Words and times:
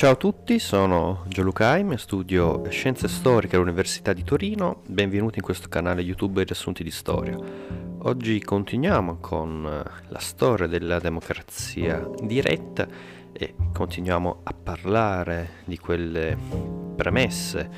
Ciao 0.00 0.12
a 0.12 0.16
tutti, 0.16 0.58
sono 0.58 1.24
Gianluca 1.28 1.68
Aime, 1.72 1.98
studio 1.98 2.64
Scienze 2.70 3.06
Storiche 3.06 3.56
all'Università 3.56 4.14
di 4.14 4.24
Torino, 4.24 4.80
benvenuti 4.86 5.40
in 5.40 5.44
questo 5.44 5.68
canale 5.68 6.00
YouTube 6.00 6.42
Riassunti 6.42 6.82
di 6.82 6.90
Storia. 6.90 7.38
Oggi 7.98 8.40
continuiamo 8.40 9.18
con 9.18 9.62
la 9.62 10.18
storia 10.18 10.66
della 10.66 11.00
democrazia 11.00 12.08
diretta 12.22 12.88
e 13.30 13.54
continuiamo 13.74 14.40
a 14.42 14.54
parlare 14.54 15.50
di 15.66 15.76
quelle 15.76 16.34
premesse 16.96 17.70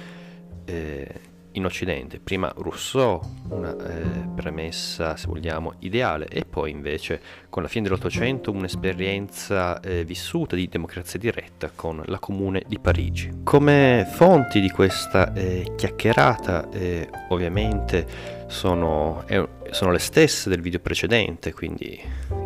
eh, 0.64 1.20
in 1.52 1.64
Occidente. 1.64 2.18
Prima 2.18 2.52
Rousseau, 2.56 3.20
una 3.48 3.74
eh, 3.76 4.28
premessa, 4.34 5.16
se 5.16 5.26
vogliamo, 5.26 5.74
ideale, 5.80 6.26
e 6.28 6.44
poi 6.44 6.70
invece 6.70 7.20
con 7.48 7.62
la 7.62 7.68
fine 7.68 7.84
dell'Ottocento 7.84 8.50
un'esperienza 8.50 9.80
eh, 9.80 10.04
vissuta 10.04 10.56
di 10.56 10.68
democrazia 10.68 11.18
diretta 11.18 11.70
con 11.74 12.02
la 12.06 12.18
Comune 12.18 12.62
di 12.66 12.78
Parigi. 12.78 13.40
Come 13.42 14.06
fonti 14.10 14.60
di 14.60 14.70
questa 14.70 15.32
eh, 15.32 15.74
chiacchierata, 15.76 16.70
eh, 16.70 17.08
ovviamente, 17.28 18.40
sono, 18.46 19.24
sono 19.70 19.92
le 19.92 19.98
stesse 19.98 20.50
del 20.50 20.60
video 20.60 20.80
precedente, 20.80 21.52
quindi 21.54 21.98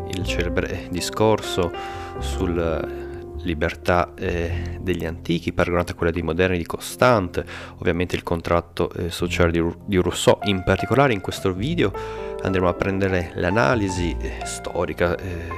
il 0.09 0.25
celebre 0.25 0.87
discorso 0.88 1.73
sul 2.21 3.05
libertà 3.47 4.13
eh, 4.15 4.79
degli 4.81 5.07
antichi 5.07 5.53
paragonata 5.53 5.93
a 5.93 5.95
quella 5.95 6.13
dei 6.13 6.23
moderni 6.23 6.59
di 6.59 6.67
Constant, 6.67 7.43
ovviamente 7.79 8.17
il 8.17 8.23
contratto 8.23 8.91
eh, 8.93 9.11
sociale 9.11 9.53
di, 9.53 9.63
di, 9.87 9.97
Rousseau. 9.97 10.39
In 10.43 10.63
particolare 10.63 11.15
in 11.15 11.21
questo 11.21 11.55
video 11.55 11.93
andremo 12.43 12.69
a 12.69 12.75
prendere 12.75 13.33
l'analisi 13.37 14.15
eh, 14.21 14.45
storica, 14.45 15.17
eh, 15.17 15.49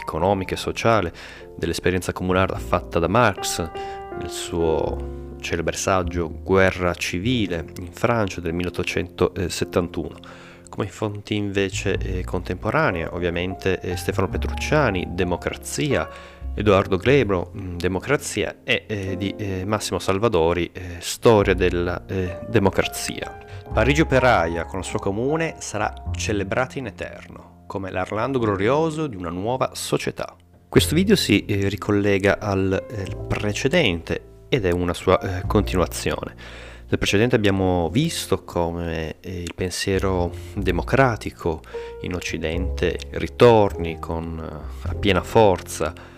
economica 0.00 0.54
e 0.54 0.58
sociale 0.58 1.12
dell'esperienza 1.56 2.12
comunale 2.12 2.56
fatta 2.58 2.98
da 2.98 3.08
Marx 3.08 3.70
nel 4.18 4.30
suo 4.30 5.36
celebre 5.40 5.76
saggio 5.76 6.32
Guerra 6.42 6.94
civile 6.94 7.66
in 7.78 7.92
Francia 7.92 8.40
del 8.40 8.54
1871 8.54 10.42
come 10.74 10.88
fonti 10.88 11.36
invece 11.36 11.96
eh, 11.98 12.24
contemporanee, 12.24 13.06
ovviamente 13.06 13.78
eh, 13.78 13.96
Stefano 13.96 14.28
Petrucciani, 14.28 15.06
Democrazia, 15.10 16.08
Edoardo 16.56 16.98
Glebro, 16.98 17.50
mm, 17.56 17.76
Democrazia 17.78 18.58
e 18.62 18.84
eh, 18.86 19.16
di 19.16 19.34
eh, 19.36 19.64
Massimo 19.66 19.98
Salvadori, 19.98 20.70
eh, 20.72 20.98
Storia 21.00 21.52
della 21.52 22.06
eh, 22.06 22.46
democrazia. 22.48 23.38
Parigi 23.72 24.02
operaia 24.02 24.64
con 24.64 24.78
il 24.78 24.84
suo 24.84 25.00
comune 25.00 25.56
sarà 25.58 25.92
celebrata 26.12 26.78
in 26.78 26.86
eterno, 26.86 27.64
come 27.66 27.90
l'Arlando 27.90 28.38
glorioso 28.38 29.08
di 29.08 29.16
una 29.16 29.30
nuova 29.30 29.72
società. 29.74 30.36
Questo 30.68 30.94
video 30.94 31.16
si 31.16 31.44
eh, 31.44 31.68
ricollega 31.68 32.38
al 32.38 32.72
eh, 32.88 33.16
precedente 33.26 34.44
ed 34.48 34.64
è 34.64 34.70
una 34.70 34.94
sua 34.94 35.42
continuazione. 35.48 36.36
Nel 36.86 36.98
precedente 36.98 37.34
abbiamo 37.34 37.88
visto 37.90 38.44
come 38.44 39.16
il 39.22 39.52
pensiero 39.56 40.30
democratico 40.54 41.62
in 42.02 42.14
Occidente 42.14 42.96
ritorni 43.12 43.98
con 43.98 44.38
a 44.38 44.94
piena 44.94 45.22
forza 45.22 46.12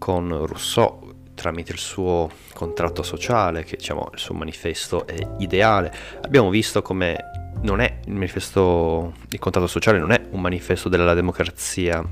con 0.00 0.46
Rousseau 0.46 1.12
tramite 1.34 1.72
il 1.72 1.78
suo 1.78 2.30
contratto 2.54 3.02
sociale, 3.02 3.64
che 3.64 3.76
diciamo 3.76 4.08
il 4.12 4.18
suo 4.18 4.34
manifesto 4.34 5.06
è 5.06 5.16
ideale. 5.38 5.92
Abbiamo 6.22 6.48
visto 6.48 6.80
come 6.80 7.16
non 7.62 7.80
è 7.80 8.00
il 8.06 8.14
manifesto, 8.14 9.12
il 9.28 9.38
contratto 9.38 9.66
sociale 9.66 9.98
non 9.98 10.10
è 10.10 10.20
un 10.30 10.40
manifesto 10.40 10.88
della 10.88 11.12
democrazia 11.12 12.02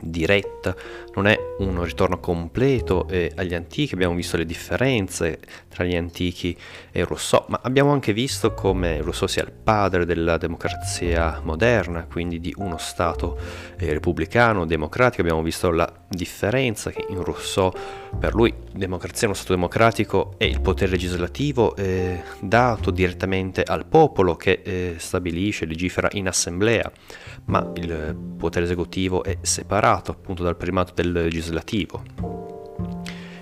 diretta, 0.00 0.74
non 1.14 1.26
è 1.26 1.38
un 1.58 1.82
ritorno 1.82 2.18
completo 2.20 3.06
eh, 3.08 3.32
agli 3.36 3.54
antichi, 3.54 3.94
abbiamo 3.94 4.14
visto 4.14 4.36
le 4.36 4.46
differenze 4.46 5.38
tra 5.68 5.84
gli 5.84 5.94
antichi 5.94 6.56
e 6.90 7.04
Rousseau, 7.04 7.44
ma 7.48 7.60
abbiamo 7.62 7.92
anche 7.92 8.12
visto 8.12 8.52
come 8.54 9.00
Rousseau 9.00 9.28
sia 9.28 9.42
il 9.42 9.52
padre 9.52 10.04
della 10.04 10.36
democrazia 10.36 11.40
moderna, 11.42 12.06
quindi 12.10 12.40
di 12.40 12.52
uno 12.56 12.78
Stato 12.78 13.38
eh, 13.76 13.92
repubblicano, 13.92 14.66
democratico, 14.66 15.22
abbiamo 15.22 15.42
visto 15.42 15.70
la 15.70 15.90
differenza 16.08 16.90
che 16.90 17.06
in 17.08 17.22
Rousseau 17.22 17.72
per 18.18 18.34
lui 18.34 18.52
democrazia 18.72 19.22
è 19.22 19.26
uno 19.26 19.34
Stato 19.34 19.54
democratico 19.54 20.34
è 20.36 20.44
il 20.44 20.60
potere 20.60 20.90
legislativo 20.90 21.76
eh, 21.76 22.22
dato 22.40 22.90
direttamente 22.90 23.62
al 23.62 23.86
popolo 23.86 24.36
che 24.36 24.62
eh, 24.64 24.94
stabilisce, 24.98 25.66
legifera 25.66 26.08
in 26.12 26.26
assemblea, 26.26 26.90
ma 27.50 27.68
il 27.74 28.16
potere 28.38 28.64
esecutivo 28.64 29.24
è 29.24 29.38
separato 29.40 30.12
appunto 30.12 30.44
dal 30.44 30.56
primato 30.56 30.92
del 30.94 31.10
legislativo. 31.10 32.02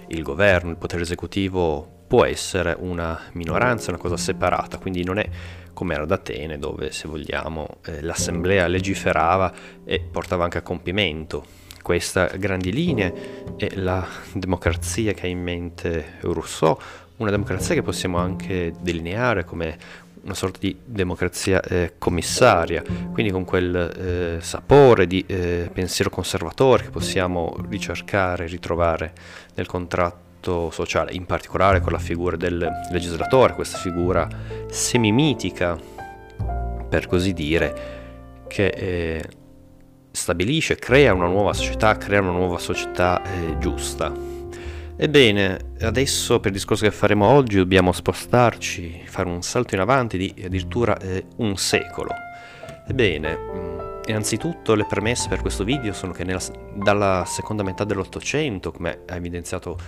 Il 0.08 0.22
governo, 0.22 0.70
il 0.70 0.78
potere 0.78 1.02
esecutivo 1.02 2.04
può 2.06 2.24
essere 2.24 2.74
una 2.78 3.20
minoranza, 3.32 3.90
una 3.90 4.00
cosa 4.00 4.16
separata, 4.16 4.78
quindi 4.78 5.04
non 5.04 5.18
è 5.18 5.28
come 5.74 5.92
era 5.92 6.04
ad 6.04 6.10
Atene 6.10 6.58
dove 6.58 6.90
se 6.90 7.06
vogliamo 7.06 7.76
eh, 7.84 8.00
l'assemblea 8.00 8.66
legiferava 8.66 9.52
e 9.84 10.00
portava 10.00 10.42
anche 10.42 10.58
a 10.58 10.62
compimento 10.62 11.44
questa 11.82 12.26
grandi 12.26 12.72
linee 12.72 13.54
è 13.56 13.68
la 13.76 14.06
democrazia 14.34 15.12
che 15.12 15.26
ha 15.26 15.28
in 15.28 15.40
mente 15.40 16.16
Rousseau, 16.20 16.78
una 17.16 17.30
democrazia 17.30 17.74
che 17.74 17.82
possiamo 17.82 18.18
anche 18.18 18.74
delineare 18.80 19.44
come 19.44 19.78
una 20.28 20.36
sorta 20.36 20.58
di 20.60 20.76
democrazia 20.84 21.60
eh, 21.62 21.94
commissaria, 21.96 22.82
quindi 23.12 23.32
con 23.32 23.44
quel 23.44 23.74
eh, 23.74 24.42
sapore 24.42 25.06
di 25.06 25.24
eh, 25.26 25.70
pensiero 25.72 26.10
conservatore 26.10 26.84
che 26.84 26.90
possiamo 26.90 27.56
ricercare 27.68 28.46
ritrovare 28.46 29.12
nel 29.54 29.66
contratto 29.66 30.70
sociale, 30.70 31.12
in 31.12 31.24
particolare 31.24 31.80
con 31.80 31.92
la 31.92 31.98
figura 31.98 32.36
del 32.36 32.68
legislatore, 32.92 33.54
questa 33.54 33.78
figura 33.78 34.28
semimitica, 34.70 35.78
per 36.88 37.06
così 37.06 37.32
dire, 37.32 38.44
che 38.46 38.66
eh, 38.66 39.24
stabilisce, 40.10 40.76
crea 40.76 41.14
una 41.14 41.26
nuova 41.26 41.54
società, 41.54 41.96
crea 41.96 42.20
una 42.20 42.32
nuova 42.32 42.58
società 42.58 43.22
eh, 43.22 43.58
giusta. 43.58 44.27
Ebbene, 45.00 45.74
adesso 45.82 46.40
per 46.40 46.50
il 46.50 46.56
discorso 46.56 46.84
che 46.84 46.90
faremo 46.90 47.24
oggi 47.24 47.56
dobbiamo 47.56 47.92
spostarci, 47.92 49.02
fare 49.04 49.28
un 49.28 49.42
salto 49.42 49.76
in 49.76 49.80
avanti 49.80 50.18
di 50.18 50.34
addirittura 50.44 50.98
eh, 50.98 51.24
un 51.36 51.56
secolo. 51.56 52.10
Ebbene, 52.84 53.36
mm, 53.36 53.78
innanzitutto 54.08 54.74
le 54.74 54.86
premesse 54.86 55.28
per 55.28 55.40
questo 55.40 55.62
video 55.62 55.92
sono 55.92 56.10
che 56.12 56.24
nella, 56.24 56.40
dalla 56.74 57.22
seconda 57.24 57.62
metà 57.62 57.84
dell'Ottocento, 57.84 58.72
come 58.72 59.02
ha 59.06 59.14
evidenziato 59.14 59.78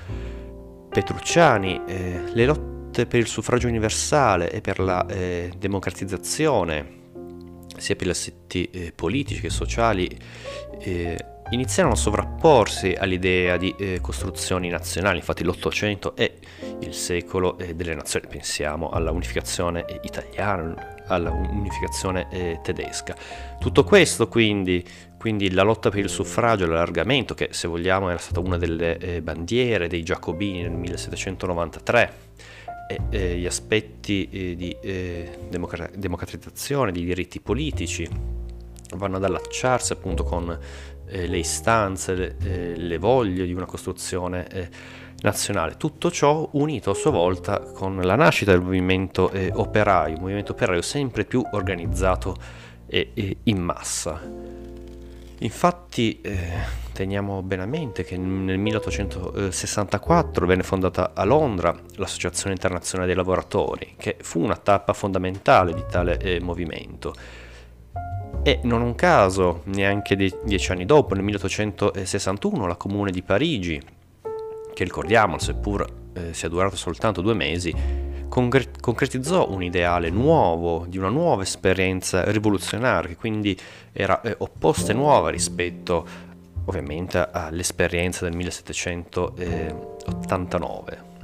Petrucciani, 0.88 1.81
eh, 1.88 2.22
le 2.32 2.47
lotte 2.47 3.06
per 3.06 3.19
il 3.19 3.27
suffragio 3.27 3.66
universale 3.66 4.53
e 4.53 4.60
per 4.60 4.78
la 4.78 5.04
eh, 5.06 5.50
democratizzazione 5.59 6.98
sia 7.77 7.97
per 7.97 8.06
gli 8.06 8.10
assetti 8.10 8.71
eh, 8.71 8.92
politici 8.94 9.41
che 9.41 9.50
sociali, 9.50 10.09
eh, 10.78 11.19
iniziarono 11.50 11.94
a 11.94 11.99
sovrapporsi 11.99 12.94
all'idea 12.99 13.56
di 13.56 13.75
eh, 13.78 14.00
costruzioni 14.00 14.69
nazionali. 14.69 15.19
Infatti 15.19 15.44
l'Ottocento 15.44 16.15
è 16.15 16.33
il 16.81 16.94
secolo 16.94 17.59
eh, 17.59 17.75
delle 17.75 17.94
nazioni, 17.94 18.27
pensiamo 18.28 18.91
alla 18.91 19.11
unificazione 19.11 19.84
italiana, 20.03 20.97
alla 21.06 21.31
unificazione 21.31 22.28
eh, 22.31 22.60
tedesca. 22.62 23.16
Tutto 23.59 23.84
questo 23.84 24.28
quindi, 24.28 24.84
quindi 25.19 25.50
la 25.50 25.62
lotta 25.62 25.91
per 25.91 26.00
il 26.00 26.09
suffragio, 26.09 26.66
l'allargamento, 26.66 27.34
che 27.34 27.49
se 27.50 27.69
vogliamo 27.69 28.09
era 28.09 28.19
stata 28.19 28.41
una 28.41 28.56
delle 28.56 28.99
eh, 28.99 29.22
bandiere 29.22 29.89
dei 29.89 30.03
giacobini 30.03 30.62
nel 30.62 30.72
1793, 30.72 32.28
e 33.09 33.39
gli 33.39 33.47
aspetti 33.47 34.28
eh, 34.31 34.56
di 34.56 34.77
eh, 34.81 35.39
democra- 35.49 35.91
democratizzazione 35.94 36.91
di 36.91 37.05
diritti 37.05 37.41
politici 37.41 38.09
vanno 38.97 39.16
ad 39.16 39.25
allacciarsi 39.25 39.92
appunto 39.92 40.24
con 40.24 40.59
eh, 41.10 41.27
le 41.27 41.39
istanze, 41.39 42.15
le, 42.15 42.36
eh, 42.42 42.77
le, 42.77 42.98
voglie 42.98 43.45
di 43.45 43.53
una 43.53 43.66
costruzione 43.66 44.47
eh, 44.48 44.68
nazionale. 45.22 45.77
Tutto 45.77 46.10
ciò 46.10 46.48
unito 46.53 46.91
a 46.91 46.95
sua 46.95 47.10
volta 47.10 47.60
con 47.60 47.97
la 47.97 48.15
nascita 48.15 48.53
del 48.53 48.62
movimento 48.62 49.30
eh, 49.30 49.51
operaio, 49.53 50.15
un 50.15 50.22
movimento 50.22 50.53
operaio 50.53 50.83
sempre 50.83 51.24
più 51.24 51.45
organizzato 51.53 52.36
e 52.86 53.36
in 53.45 53.59
massa. 53.59 54.21
Infatti 55.42 56.21
teniamo 56.92 57.41
bene 57.41 57.62
a 57.62 57.66
mente 57.66 58.04
che 58.04 58.16
nel 58.18 58.59
1864 58.59 60.45
venne 60.45 60.62
fondata 60.62 61.12
a 61.15 61.24
Londra 61.24 61.74
l'Associazione 61.95 62.53
Internazionale 62.53 63.07
dei 63.07 63.16
Lavoratori, 63.16 63.95
che 63.97 64.16
fu 64.21 64.41
una 64.41 64.57
tappa 64.57 64.92
fondamentale 64.92 65.72
di 65.72 65.84
tale 65.89 66.18
eh, 66.18 66.41
movimento. 66.41 67.15
E 68.42 68.60
non 68.63 68.81
un 68.81 68.95
caso, 68.95 69.60
neanche 69.65 70.16
dieci 70.16 70.72
anni 70.72 70.87
dopo, 70.87 71.15
nel 71.15 71.25
1861, 71.25 72.66
la 72.66 72.77
Comune 72.77 73.10
di 73.10 73.22
Parigi, 73.22 73.78
che 74.72 74.84
ricordiamo, 74.84 75.39
seppur 75.39 75.84
eh, 76.15 76.33
sia 76.33 76.48
durato 76.48 76.75
soltanto 76.75 77.21
due 77.21 77.34
mesi, 77.34 77.75
concre- 78.31 78.71
concretizzò 78.81 79.51
un 79.51 79.63
ideale 79.63 80.09
nuovo, 80.09 80.87
di 80.89 80.97
una 80.97 81.10
nuova 81.10 81.42
esperienza 81.42 82.25
rivoluzionaria, 82.31 83.10
che 83.10 83.16
quindi 83.16 83.54
era 83.92 84.22
eh, 84.22 84.34
opposta 84.39 84.93
e 84.93 84.95
nuova 84.95 85.28
rispetto 85.28 86.07
ovviamente 86.65 87.28
all'esperienza 87.31 88.25
del 88.25 88.34
1789. 88.36 91.20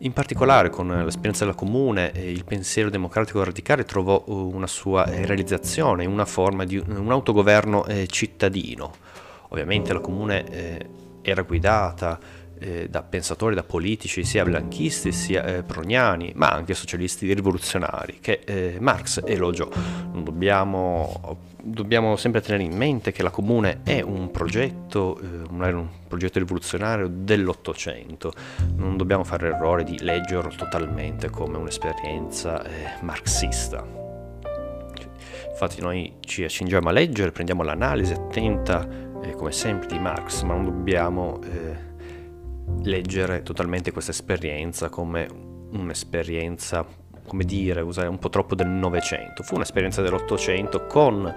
In 0.00 0.12
particolare 0.12 0.68
con 0.68 0.88
l'esperienza 0.88 1.44
della 1.44 1.56
comune 1.56 2.12
il 2.14 2.44
pensiero 2.44 2.90
democratico 2.90 3.42
radicale 3.42 3.84
trovò 3.84 4.24
una 4.26 4.66
sua 4.66 5.04
realizzazione 5.04 6.04
in 6.04 6.10
una 6.10 6.26
forma 6.26 6.64
di 6.64 6.76
un 6.76 7.10
autogoverno 7.10 7.86
cittadino. 8.06 8.92
Ovviamente 9.48 9.94
la 9.94 10.00
comune 10.00 11.22
era 11.22 11.42
guidata 11.42 12.18
eh, 12.58 12.88
da 12.88 13.02
pensatori, 13.02 13.54
da 13.54 13.62
politici 13.62 14.24
sia 14.24 14.44
blanchisti 14.44 15.12
sia 15.12 15.44
eh, 15.44 15.62
proniani, 15.62 16.32
ma 16.34 16.50
anche 16.50 16.74
socialisti 16.74 17.32
rivoluzionari, 17.32 18.18
che 18.20 18.40
eh, 18.44 18.76
Marx 18.78 19.22
elogiò. 19.24 19.68
Dobbiamo, 20.12 21.38
dobbiamo, 21.66 22.16
sempre 22.16 22.40
tenere 22.40 22.62
in 22.62 22.76
mente 22.76 23.12
che 23.12 23.22
la 23.22 23.30
Comune 23.30 23.80
è 23.82 24.00
un 24.00 24.30
progetto, 24.30 25.18
eh, 25.18 25.48
un 25.50 25.88
progetto 26.06 26.38
rivoluzionario 26.38 27.08
dell'Ottocento, 27.08 28.32
non 28.76 28.96
dobbiamo 28.96 29.24
fare 29.24 29.50
l'errore 29.50 29.84
di 29.84 29.98
leggerlo 30.00 30.52
totalmente 30.56 31.28
come 31.28 31.56
un'esperienza 31.56 32.64
eh, 32.64 33.02
marxista. 33.02 33.84
Infatti 35.50 35.80
noi 35.80 36.16
ci 36.20 36.44
accingiamo 36.44 36.88
a 36.88 36.92
leggere, 36.92 37.32
prendiamo 37.32 37.62
l'analisi 37.62 38.12
attenta, 38.12 38.86
eh, 39.22 39.32
come 39.32 39.52
sempre, 39.52 39.88
di 39.88 39.98
Marx, 39.98 40.42
ma 40.42 40.54
non 40.54 40.64
dobbiamo 40.64 41.40
leggere 42.82 43.42
totalmente 43.42 43.90
questa 43.90 44.10
esperienza 44.10 44.88
come 44.88 45.26
un'esperienza, 45.70 46.86
come 47.26 47.44
dire, 47.44 47.80
usare 47.80 48.08
un 48.08 48.18
po' 48.18 48.30
troppo 48.30 48.54
del 48.54 48.68
Novecento. 48.68 49.42
Fu 49.42 49.56
un'esperienza 49.56 50.02
dell'Ottocento 50.02 50.86
con 50.86 51.34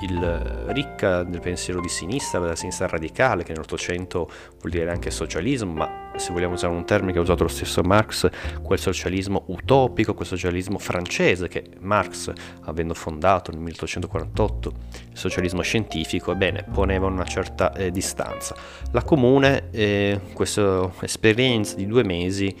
il 0.00 0.64
ricca 0.68 1.22
del 1.22 1.40
pensiero 1.40 1.80
di 1.80 1.88
sinistra, 1.88 2.38
della 2.38 2.56
sinistra 2.56 2.86
radicale, 2.86 3.44
che 3.44 3.52
nell'Ottocento 3.52 4.30
vuol 4.60 4.70
dire 4.70 4.90
anche 4.90 5.10
socialismo, 5.10 5.72
ma 5.72 6.10
se 6.16 6.32
vogliamo 6.32 6.54
usare 6.54 6.74
un 6.74 6.84
termine 6.84 7.12
che 7.12 7.18
ha 7.18 7.22
usato 7.22 7.44
lo 7.44 7.48
stesso 7.48 7.82
Marx, 7.82 8.28
quel 8.62 8.78
socialismo 8.78 9.44
utopico, 9.46 10.14
quel 10.14 10.26
socialismo 10.26 10.78
francese 10.78 11.48
che 11.48 11.64
Marx, 11.80 12.30
avendo 12.64 12.94
fondato 12.94 13.50
nel 13.50 13.60
1848 13.60 14.72
il 15.12 15.18
socialismo 15.18 15.62
scientifico, 15.62 16.32
ebbene, 16.32 16.64
poneva 16.70 17.06
una 17.06 17.24
certa 17.24 17.72
eh, 17.72 17.90
distanza. 17.90 18.54
La 18.92 19.02
Comune, 19.02 19.70
eh, 19.70 20.20
questa 20.32 20.90
esperienza 21.00 21.74
di 21.74 21.86
due 21.86 22.04
mesi 22.04 22.54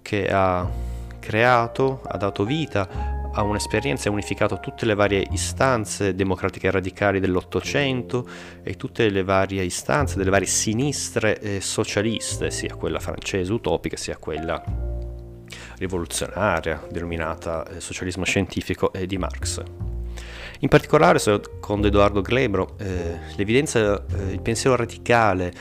che 0.00 0.28
ha 0.28 0.89
creato, 1.20 2.02
ha 2.04 2.16
dato 2.16 2.44
vita 2.44 3.28
a 3.32 3.42
un'esperienza 3.42 4.08
e 4.08 4.12
unificato 4.12 4.58
tutte 4.58 4.84
le 4.86 4.94
varie 4.94 5.24
istanze 5.30 6.14
democratiche 6.14 6.66
e 6.66 6.70
radicali 6.72 7.20
dell'Ottocento 7.20 8.28
e 8.62 8.76
tutte 8.76 9.08
le 9.08 9.22
varie 9.22 9.62
istanze 9.62 10.16
delle 10.16 10.30
varie 10.30 10.48
sinistre 10.48 11.38
eh, 11.38 11.60
socialiste, 11.60 12.50
sia 12.50 12.74
quella 12.74 12.98
francese 12.98 13.52
utopica 13.52 13.96
sia 13.96 14.16
quella 14.16 14.62
rivoluzionaria, 15.78 16.86
denominata 16.90 17.66
eh, 17.66 17.80
socialismo 17.80 18.24
scientifico 18.24 18.92
eh, 18.92 19.06
di 19.06 19.16
Marx. 19.16 19.62
In 20.62 20.68
particolare, 20.68 21.18
secondo 21.18 21.86
Edoardo 21.86 22.20
Glebro, 22.20 22.76
eh, 22.78 23.18
l'evidenza, 23.36 24.04
eh, 24.04 24.32
il 24.32 24.42
pensiero 24.42 24.76
radicale 24.76 25.52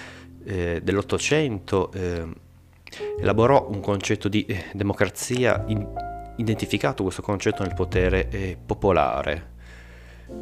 eh, 0.44 0.82
dell'Ottocento 0.84 1.92
elaborò 3.20 3.68
un 3.70 3.80
concetto 3.80 4.28
di 4.28 4.46
democrazia 4.74 5.64
in, 5.68 5.88
identificato 6.38 7.04
questo 7.04 7.22
concetto 7.22 7.64
nel 7.64 7.74
potere 7.74 8.30
eh, 8.30 8.58
popolare. 8.64 9.58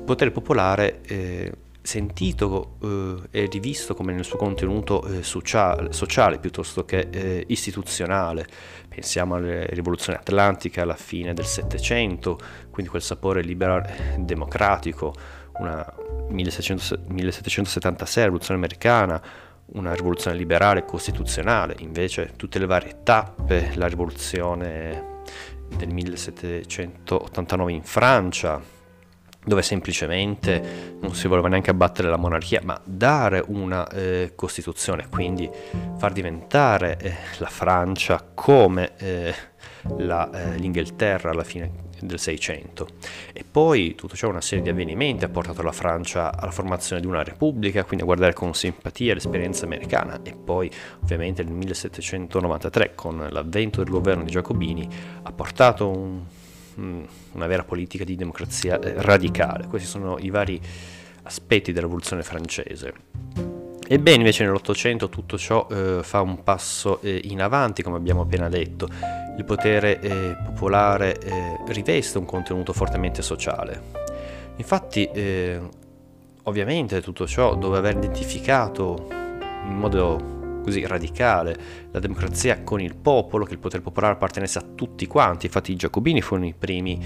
Potere 0.06 0.32
popolare 0.32 1.02
eh, 1.04 1.52
sentito 1.82 2.78
eh, 2.82 3.44
e 3.44 3.48
rivisto 3.50 3.94
come 3.96 4.14
nel 4.14 4.26
suo 4.26 4.38
contenuto 4.38 5.04
eh, 5.06 5.24
sociale, 5.24 5.94
sociale, 5.94 6.38
piuttosto 6.40 6.84
che 6.86 7.08
eh, 7.10 7.46
istituzionale. 7.48 8.46
Pensiamo 8.90 9.36
alle 9.36 9.66
rivoluzioni 9.68 10.18
atlantiche 10.20 10.82
alla 10.82 10.96
fine 10.96 11.34
del 11.34 11.46
Settecento, 11.46 12.38
quindi 12.70 12.92
quel 12.92 13.02
sapore 13.02 13.42
liberale 13.42 14.18
democratico, 14.20 15.14
una 15.60 15.86
1776 16.30 18.24
rivoluzione 18.24 18.60
americana, 18.60 19.22
una 19.74 19.94
rivoluzione 19.94 20.38
liberale 20.38 20.86
costituzionale, 20.86 21.76
invece 21.80 22.34
tutte 22.36 22.60
le 22.60 22.66
varie 22.66 23.00
tappe, 23.04 23.72
la 23.76 23.88
rivoluzione 23.88 25.16
del 25.76 25.90
1789 25.90 27.72
in 27.72 27.84
Francia, 27.84 28.62
dove 29.48 29.62
semplicemente 29.62 30.98
non 31.00 31.16
si 31.16 31.28
voleva 31.28 31.48
neanche 31.48 31.70
abbattere 31.70 32.10
la 32.10 32.18
monarchia, 32.18 32.60
ma 32.64 32.80
dare 32.84 33.44
una 33.48 33.88
eh, 33.88 34.34
Costituzione, 34.36 35.08
quindi 35.10 35.50
far 35.98 36.12
diventare 36.12 36.98
eh, 37.00 37.16
la 37.38 37.48
Francia 37.48 38.26
come 38.34 38.92
eh, 38.98 39.34
la, 39.98 40.30
eh, 40.32 40.58
l'Inghilterra 40.58 41.32
alla 41.32 41.44
fine 41.44 41.86
del 42.02 42.20
Seicento. 42.20 42.88
E 43.34 43.44
poi 43.50 43.96
tutto 43.96 44.16
ciò, 44.16 44.30
una 44.30 44.42
serie 44.42 44.64
di 44.64 44.70
avvenimenti, 44.70 45.26
ha 45.26 45.30
portato 45.30 45.62
la 45.62 45.72
Francia 45.72 46.38
alla 46.38 46.52
formazione 46.52 47.02
di 47.02 47.08
una 47.08 47.24
repubblica, 47.24 47.84
quindi 47.84 48.04
a 48.04 48.06
guardare 48.06 48.34
con 48.34 48.54
simpatia 48.54 49.14
l'esperienza 49.14 49.66
americana 49.66 50.20
e 50.24 50.34
poi 50.34 50.70
ovviamente 51.02 51.44
nel 51.44 51.54
1793 51.54 52.94
con 52.96 53.28
l'avvento 53.30 53.84
del 53.84 53.92
governo 53.92 54.24
di 54.24 54.32
Giacobini 54.32 54.88
ha 55.24 55.32
portato 55.32 55.90
un, 55.90 57.06
una 57.32 57.48
vera 57.48 57.64
politica 57.64 58.04
di 58.04 58.16
democrazia 58.16 58.80
eh, 58.80 58.94
radicale. 58.98 59.68
Questi 59.68 59.88
sono 59.88 60.18
i 60.20 60.30
vari 60.30 60.60
aspetti 61.24 61.72
della 61.72 61.86
rivoluzione 61.86 62.24
francese. 62.24 62.94
Ebbene, 63.90 64.18
invece 64.18 64.44
nell'Ottocento 64.44 65.08
tutto 65.08 65.38
ciò 65.38 65.66
eh, 65.72 66.00
fa 66.04 66.20
un 66.20 66.44
passo 66.44 67.00
eh, 67.02 67.22
in 67.24 67.42
avanti, 67.42 67.84
come 67.84 67.96
abbiamo 67.96 68.22
appena 68.22 68.50
detto. 68.50 68.90
Il 69.38 69.46
potere 69.46 70.00
eh, 70.00 70.36
popolare 70.44 71.18
eh, 71.20 71.58
riveste 71.68 72.18
un 72.18 72.26
contenuto 72.26 72.74
fortemente 72.74 73.22
sociale. 73.22 73.82
Infatti, 74.56 75.06
eh, 75.06 75.60
ovviamente 76.44 77.02
tutto 77.02 77.28
ciò 77.28 77.56
dove 77.56 77.78
aver 77.78 77.98
identificato 77.98 79.08
in 79.10 79.76
modo 79.76 80.62
così 80.64 80.86
radicale 80.86 81.56
la 81.92 82.00
democrazia 82.00 82.64
con 82.64 82.82
il 82.82 82.96
popolo, 82.96 83.46
che 83.46 83.54
il 83.54 83.60
potere 83.60 83.84
popolare 83.84 84.14
appartenesse 84.14 84.58
a 84.58 84.66
tutti 84.76 85.06
quanti. 85.06 85.46
Infatti 85.46 85.72
i 85.72 85.76
giacobini 85.76 86.20
furono 86.20 86.48
i 86.48 86.56
primi 86.58 87.00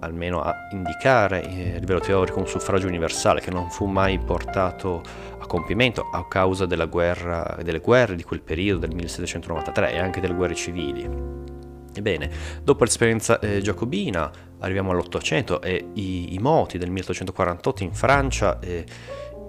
almeno 0.00 0.40
a 0.40 0.68
indicare 0.72 1.40
a 1.40 1.78
livello 1.78 2.00
teorico 2.00 2.38
un 2.38 2.46
suffragio 2.46 2.86
universale 2.86 3.40
che 3.40 3.50
non 3.50 3.70
fu 3.70 3.86
mai 3.86 4.18
portato 4.18 5.02
a 5.38 5.46
compimento 5.46 6.08
a 6.10 6.26
causa 6.26 6.66
della 6.66 6.86
guerra, 6.86 7.58
delle 7.62 7.80
guerre 7.80 8.16
di 8.16 8.22
quel 8.22 8.40
periodo 8.40 8.80
del 8.80 8.94
1793 8.94 9.92
e 9.92 9.98
anche 9.98 10.20
delle 10.20 10.34
guerre 10.34 10.54
civili. 10.54 11.55
Ebbene, 11.98 12.30
dopo 12.62 12.84
l'esperienza 12.84 13.38
eh, 13.38 13.60
giacobina 13.60 14.30
arriviamo 14.60 14.90
all'Ottocento 14.90 15.60
e 15.60 15.90
i, 15.94 16.34
i, 16.34 16.38
moti 16.38 16.78
del 16.78 16.90
1848 16.90 17.82
in 17.82 17.92
Francia 17.92 18.58
eh, 18.60 18.84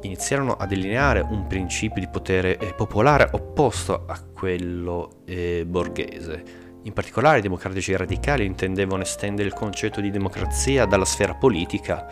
iniziarono 0.02 0.54
a 0.54 0.66
delineare 0.66 1.22
un 1.22 1.48
principio 1.48 2.02
di 2.02 2.08
potere 2.08 2.58
eh, 2.58 2.74
popolare 2.74 3.30
opposto 3.32 4.06
a 4.06 4.22
quello 4.34 5.24
eh, 5.26 5.66
borghese 5.66 6.66
in 6.88 6.94
particolare 6.94 7.40
i 7.40 7.42
democratici 7.42 7.94
radicali 7.96 8.46
intendevano 8.46 9.04
estendere 9.04 9.50
il 9.50 9.54
concetto 9.54 10.00
di 10.00 10.10
democrazia 10.10 10.86
dalla 10.86 11.04
sfera 11.04 11.36
politica, 11.36 12.08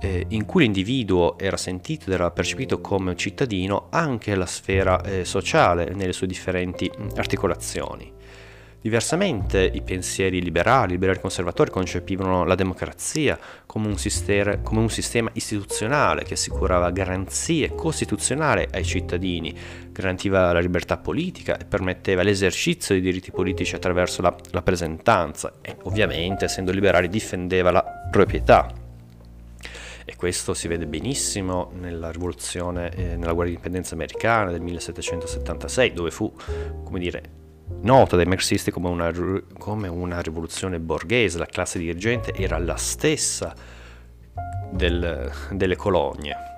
eh, 0.00 0.26
in 0.28 0.44
cui 0.44 0.62
l'individuo 0.62 1.36
era 1.36 1.56
sentito 1.56 2.06
ed 2.06 2.12
era 2.12 2.30
percepito 2.30 2.80
come 2.80 3.10
un 3.10 3.16
cittadino, 3.16 3.88
anche 3.90 4.30
alla 4.30 4.46
sfera 4.46 5.02
eh, 5.02 5.24
sociale 5.24 5.92
nelle 5.94 6.12
sue 6.12 6.28
differenti 6.28 6.88
articolazioni. 7.16 8.13
Diversamente 8.84 9.64
i 9.64 9.80
pensieri 9.80 10.42
liberali, 10.42 10.92
liberali 10.92 11.18
conservatori 11.18 11.70
concepivano 11.70 12.44
la 12.44 12.54
democrazia 12.54 13.38
come 13.64 13.86
un, 13.86 13.96
sistema, 13.96 14.58
come 14.58 14.80
un, 14.80 14.90
sistema, 14.90 15.30
istituzionale 15.32 16.22
che 16.22 16.34
assicurava 16.34 16.90
garanzie 16.90 17.74
costituzionali 17.74 18.68
ai 18.70 18.84
cittadini, 18.84 19.56
garantiva 19.90 20.52
la 20.52 20.60
libertà 20.60 20.98
politica 20.98 21.56
e 21.56 21.64
permetteva 21.64 22.20
l'esercizio 22.20 22.94
dei 22.94 23.02
diritti 23.02 23.30
politici 23.30 23.74
attraverso 23.74 24.20
la 24.20 24.36
rappresentanza 24.50 25.54
e 25.62 25.76
ovviamente 25.84 26.44
essendo 26.44 26.70
liberali 26.70 27.08
difendeva 27.08 27.70
la 27.70 27.82
proprietà. 28.10 28.70
E 30.04 30.14
questo 30.14 30.52
si 30.52 30.68
vede 30.68 30.86
benissimo 30.86 31.72
nella 31.80 32.10
rivoluzione, 32.10 32.90
eh, 32.94 33.16
nella 33.16 33.32
guerra 33.32 33.48
di 33.48 33.54
indipendenza 33.54 33.94
americana 33.94 34.50
del 34.50 34.60
1776, 34.60 35.94
dove 35.94 36.10
fu, 36.10 36.30
come 36.84 36.98
dire, 36.98 37.43
nota 37.82 38.16
dai 38.16 38.26
marxisti 38.26 38.70
come 38.70 38.88
una, 38.88 39.12
come 39.58 39.88
una 39.88 40.20
rivoluzione 40.20 40.78
borghese, 40.78 41.38
la 41.38 41.46
classe 41.46 41.78
dirigente 41.78 42.32
era 42.34 42.58
la 42.58 42.76
stessa 42.76 43.54
del, 44.70 45.30
delle 45.50 45.76
colonie. 45.76 46.53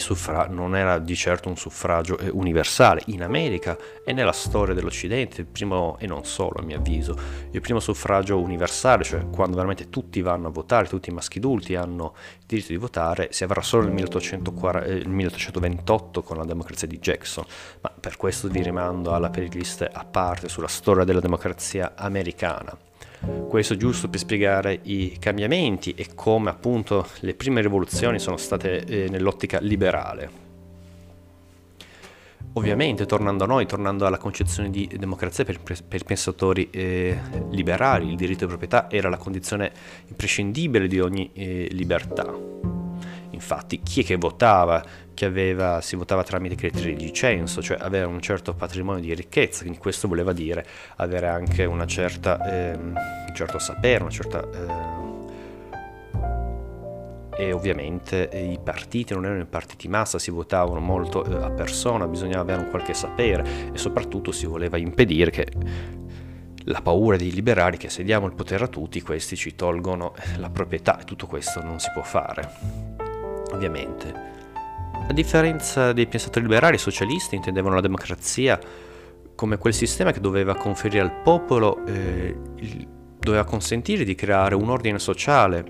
Suffra- 0.00 0.46
non 0.46 0.76
era 0.76 0.98
di 0.98 1.14
certo 1.14 1.48
un 1.48 1.56
suffragio 1.56 2.18
eh, 2.18 2.28
universale. 2.28 3.02
In 3.06 3.22
America 3.22 3.76
e 4.04 4.12
nella 4.12 4.32
storia 4.32 4.74
dell'Occidente, 4.74 5.40
il 5.42 5.46
primo, 5.46 5.96
e 5.98 6.06
non 6.06 6.24
solo 6.24 6.60
a 6.60 6.62
mio 6.62 6.78
avviso, 6.78 7.16
il 7.50 7.60
primo 7.60 7.80
suffragio 7.80 8.38
universale, 8.38 9.04
cioè 9.04 9.28
quando 9.30 9.56
veramente 9.56 9.88
tutti 9.90 10.20
vanno 10.22 10.48
a 10.48 10.50
votare, 10.50 10.88
tutti 10.88 11.10
i 11.10 11.12
maschi 11.12 11.38
adulti 11.38 11.74
hanno 11.74 12.14
il 12.38 12.44
diritto 12.46 12.72
di 12.72 12.78
votare, 12.78 13.28
si 13.32 13.44
avrà 13.44 13.62
solo 13.62 13.84
nel 13.84 13.92
1840, 13.92 14.88
eh, 14.88 15.06
1828 15.06 16.22
con 16.22 16.36
la 16.36 16.44
democrazia 16.44 16.86
di 16.86 16.98
Jackson. 16.98 17.44
Ma 17.80 17.92
per 17.98 18.16
questo 18.16 18.48
vi 18.48 18.62
rimando 18.62 19.14
alla 19.14 19.30
playlist 19.30 19.88
a 19.90 20.04
parte 20.04 20.48
sulla 20.48 20.68
storia 20.68 21.04
della 21.04 21.20
democrazia 21.20 21.92
americana. 21.96 22.76
Questo 23.48 23.76
giusto 23.76 24.08
per 24.08 24.18
spiegare 24.18 24.78
i 24.82 25.16
cambiamenti 25.18 25.94
e 25.94 26.08
come 26.14 26.50
appunto 26.50 27.06
le 27.20 27.34
prime 27.34 27.60
rivoluzioni 27.60 28.18
sono 28.18 28.36
state 28.36 28.84
eh, 28.84 29.08
nell'ottica 29.08 29.58
liberale. 29.60 30.44
Ovviamente, 32.52 33.04
tornando 33.04 33.44
a 33.44 33.46
noi, 33.46 33.66
tornando 33.66 34.06
alla 34.06 34.16
concezione 34.16 34.70
di 34.70 34.90
democrazia 34.96 35.44
per, 35.44 35.60
per 35.60 36.00
i 36.00 36.04
pensatori 36.04 36.70
eh, 36.70 37.18
liberali, 37.50 38.08
il 38.08 38.16
diritto 38.16 38.40
di 38.40 38.46
proprietà 38.46 38.90
era 38.90 39.10
la 39.10 39.18
condizione 39.18 39.72
imprescindibile 40.06 40.86
di 40.86 40.98
ogni 40.98 41.30
eh, 41.34 41.68
libertà. 41.72 42.34
Infatti, 43.30 43.82
chi 43.82 44.00
è 44.00 44.04
che 44.04 44.16
votava 44.16 44.82
che 45.16 45.24
aveva, 45.24 45.80
si 45.80 45.96
votava 45.96 46.22
tramite 46.22 46.56
criteri 46.56 46.94
di 46.94 47.10
censo, 47.10 47.62
cioè 47.62 47.78
avere 47.80 48.04
un 48.04 48.20
certo 48.20 48.52
patrimonio 48.52 49.00
di 49.00 49.14
ricchezza, 49.14 49.60
quindi 49.60 49.78
questo 49.78 50.08
voleva 50.08 50.34
dire 50.34 50.64
avere 50.96 51.26
anche 51.26 51.66
certa, 51.86 52.44
eh, 52.46 52.76
un 52.76 52.94
certo 53.34 53.58
sapere, 53.58 54.02
una 54.02 54.12
certa... 54.12 54.42
Eh, 54.42 55.04
e 57.38 57.52
ovviamente 57.52 58.28
eh, 58.28 58.52
i 58.52 58.58
partiti 58.62 59.14
non 59.14 59.24
erano 59.24 59.42
i 59.42 59.46
partiti 59.46 59.88
massa, 59.88 60.18
si 60.18 60.30
votavano 60.30 60.80
molto 60.80 61.24
eh, 61.24 61.44
a 61.44 61.50
persona, 61.50 62.06
bisognava 62.06 62.42
avere 62.42 62.62
un 62.64 62.70
qualche 62.70 62.92
sapere 62.92 63.72
e 63.72 63.78
soprattutto 63.78 64.32
si 64.32 64.44
voleva 64.44 64.76
impedire 64.76 65.30
che 65.30 65.46
la 66.64 66.82
paura 66.82 67.16
dei 67.16 67.32
liberali 67.32 67.78
che 67.78 67.88
se 67.88 68.02
diamo 68.02 68.26
il 68.26 68.34
potere 68.34 68.64
a 68.64 68.68
tutti, 68.68 69.00
questi 69.00 69.34
ci 69.36 69.54
tolgono 69.54 70.14
la 70.36 70.50
proprietà 70.50 71.00
e 71.00 71.04
tutto 71.04 71.26
questo 71.26 71.62
non 71.62 71.78
si 71.78 71.90
può 71.92 72.02
fare. 72.02 72.50
Ovviamente 73.52 74.35
a 75.08 75.12
differenza 75.12 75.92
dei 75.92 76.06
pensatori 76.06 76.44
liberali, 76.44 76.76
i 76.76 76.78
socialisti 76.78 77.36
intendevano 77.36 77.76
la 77.76 77.80
democrazia 77.80 78.58
come 79.34 79.58
quel 79.58 79.74
sistema 79.74 80.12
che 80.12 80.20
doveva 80.20 80.56
conferire 80.56 81.00
al 81.00 81.22
popolo, 81.22 81.84
eh, 81.86 82.36
il, 82.56 82.88
doveva 83.18 83.44
consentire 83.44 84.04
di 84.04 84.14
creare 84.14 84.54
un 84.54 84.70
ordine 84.70 84.98
sociale 84.98 85.64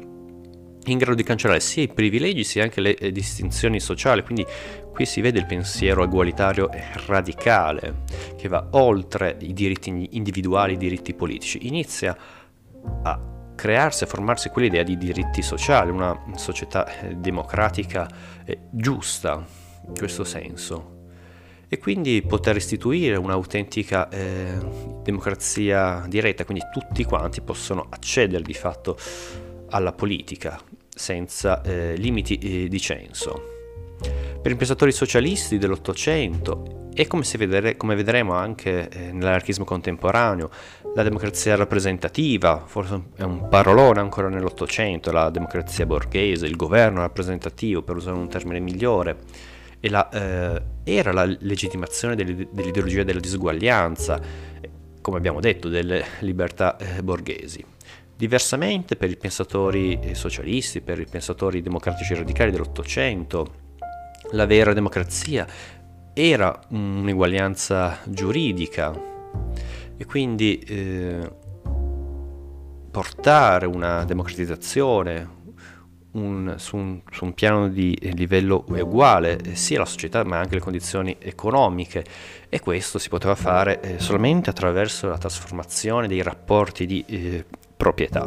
in 0.85 0.99
grado 0.99 1.16
di 1.16 1.23
cancellare 1.23 1.59
sia 1.61 1.83
i 1.83 1.88
privilegi 1.88 2.45
sia 2.45 2.62
anche 2.62 2.81
le 2.81 2.95
eh, 2.95 3.11
distinzioni 3.11 3.81
sociali. 3.81 4.23
Quindi 4.23 4.47
qui 4.93 5.05
si 5.05 5.21
vede 5.21 5.38
il 5.38 5.47
pensiero 5.47 6.05
egualitario 6.05 6.71
e 6.71 6.83
radicale 7.07 8.05
che 8.37 8.49
va 8.49 8.69
oltre 8.73 9.37
i 9.40 9.52
diritti 9.52 10.09
individuali, 10.12 10.75
i 10.75 10.78
diritti 10.78 11.12
politici. 11.14 11.66
Inizia 11.66 12.16
a 13.02 13.21
crearsi 13.57 14.05
e 14.05 14.07
formarsi 14.07 14.50
quell'idea 14.50 14.83
di 14.85 14.97
diritti 14.97 15.43
sociali, 15.43 15.90
una 15.90 16.16
società 16.37 16.87
eh, 16.87 17.16
democratica 17.16 18.09
e 18.47 18.61
giusta 18.71 19.45
in 19.87 19.95
questo 19.95 20.25
senso. 20.25 20.95
E 21.69 21.79
quindi 21.79 22.23
poter 22.23 22.57
istituire 22.57 23.17
un'autentica 23.17 24.09
eh, 24.09 24.57
democrazia 25.03 26.05
diretta, 26.09 26.45
quindi 26.45 26.65
tutti 26.73 27.03
quanti 27.05 27.41
possono 27.41 27.87
accedere 27.91 28.45
di 28.45 28.55
fatto 28.55 28.97
alla 29.71 29.93
politica 29.93 30.61
senza 30.88 31.61
eh, 31.62 31.97
limiti 31.97 32.38
eh, 32.38 32.69
di 32.69 32.81
censo. 32.81 33.55
Per 34.41 34.53
i 34.53 34.57
pensatori 34.57 34.93
socialisti 34.93 35.59
dell'Ottocento 35.59 36.88
e 36.95 37.07
come, 37.09 37.25
vedere, 37.37 37.76
come 37.76 37.95
vedremo 37.95 38.33
anche 38.33 38.88
eh, 38.88 39.12
nell'anarchismo 39.12 39.65
contemporaneo, 39.65 40.50
la 40.97 41.03
democrazia 41.03 41.57
rappresentativa, 41.57 42.62
forse 42.65 43.09
è 43.17 43.23
un 43.23 43.49
parolone 43.50 44.00
ancora 44.00 44.31
nell'Ottocento, 44.31 45.12
la 45.12 45.29
democrazia 45.29 45.85
borghese, 45.85 46.47
il 46.47 46.57
governo 46.57 47.00
rappresentativo, 47.00 47.83
per 47.83 47.97
usare 47.97 48.17
un 48.17 48.31
termine 48.31 48.61
migliore, 48.61 49.19
la, 49.81 50.09
eh, 50.09 50.62
era 50.85 51.12
la 51.12 51.26
legittimazione 51.26 52.15
dell'ideologia 52.15 53.03
della 53.03 53.21
disuguaglianza, 53.21 54.19
come 55.03 55.19
abbiamo 55.19 55.41
detto, 55.41 55.69
delle 55.69 56.03
libertà 56.21 56.79
eh, 56.79 57.03
borghesi. 57.03 57.62
Diversamente 58.17 58.97
per 58.97 59.11
i 59.11 59.19
pensatori 59.19 59.99
eh, 60.00 60.15
socialisti, 60.15 60.81
per 60.81 60.99
i 60.99 61.05
pensatori 61.05 61.61
democratici 61.61 62.15
radicali 62.15 62.50
dell'Ottocento, 62.50 63.65
la 64.31 64.47
vera 64.47 64.73
democrazia 64.73 65.47
era 66.15 66.59
un'eguaglianza 66.71 67.99
giuridica 68.07 69.15
e 69.97 70.05
quindi 70.05 70.59
eh, 70.59 71.31
portare 72.91 73.67
una 73.67 74.05
democratizzazione 74.05 75.35
un, 76.12 76.55
su, 76.57 76.76
un, 76.76 77.03
su, 77.11 77.25
un, 77.26 77.35
piano 77.35 77.69
di 77.69 77.95
livello 78.15 78.65
uguale 78.69 79.55
sia 79.55 79.79
la 79.79 79.85
società 79.85 80.25
ma 80.25 80.38
anche 80.38 80.55
le 80.55 80.61
condizioni 80.61 81.17
economiche. 81.19 82.05
E 82.49 82.61
questo 82.61 82.99
si 82.99 83.09
poteva 83.09 83.35
fare 83.35 83.81
eh, 83.81 83.99
solamente 83.99 84.49
attraverso 84.49 85.09
la 85.09 85.19
trasformazione 85.19 86.09
dei 86.09 86.23
rapporti 86.23 86.87
di 86.87 87.05
eh, 87.07 87.45
proprietà 87.76 88.26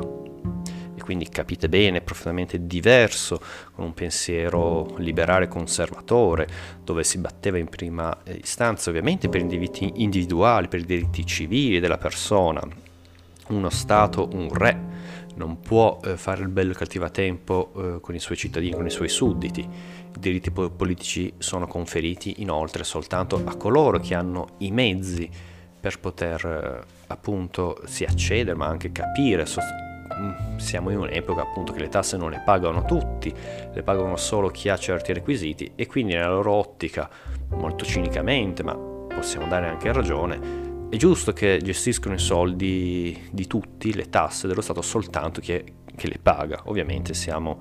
quindi 1.09 1.27
capite 1.27 1.69
bene, 1.69 2.01
profondamente 2.01 2.67
diverso, 2.67 3.41
con 3.73 3.83
un 3.85 3.95
pensiero 3.95 4.93
liberale 4.97 5.47
conservatore, 5.47 6.47
dove 6.83 7.03
si 7.03 7.17
batteva 7.17 7.57
in 7.57 7.67
prima 7.67 8.15
istanza 8.27 8.91
ovviamente 8.91 9.27
per 9.27 9.41
i 9.41 9.47
diritti 9.47 9.91
individuali, 10.03 10.67
per 10.67 10.81
i 10.81 10.85
diritti 10.85 11.25
civili 11.25 11.79
della 11.79 11.97
persona. 11.97 12.61
Uno 13.47 13.69
Stato, 13.71 14.29
un 14.33 14.53
re, 14.53 14.79
non 15.33 15.59
può 15.61 15.99
eh, 16.03 16.15
fare 16.15 16.43
il 16.43 16.49
bello 16.49 16.73
e 16.73 16.75
cattivo 16.75 17.05
a 17.05 17.09
tempo 17.09 17.71
eh, 17.75 18.01
con 18.01 18.13
i 18.13 18.19
suoi 18.19 18.37
cittadini, 18.37 18.75
con 18.75 18.85
i 18.85 18.91
suoi 18.91 19.09
sudditi. 19.09 19.61
I 19.61 20.19
diritti 20.19 20.51
po- 20.51 20.69
politici 20.69 21.33
sono 21.39 21.65
conferiti 21.65 22.35
inoltre 22.43 22.83
soltanto 22.83 23.41
a 23.43 23.55
coloro 23.55 23.99
che 23.99 24.13
hanno 24.13 24.49
i 24.59 24.69
mezzi 24.69 25.27
per 25.79 25.99
poter 25.99 26.45
eh, 26.45 26.97
appunto 27.07 27.81
si 27.85 28.03
accedere 28.03 28.55
ma 28.55 28.67
anche 28.67 28.91
capire, 28.91 29.47
sost- 29.47 29.88
siamo 30.57 30.89
in 30.89 30.97
un'epoca 30.97 31.41
appunto 31.41 31.73
che 31.73 31.79
le 31.79 31.89
tasse 31.89 32.17
non 32.17 32.29
le 32.31 32.41
pagano 32.43 32.83
tutti, 32.85 33.33
le 33.71 33.83
pagano 33.83 34.15
solo 34.17 34.49
chi 34.49 34.69
ha 34.69 34.77
certi 34.77 35.13
requisiti 35.13 35.71
e 35.75 35.87
quindi 35.87 36.13
nella 36.13 36.29
loro 36.29 36.51
ottica, 36.53 37.09
molto 37.49 37.85
cinicamente, 37.85 38.63
ma 38.63 38.75
possiamo 38.75 39.47
dare 39.47 39.67
anche 39.67 39.91
ragione, 39.91 40.67
è 40.89 40.95
giusto 40.95 41.33
che 41.33 41.59
gestiscono 41.61 42.15
i 42.15 42.19
soldi 42.19 43.29
di 43.31 43.45
tutti, 43.45 43.93
le 43.93 44.09
tasse 44.09 44.47
dello 44.47 44.61
Stato, 44.61 44.81
soltanto 44.81 45.39
chi, 45.39 45.63
che 45.95 46.07
le 46.07 46.17
paga. 46.19 46.63
Ovviamente 46.65 47.13
siamo 47.13 47.59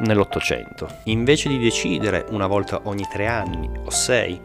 nell'Ottocento. 0.00 0.88
Invece 1.04 1.48
di 1.48 1.58
decidere 1.58 2.26
una 2.30 2.48
volta 2.48 2.80
ogni 2.84 3.06
tre 3.08 3.28
anni 3.28 3.70
o 3.84 3.90
sei 3.90 4.40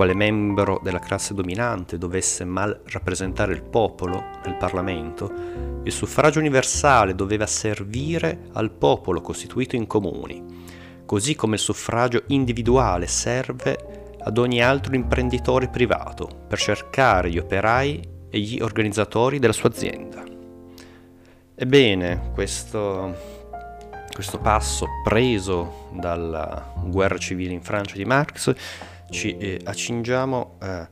quale 0.00 0.14
membro 0.14 0.80
della 0.82 0.98
classe 0.98 1.34
dominante 1.34 1.98
dovesse 1.98 2.46
mal 2.46 2.84
rappresentare 2.86 3.52
il 3.52 3.62
popolo 3.62 4.30
nel 4.46 4.56
Parlamento, 4.56 5.30
il 5.84 5.92
suffragio 5.92 6.38
universale 6.38 7.14
doveva 7.14 7.44
servire 7.44 8.48
al 8.54 8.70
popolo 8.70 9.20
costituito 9.20 9.76
in 9.76 9.86
comuni, 9.86 10.42
così 11.04 11.34
come 11.34 11.56
il 11.56 11.60
suffragio 11.60 12.22
individuale 12.28 13.06
serve 13.06 14.16
ad 14.18 14.38
ogni 14.38 14.62
altro 14.62 14.94
imprenditore 14.94 15.68
privato 15.68 16.30
per 16.48 16.58
cercare 16.58 17.28
gli 17.28 17.36
operai 17.36 18.00
e 18.30 18.38
gli 18.38 18.58
organizzatori 18.58 19.38
della 19.38 19.52
sua 19.52 19.68
azienda. 19.68 20.24
Ebbene, 21.54 22.30
questo, 22.32 23.14
questo 24.14 24.38
passo 24.38 24.86
preso 25.04 25.90
dalla 25.92 26.72
guerra 26.86 27.18
civile 27.18 27.52
in 27.52 27.60
Francia 27.60 27.96
di 27.96 28.06
Marx 28.06 28.54
ci 29.10 29.36
eh, 29.36 29.60
accingiamo 29.62 30.58
eh, 30.62 30.88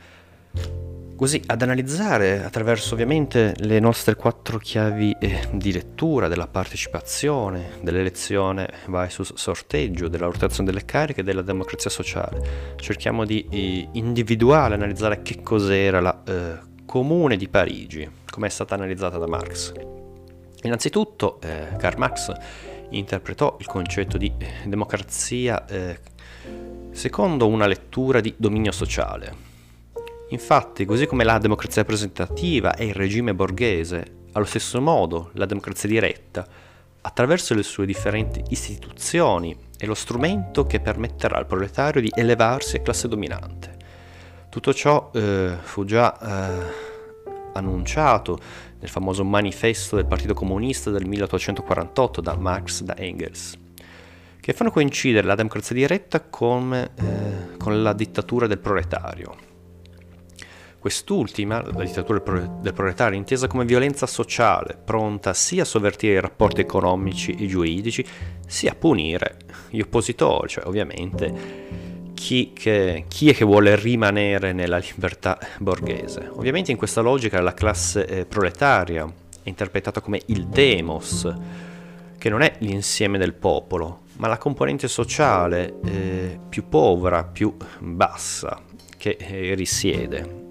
così 1.19 1.43
ad 1.47 1.63
analizzare 1.63 2.45
attraverso 2.45 2.95
ovviamente 2.95 3.55
le 3.59 3.81
nostre 3.81 4.15
quattro 4.15 4.59
chiavi 4.59 5.17
eh, 5.19 5.49
di 5.53 5.73
lettura 5.73 6.29
della 6.29 6.47
partecipazione, 6.47 7.71
dell'elezione 7.81 8.71
versus 8.87 9.35
sorteggio, 9.35 10.07
della 10.07 10.27
rotazione 10.27 10.71
delle 10.71 10.85
cariche 10.85 11.23
e 11.23 11.25
della 11.25 11.43
democrazia 11.43 11.91
sociale. 11.91 12.75
Cerchiamo 12.77 13.25
di 13.25 13.47
eh, 13.51 13.89
individuare, 13.93 14.75
analizzare 14.75 15.23
che 15.23 15.43
cos'era 15.43 16.01
la 16.01 16.23
eh, 16.25 16.67
Comune 16.87 17.37
di 17.37 17.49
Parigi, 17.49 18.09
come 18.31 18.47
è 18.47 18.51
stata 18.51 18.75
analizzata 18.75 19.19
da 19.19 19.27
Marx. 19.27 19.73
Innanzitutto 20.63 21.41
eh, 21.43 21.77
Karl 21.77 21.99
Marx 21.99 22.33
interpretò 22.91 23.57
il 23.59 23.67
concetto 23.67 24.17
di 24.17 24.33
democrazia 24.65 25.67
secondo 26.99 27.47
una 27.47 27.67
lettura 27.67 28.21
di 28.21 28.35
dominio 28.37 28.73
sociale. 28.73 29.47
Infatti, 30.31 30.85
così 30.85 31.07
come 31.07 31.25
la 31.25 31.39
democrazia 31.39 31.83
rappresentativa 31.83 32.75
è 32.75 32.83
il 32.83 32.93
regime 32.93 33.35
borghese, 33.35 34.17
allo 34.33 34.45
stesso 34.45 34.81
modo 34.81 35.31
la 35.35 35.47
democrazia 35.47 35.89
diretta, 35.89 36.47
attraverso 37.01 37.55
le 37.55 37.63
sue 37.63 37.87
differenti 37.87 38.43
istituzioni 38.49 39.57
è 39.79 39.87
lo 39.87 39.95
strumento 39.95 40.67
che 40.67 40.81
permetterà 40.81 41.39
al 41.39 41.47
proletario 41.47 42.01
di 42.01 42.13
elevarsi 42.13 42.77
a 42.77 42.81
classe 42.81 43.07
dominante. 43.07 43.77
Tutto 44.51 44.75
ciò 44.75 45.11
eh, 45.15 45.57
fu 45.63 45.85
già 45.85 46.19
eh, 46.19 46.73
annunciato 47.53 48.39
nel 48.81 48.91
famoso 48.91 49.25
manifesto 49.25 49.95
del 49.97 50.07
Partito 50.07 50.35
Comunista 50.35 50.91
del 50.91 51.07
1848 51.07 52.21
da 52.21 52.37
Marx 52.37 52.83
da 52.83 52.97
Engels, 52.97 53.57
che 54.49 54.55
fanno 54.55 54.71
coincidere 54.71 55.27
la 55.27 55.35
democrazia 55.35 55.77
diretta 55.77 56.23
con, 56.23 56.73
eh, 56.73 57.57
con 57.59 57.83
la 57.83 57.93
dittatura 57.93 58.47
del 58.47 58.59
proletario. 58.59 59.37
Quest'ultima, 60.79 61.61
la 61.61 61.85
dittatura 61.85 62.19
del 62.63 62.73
proletario, 62.73 63.19
intesa 63.19 63.47
come 63.47 63.67
violenza 63.67 64.07
sociale, 64.07 64.79
pronta 64.83 65.35
sia 65.35 65.65
a 65.65 65.67
sovvertire 65.67 66.15
i 66.15 66.21
rapporti 66.21 66.63
economici 66.63 67.33
e 67.33 67.47
giuridici, 67.47 68.03
sia 68.47 68.71
a 68.71 68.75
punire 68.75 69.37
gli 69.69 69.81
oppositori, 69.81 70.49
cioè 70.49 70.67
ovviamente 70.67 72.15
chi, 72.15 72.55
che, 72.55 73.05
chi, 73.07 73.29
è 73.29 73.35
che 73.35 73.45
vuole 73.45 73.77
rimanere 73.77 74.55
nella 74.55 74.79
libertà 74.79 75.39
borghese. 75.59 76.27
Ovviamente 76.33 76.71
in 76.71 76.79
questa 76.79 77.03
logica 77.03 77.39
la 77.43 77.53
classe 77.53 78.07
eh, 78.07 78.25
proletaria 78.25 79.05
è 79.43 79.49
interpretata 79.51 80.01
come 80.01 80.23
il 80.25 80.47
demos, 80.47 81.31
che 82.17 82.31
non 82.31 82.41
è 82.41 82.55
l'insieme 82.61 83.19
del 83.19 83.35
popolo, 83.35 84.07
ma 84.19 84.29
la 84.29 84.39
componente 84.39 84.87
sociale 84.89 85.81
eh, 85.85 86.39
più 86.49 86.69
povera, 86.69 87.25
più 87.25 87.57
bassa, 87.81 88.61
che 88.97 89.17
eh, 89.19 89.55
risiede 89.55 90.47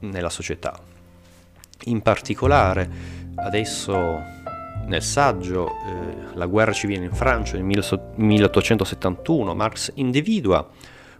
nella 0.00 0.30
società. 0.30 0.78
In 1.84 2.00
particolare, 2.02 2.88
adesso 3.36 4.34
nel 4.86 5.02
saggio 5.02 5.68
eh, 5.68 6.34
La 6.34 6.46
guerra 6.46 6.72
civile 6.72 7.04
in 7.04 7.12
Francia 7.12 7.56
nel 7.56 7.64
1871, 7.64 9.54
Marx 9.54 9.90
individua 9.94 10.68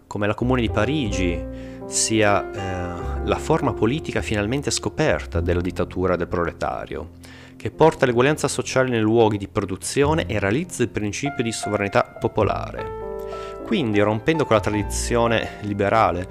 come 0.05 0.27
la 0.27 0.35
Comune 0.35 0.61
di 0.61 0.69
Parigi 0.69 1.43
sia 1.87 2.51
eh, 2.51 3.25
la 3.25 3.37
forma 3.37 3.73
politica 3.73 4.21
finalmente 4.21 4.71
scoperta 4.71 5.41
della 5.41 5.61
dittatura 5.61 6.15
del 6.15 6.27
proletario, 6.27 7.09
che 7.57 7.71
porta 7.71 8.05
l'eguaglianza 8.05 8.47
sociale 8.47 8.89
nei 8.89 9.01
luoghi 9.01 9.37
di 9.37 9.47
produzione 9.47 10.27
e 10.27 10.39
realizza 10.39 10.83
il 10.83 10.89
principio 10.89 11.43
di 11.43 11.51
sovranità 11.51 12.03
popolare. 12.03 13.05
Quindi, 13.65 13.99
rompendo 13.99 14.45
con 14.45 14.55
la 14.55 14.61
tradizione 14.61 15.57
liberale, 15.61 16.29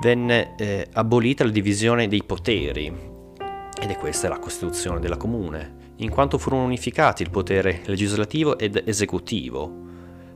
venne 0.00 0.54
eh, 0.56 0.88
abolita 0.92 1.44
la 1.44 1.50
divisione 1.50 2.08
dei 2.08 2.24
poteri, 2.24 2.86
ed 3.80 3.90
è 3.90 3.96
questa 3.96 4.28
la 4.28 4.38
Costituzione 4.38 4.98
della 4.98 5.16
Comune, 5.16 5.92
in 5.96 6.10
quanto 6.10 6.38
furono 6.38 6.64
unificati 6.64 7.22
il 7.22 7.30
potere 7.30 7.82
legislativo 7.84 8.58
ed 8.58 8.82
esecutivo, 8.84 9.82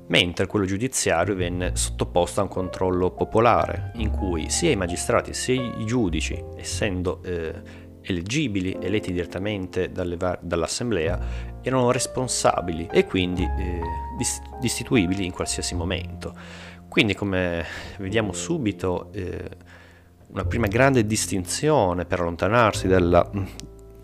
mentre 0.09 0.47
quello 0.47 0.65
giudiziario 0.65 1.35
venne 1.35 1.75
sottoposto 1.75 2.41
a 2.41 2.45
un 2.45 2.49
controllo 2.49 3.11
popolare, 3.11 3.93
in 3.97 4.11
cui 4.11 4.49
sia 4.51 4.71
i 4.71 4.77
magistrati 4.77 5.35
sia 5.35 5.61
i 5.61 5.85
giudici, 5.85 6.41
essendo 6.57 7.21
eh, 7.25 7.87
eleggibili, 8.03 8.77
eletti 8.81 9.13
direttamente 9.13 9.91
dalle, 9.91 10.17
dall'Assemblea, 10.41 11.19
erano 11.63 11.91
responsabili 11.91 12.89
e 12.91 13.05
quindi 13.05 13.43
eh, 13.43 13.81
destituibili 14.61 15.25
in 15.25 15.33
qualsiasi 15.33 15.75
momento. 15.75 16.35
Quindi 16.89 17.15
come 17.15 17.65
vediamo 17.99 18.33
subito 18.33 19.11
eh, 19.13 19.49
una 20.29 20.45
prima 20.45 20.67
grande 20.67 21.07
distinzione 21.07 22.05
per 22.05 22.21
allontanarsi 22.21 22.89
dalla 22.89 23.31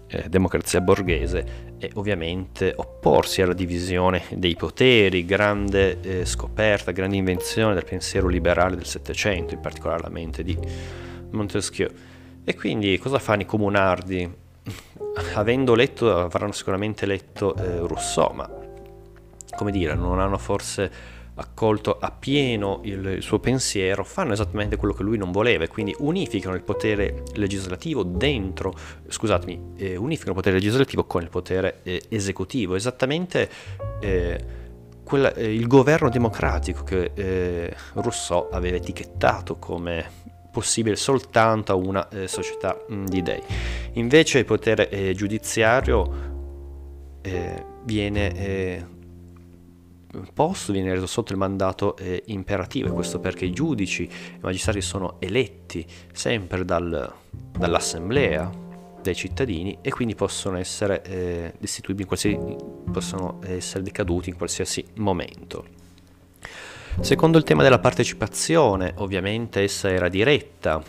eh, 0.06 0.28
democrazia 0.28 0.80
borghese 0.80 1.72
è 1.78 1.88
ovviamente 1.94 2.72
opporsi 2.76 3.42
alla 3.42 3.52
divisione 3.52 4.22
dei 4.30 4.54
poteri, 4.54 5.24
grande 5.24 6.00
eh, 6.00 6.24
scoperta, 6.24 6.92
grande 6.92 7.16
invenzione 7.16 7.74
del 7.74 7.84
pensiero 7.84 8.28
liberale 8.28 8.76
del 8.76 8.86
Settecento, 8.86 9.54
in 9.54 9.60
particolare 9.60 10.02
la 10.02 10.10
mente 10.10 10.42
di 10.42 10.56
Montesquieu. 11.30 11.90
E 12.44 12.54
quindi 12.54 12.98
cosa 12.98 13.18
fanno 13.18 13.42
i 13.42 13.46
comunardi? 13.46 14.30
Avendo 15.34 15.74
letto, 15.74 16.20
avranno 16.20 16.52
sicuramente 16.52 17.06
letto 17.06 17.54
eh, 17.56 17.78
Rousseau, 17.86 18.32
ma 18.34 18.48
come 19.56 19.70
dire, 19.70 19.94
non 19.94 20.20
hanno 20.20 20.38
forse 20.38 21.12
accolto 21.36 21.98
appieno 21.98 22.80
il, 22.84 23.04
il 23.06 23.22
suo 23.22 23.38
pensiero, 23.38 24.04
fanno 24.04 24.32
esattamente 24.32 24.76
quello 24.76 24.94
che 24.94 25.02
lui 25.02 25.16
non 25.16 25.32
voleva 25.32 25.64
e 25.64 25.68
quindi 25.68 25.94
unificano 25.98 26.54
il 26.54 26.62
potere 26.62 27.24
legislativo 27.34 28.02
dentro, 28.02 28.72
scusatemi, 29.08 29.72
eh, 29.76 29.96
unificano 29.96 30.30
il 30.30 30.36
potere 30.36 30.56
legislativo 30.56 31.04
con 31.04 31.22
il 31.22 31.30
potere 31.30 31.80
eh, 31.82 32.02
esecutivo, 32.08 32.74
esattamente 32.76 33.50
eh, 34.00 34.44
quella, 35.02 35.32
eh, 35.34 35.52
il 35.52 35.66
governo 35.66 36.08
democratico 36.08 36.84
che 36.84 37.10
eh, 37.14 37.74
Rousseau 37.94 38.48
aveva 38.52 38.76
etichettato 38.76 39.56
come 39.56 40.32
possibile 40.54 40.94
soltanto 40.94 41.72
a 41.72 41.74
una 41.74 42.08
eh, 42.08 42.28
società 42.28 42.78
mh, 42.88 43.04
di 43.06 43.22
dei. 43.22 43.42
Invece 43.94 44.38
il 44.38 44.44
potere 44.44 45.12
giudiziario 45.14 46.32
viene 47.84 48.92
posto 50.32 50.72
viene 50.72 50.92
reso 50.92 51.06
sotto 51.06 51.32
il 51.32 51.38
mandato 51.38 51.96
eh, 51.96 52.22
imperativo 52.26 52.88
e 52.88 52.92
questo 52.92 53.18
perché 53.18 53.46
i 53.46 53.50
giudici 53.50 54.02
i 54.04 54.38
magistrati 54.40 54.80
sono 54.80 55.16
eletti 55.18 55.84
sempre 56.12 56.64
dal, 56.64 57.12
dall'assemblea 57.58 58.62
dei 59.02 59.14
cittadini 59.14 59.78
e 59.82 59.90
quindi 59.90 60.14
possono 60.14 60.56
essere 60.56 61.02
eh, 61.02 61.54
destituibili 61.58 62.08
possono 62.90 63.40
essere 63.42 63.82
decaduti 63.82 64.30
in 64.30 64.36
qualsiasi 64.36 64.84
momento. 64.96 65.83
Secondo 67.00 67.38
il 67.38 67.44
tema 67.44 67.62
della 67.62 67.78
partecipazione, 67.78 68.94
ovviamente 68.96 69.62
essa 69.62 69.90
era 69.90 70.08
diretta. 70.08 70.82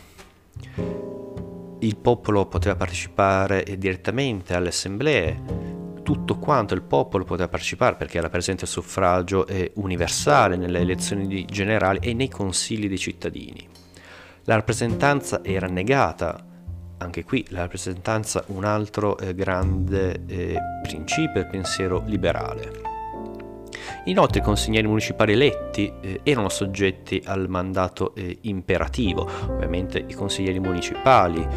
Il 1.80 1.98
popolo 1.98 2.46
poteva 2.46 2.76
partecipare 2.76 3.64
direttamente 3.78 4.54
alle 4.54 4.70
assemblee, 4.70 5.74
tutto 6.04 6.38
quanto 6.38 6.74
il 6.74 6.84
popolo 6.84 7.26
poteva 7.26 7.50
partecipare 7.50 7.96
perché 7.96 8.18
era 8.20 8.30
presente 8.30 8.64
il 8.64 8.70
suffragio 8.70 9.46
universale 9.76 10.56
nelle 10.56 10.80
elezioni 10.80 11.46
generali 11.46 12.00
e 12.02 12.14
nei 12.14 12.30
consigli 12.30 12.88
dei 12.88 12.98
cittadini. 12.98 13.68
La 14.44 14.56
rappresentanza 14.56 15.44
era 15.44 15.68
negata, 15.68 16.44
anche 16.98 17.24
qui 17.24 17.46
la 17.50 17.62
rappresentanza 17.62 18.44
un 18.48 18.64
altro 18.64 19.18
eh, 19.18 19.34
grande 19.34 20.22
eh, 20.28 20.58
principio 20.84 21.42
del 21.42 21.48
pensiero 21.48 22.04
liberale. 22.06 22.95
Inoltre 24.06 24.40
i 24.40 24.44
consiglieri 24.44 24.88
municipali 24.88 25.34
eletti 25.34 25.92
eh, 26.02 26.20
erano 26.24 26.50
soggetti 26.50 27.22
al 27.26 27.50
mandato 27.50 28.14
eh, 28.16 28.38
imperativo, 28.42 29.30
ovviamente 29.50 30.04
i 30.08 30.14
consiglieri 30.14 30.60
municipali 30.60 31.48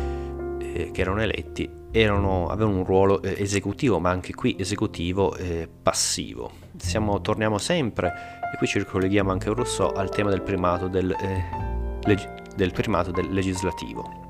eh, 0.60 0.90
che 0.92 1.00
erano 1.00 1.22
eletti 1.22 1.76
erano, 1.90 2.48
avevano 2.48 2.78
un 2.78 2.84
ruolo 2.84 3.22
eh, 3.22 3.34
esecutivo, 3.38 3.98
ma 3.98 4.10
anche 4.10 4.34
qui 4.34 4.56
esecutivo 4.58 5.34
eh, 5.36 5.68
passivo. 5.82 6.50
Siamo, 6.76 7.20
torniamo 7.20 7.58
sempre, 7.58 8.08
e 8.52 8.56
qui 8.56 8.66
ci 8.66 8.78
ricolleghiamo 8.78 9.30
anche 9.30 9.48
a 9.48 9.52
Rousseau, 9.52 9.92
al 9.94 10.10
tema 10.10 10.30
del 10.30 10.42
primato 10.42 10.88
del, 10.88 11.10
eh, 11.10 11.44
leg- 12.04 12.54
del, 12.54 12.72
primato 12.72 13.10
del 13.10 13.30
legislativo. 13.30 14.26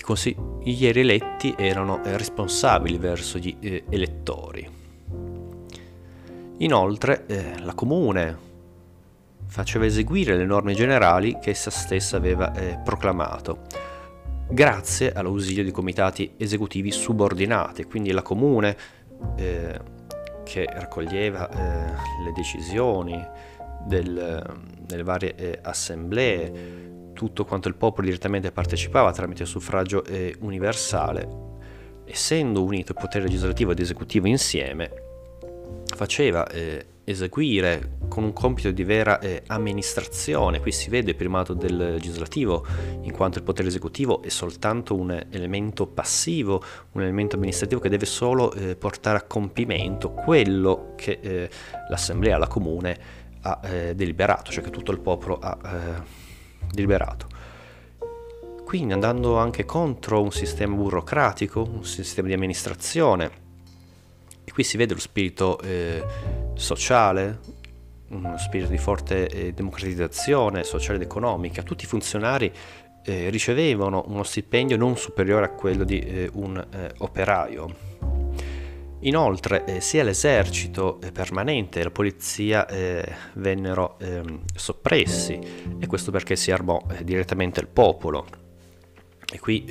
Consiglieri 0.00 1.00
eletti 1.00 1.54
erano 1.56 2.00
responsabili 2.04 2.96
verso 2.96 3.38
gli 3.38 3.56
eh, 3.58 3.84
elettori. 3.90 4.75
Inoltre 6.58 7.26
eh, 7.26 7.58
la 7.60 7.74
comune 7.74 8.44
faceva 9.46 9.84
eseguire 9.84 10.36
le 10.36 10.44
norme 10.44 10.74
generali 10.74 11.38
che 11.40 11.50
essa 11.50 11.70
stessa 11.70 12.16
aveva 12.16 12.50
proclamato 12.82 13.62
grazie 14.48 15.12
all'ausilio 15.12 15.64
di 15.64 15.70
comitati 15.70 16.34
esecutivi 16.36 16.90
subordinati, 16.90 17.84
quindi 17.84 18.12
la 18.12 18.22
comune 18.22 18.76
eh, 19.36 19.78
che 20.44 20.64
raccoglieva 20.64 21.48
eh, 21.48 21.54
le 22.24 22.32
decisioni 22.34 23.24
del, 23.84 24.58
delle 24.80 25.02
varie 25.02 25.34
eh, 25.34 25.58
assemblee, 25.62 27.12
tutto 27.12 27.44
quanto 27.44 27.68
il 27.68 27.74
popolo 27.74 28.06
direttamente 28.06 28.52
partecipava 28.52 29.12
tramite 29.12 29.42
il 29.42 29.48
suffragio 29.48 30.04
eh, 30.04 30.36
universale, 30.40 31.44
essendo 32.04 32.62
unito 32.62 32.92
il 32.92 32.98
potere 33.00 33.24
legislativo 33.24 33.72
ed 33.72 33.80
esecutivo 33.80 34.28
insieme, 34.28 35.05
faceva 35.94 36.46
eh, 36.48 36.86
eseguire 37.04 37.98
con 38.08 38.24
un 38.24 38.32
compito 38.32 38.70
di 38.70 38.82
vera 38.82 39.18
eh, 39.20 39.42
amministrazione. 39.46 40.60
Qui 40.60 40.72
si 40.72 40.90
vede 40.90 41.10
il 41.10 41.16
primato 41.16 41.54
del 41.54 41.76
legislativo, 41.76 42.66
in 43.02 43.12
quanto 43.12 43.38
il 43.38 43.44
potere 43.44 43.68
esecutivo 43.68 44.22
è 44.22 44.28
soltanto 44.28 44.94
un 44.94 45.26
elemento 45.30 45.86
passivo, 45.86 46.62
un 46.92 47.02
elemento 47.02 47.36
amministrativo 47.36 47.80
che 47.80 47.88
deve 47.88 48.06
solo 48.06 48.52
eh, 48.52 48.74
portare 48.74 49.18
a 49.18 49.22
compimento 49.22 50.10
quello 50.10 50.94
che 50.96 51.18
eh, 51.22 51.50
l'assemblea, 51.88 52.38
la 52.38 52.48
comune, 52.48 52.98
ha 53.42 53.60
eh, 53.62 53.94
deliberato, 53.94 54.50
cioè 54.50 54.64
che 54.64 54.70
tutto 54.70 54.90
il 54.90 54.98
popolo 54.98 55.38
ha 55.38 55.58
eh, 55.64 56.02
deliberato. 56.72 57.28
Quindi 58.64 58.92
andando 58.92 59.36
anche 59.38 59.64
contro 59.64 60.20
un 60.20 60.32
sistema 60.32 60.74
burocratico, 60.74 61.62
un 61.62 61.84
sistema 61.84 62.26
di 62.26 62.34
amministrazione, 62.34 63.45
e 64.48 64.52
qui 64.52 64.62
si 64.62 64.76
vede 64.76 64.94
lo 64.94 65.00
spirito 65.00 65.58
eh, 65.60 66.04
sociale, 66.54 67.40
uno 68.10 68.38
spirito 68.38 68.70
di 68.70 68.78
forte 68.78 69.26
eh, 69.26 69.52
democratizzazione 69.52 70.62
sociale 70.62 70.98
ed 70.98 71.02
economica. 71.02 71.64
Tutti 71.64 71.82
i 71.82 71.88
funzionari 71.88 72.52
eh, 73.04 73.28
ricevevano 73.28 74.04
uno 74.06 74.22
stipendio 74.22 74.76
non 74.76 74.96
superiore 74.96 75.46
a 75.46 75.48
quello 75.48 75.82
di 75.82 75.98
eh, 75.98 76.30
un 76.34 76.56
eh, 76.56 76.92
operaio. 76.98 77.94
Inoltre 79.00 79.64
eh, 79.64 79.80
sia 79.80 80.04
l'esercito 80.04 81.00
permanente 81.12 81.80
e 81.80 81.82
la 81.82 81.90
polizia 81.90 82.66
vennero 83.34 83.98
ehm, 83.98 84.42
soppressi 84.54 85.38
e 85.78 85.86
questo 85.88 86.12
perché 86.12 86.36
si 86.36 86.52
armò 86.52 86.80
direttamente 87.02 87.58
il 87.58 87.66
popolo. 87.66 88.26
E 89.30 89.40
qui 89.40 89.64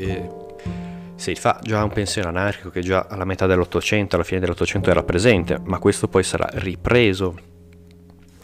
si 1.15 1.33
fa 1.35 1.59
già 1.61 1.83
un 1.83 1.91
pensiero 1.91 2.29
anarchico 2.29 2.69
che 2.69 2.81
già 2.81 3.07
alla 3.09 3.25
metà 3.25 3.45
dell'Ottocento, 3.45 4.15
alla 4.15 4.25
fine 4.25 4.39
dell'Ottocento 4.39 4.89
era 4.89 5.03
presente, 5.03 5.59
ma 5.63 5.79
questo 5.79 6.07
poi 6.07 6.23
sarà 6.23 6.49
ripreso 6.53 7.53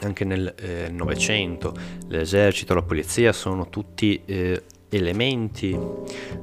anche 0.01 0.25
nel 0.25 0.53
eh, 0.57 0.89
Novecento. 0.89 1.73
L'esercito, 2.07 2.73
la 2.73 2.81
polizia 2.81 3.33
sono 3.33 3.69
tutti 3.69 4.21
eh, 4.25 4.63
elementi 4.89 5.77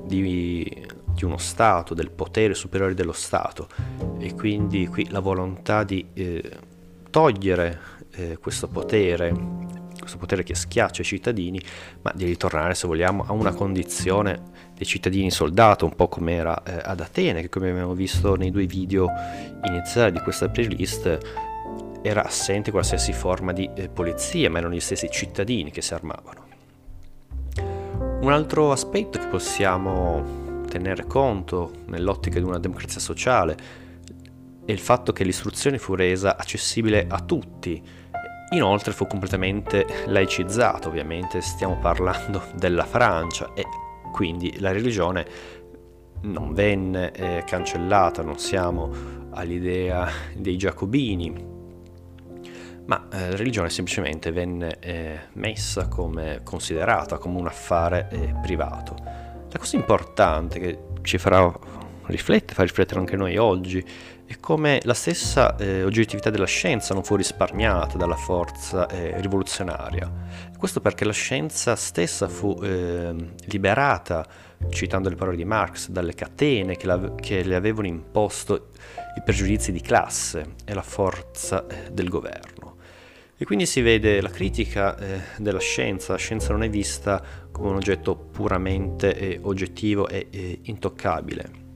di, 0.04 0.86
di, 1.04 1.24
uno 1.24 1.38
Stato, 1.38 1.94
del 1.94 2.10
potere 2.10 2.54
superiore 2.54 2.94
dello 2.94 3.12
Stato 3.12 3.68
e 4.18 4.34
quindi 4.34 4.86
qui 4.86 5.08
la 5.10 5.20
volontà 5.20 5.82
di 5.84 6.06
eh, 6.14 6.50
togliere 7.10 7.80
eh, 8.12 8.38
questo 8.38 8.68
potere, 8.68 9.34
questo 9.98 10.18
potere 10.18 10.42
che 10.42 10.54
schiaccia 10.54 11.02
i 11.02 11.04
cittadini, 11.04 11.60
ma 12.02 12.12
di 12.14 12.24
ritornare, 12.24 12.74
se 12.74 12.86
vogliamo, 12.86 13.24
a 13.26 13.32
una 13.32 13.52
condizione 13.52 14.57
dei 14.78 14.86
cittadini 14.86 15.28
soldato, 15.32 15.84
un 15.84 15.96
po' 15.96 16.06
come 16.06 16.34
era 16.34 16.62
eh, 16.62 16.80
ad 16.80 17.00
Atene, 17.00 17.40
che 17.40 17.48
come 17.48 17.68
abbiamo 17.68 17.94
visto 17.94 18.36
nei 18.36 18.52
due 18.52 18.64
video 18.64 19.10
iniziali 19.64 20.12
di 20.12 20.20
questa 20.20 20.48
playlist, 20.48 21.18
era 22.00 22.24
assente 22.24 22.70
qualsiasi 22.70 23.12
forma 23.12 23.52
di 23.52 23.68
eh, 23.74 23.88
polizia, 23.88 24.48
ma 24.48 24.58
erano 24.58 24.74
gli 24.74 24.80
stessi 24.80 25.10
cittadini 25.10 25.72
che 25.72 25.82
si 25.82 25.94
armavano. 25.94 26.46
Un 28.20 28.30
altro 28.32 28.70
aspetto 28.70 29.18
che 29.18 29.26
possiamo 29.26 30.62
tenere 30.68 31.06
conto 31.06 31.72
nell'ottica 31.86 32.38
di 32.38 32.44
una 32.44 32.60
democrazia 32.60 33.00
sociale 33.00 33.56
è 34.64 34.70
il 34.70 34.78
fatto 34.78 35.12
che 35.12 35.24
l'istruzione 35.24 35.78
fu 35.78 35.96
resa 35.96 36.36
accessibile 36.36 37.04
a 37.08 37.18
tutti. 37.18 37.82
Inoltre 38.50 38.92
fu 38.92 39.08
completamente 39.08 40.04
laicizzata, 40.06 40.86
ovviamente 40.86 41.40
stiamo 41.40 41.78
parlando 41.78 42.44
della 42.54 42.84
Francia 42.84 43.50
e 43.54 43.64
quindi 44.18 44.58
la 44.58 44.72
religione 44.72 45.24
non 46.22 46.52
venne 46.52 47.12
eh, 47.12 47.44
cancellata, 47.46 48.20
non 48.20 48.36
siamo 48.36 48.90
all'idea 49.30 50.10
dei 50.34 50.56
giacobini, 50.56 51.32
ma 52.86 53.06
eh, 53.12 53.30
la 53.30 53.36
religione 53.36 53.70
semplicemente 53.70 54.32
venne 54.32 54.78
eh, 54.80 55.18
messa 55.34 55.86
come 55.86 56.40
considerata 56.42 57.18
come 57.18 57.38
un 57.38 57.46
affare 57.46 58.08
eh, 58.10 58.34
privato. 58.42 58.96
La 59.52 59.58
cosa 59.60 59.76
importante 59.76 60.58
che 60.58 60.78
ci 61.02 61.16
farà 61.16 61.56
riflettere, 62.06 62.54
fa 62.54 62.64
riflettere 62.64 62.98
anche 62.98 63.14
noi 63.14 63.36
oggi, 63.36 63.84
è 64.26 64.40
come 64.40 64.80
la 64.82 64.94
stessa 64.94 65.56
eh, 65.56 65.84
oggettività 65.84 66.28
della 66.28 66.44
scienza 66.44 66.92
non 66.92 67.04
fu 67.04 67.14
risparmiata 67.14 67.96
dalla 67.96 68.16
forza 68.16 68.88
eh, 68.88 69.20
rivoluzionaria. 69.20 70.10
Questo 70.58 70.80
perché 70.80 71.04
la 71.04 71.12
scienza 71.12 71.76
stessa 71.76 72.26
fu 72.26 72.58
ehm, 72.60 73.34
liberata, 73.44 74.26
citando 74.70 75.08
le 75.08 75.14
parole 75.14 75.36
di 75.36 75.44
Marx, 75.44 75.88
dalle 75.88 76.14
catene 76.14 76.76
che, 76.76 76.84
la, 76.84 77.14
che 77.14 77.44
le 77.44 77.54
avevano 77.54 77.86
imposto 77.86 78.70
i 79.16 79.22
pregiudizi 79.24 79.70
di 79.70 79.80
classe 79.80 80.56
e 80.64 80.74
la 80.74 80.82
forza 80.82 81.64
eh, 81.68 81.92
del 81.92 82.08
governo. 82.08 82.74
E 83.36 83.44
quindi 83.44 83.66
si 83.66 83.82
vede 83.82 84.20
la 84.20 84.30
critica 84.30 84.98
eh, 84.98 85.20
della 85.36 85.60
scienza, 85.60 86.10
la 86.10 86.18
scienza 86.18 86.50
non 86.50 86.64
è 86.64 86.68
vista 86.68 87.22
come 87.52 87.68
un 87.68 87.76
oggetto 87.76 88.16
puramente 88.16 89.16
eh, 89.16 89.38
oggettivo 89.40 90.08
e 90.08 90.26
eh, 90.28 90.58
intoccabile. 90.64 91.67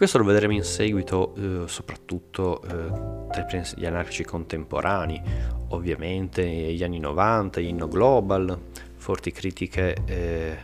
Questo 0.00 0.16
lo 0.16 0.24
vedremo 0.24 0.54
in 0.54 0.64
seguito 0.64 1.34
eh, 1.34 1.68
soprattutto 1.68 2.62
eh, 2.62 3.28
tra 3.30 3.46
gli 3.74 3.84
anarchici 3.84 4.24
contemporanei, 4.24 5.20
ovviamente 5.68 6.42
negli 6.42 6.82
anni 6.82 6.98
90, 6.98 7.60
Inno 7.60 7.86
Global, 7.86 8.58
forti 8.96 9.30
critiche 9.30 9.94
eh, 10.06 10.56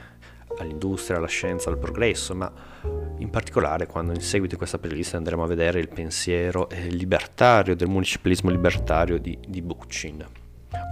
all'industria, 0.56 1.18
alla 1.18 1.26
scienza, 1.26 1.68
al 1.68 1.76
progresso, 1.76 2.34
ma 2.34 2.50
in 3.18 3.28
particolare 3.28 3.86
quando 3.86 4.14
in 4.14 4.22
seguito 4.22 4.54
a 4.54 4.56
questa 4.56 4.78
playlist 4.78 5.12
andremo 5.16 5.44
a 5.44 5.46
vedere 5.46 5.80
il 5.80 5.88
pensiero 5.88 6.70
eh, 6.70 6.86
libertario 6.86 7.76
del 7.76 7.88
municipalismo 7.88 8.48
libertario 8.48 9.18
di, 9.18 9.38
di 9.46 9.60
Buchin 9.60 10.26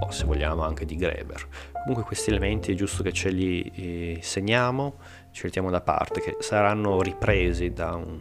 o 0.00 0.10
se 0.10 0.24
vogliamo 0.24 0.62
anche 0.62 0.84
di 0.84 0.96
Greber. 0.96 1.46
Comunque 1.72 2.04
questi 2.04 2.28
elementi 2.28 2.72
è 2.72 2.74
giusto 2.74 3.02
che 3.02 3.12
ce 3.12 3.30
li 3.30 3.62
eh, 3.74 4.18
segniamo, 4.20 4.96
ce 5.34 5.40
li 5.40 5.46
mettiamo 5.46 5.70
da 5.70 5.80
parte, 5.80 6.20
che 6.20 6.36
saranno 6.38 7.02
ripresi 7.02 7.72
dal 7.72 8.20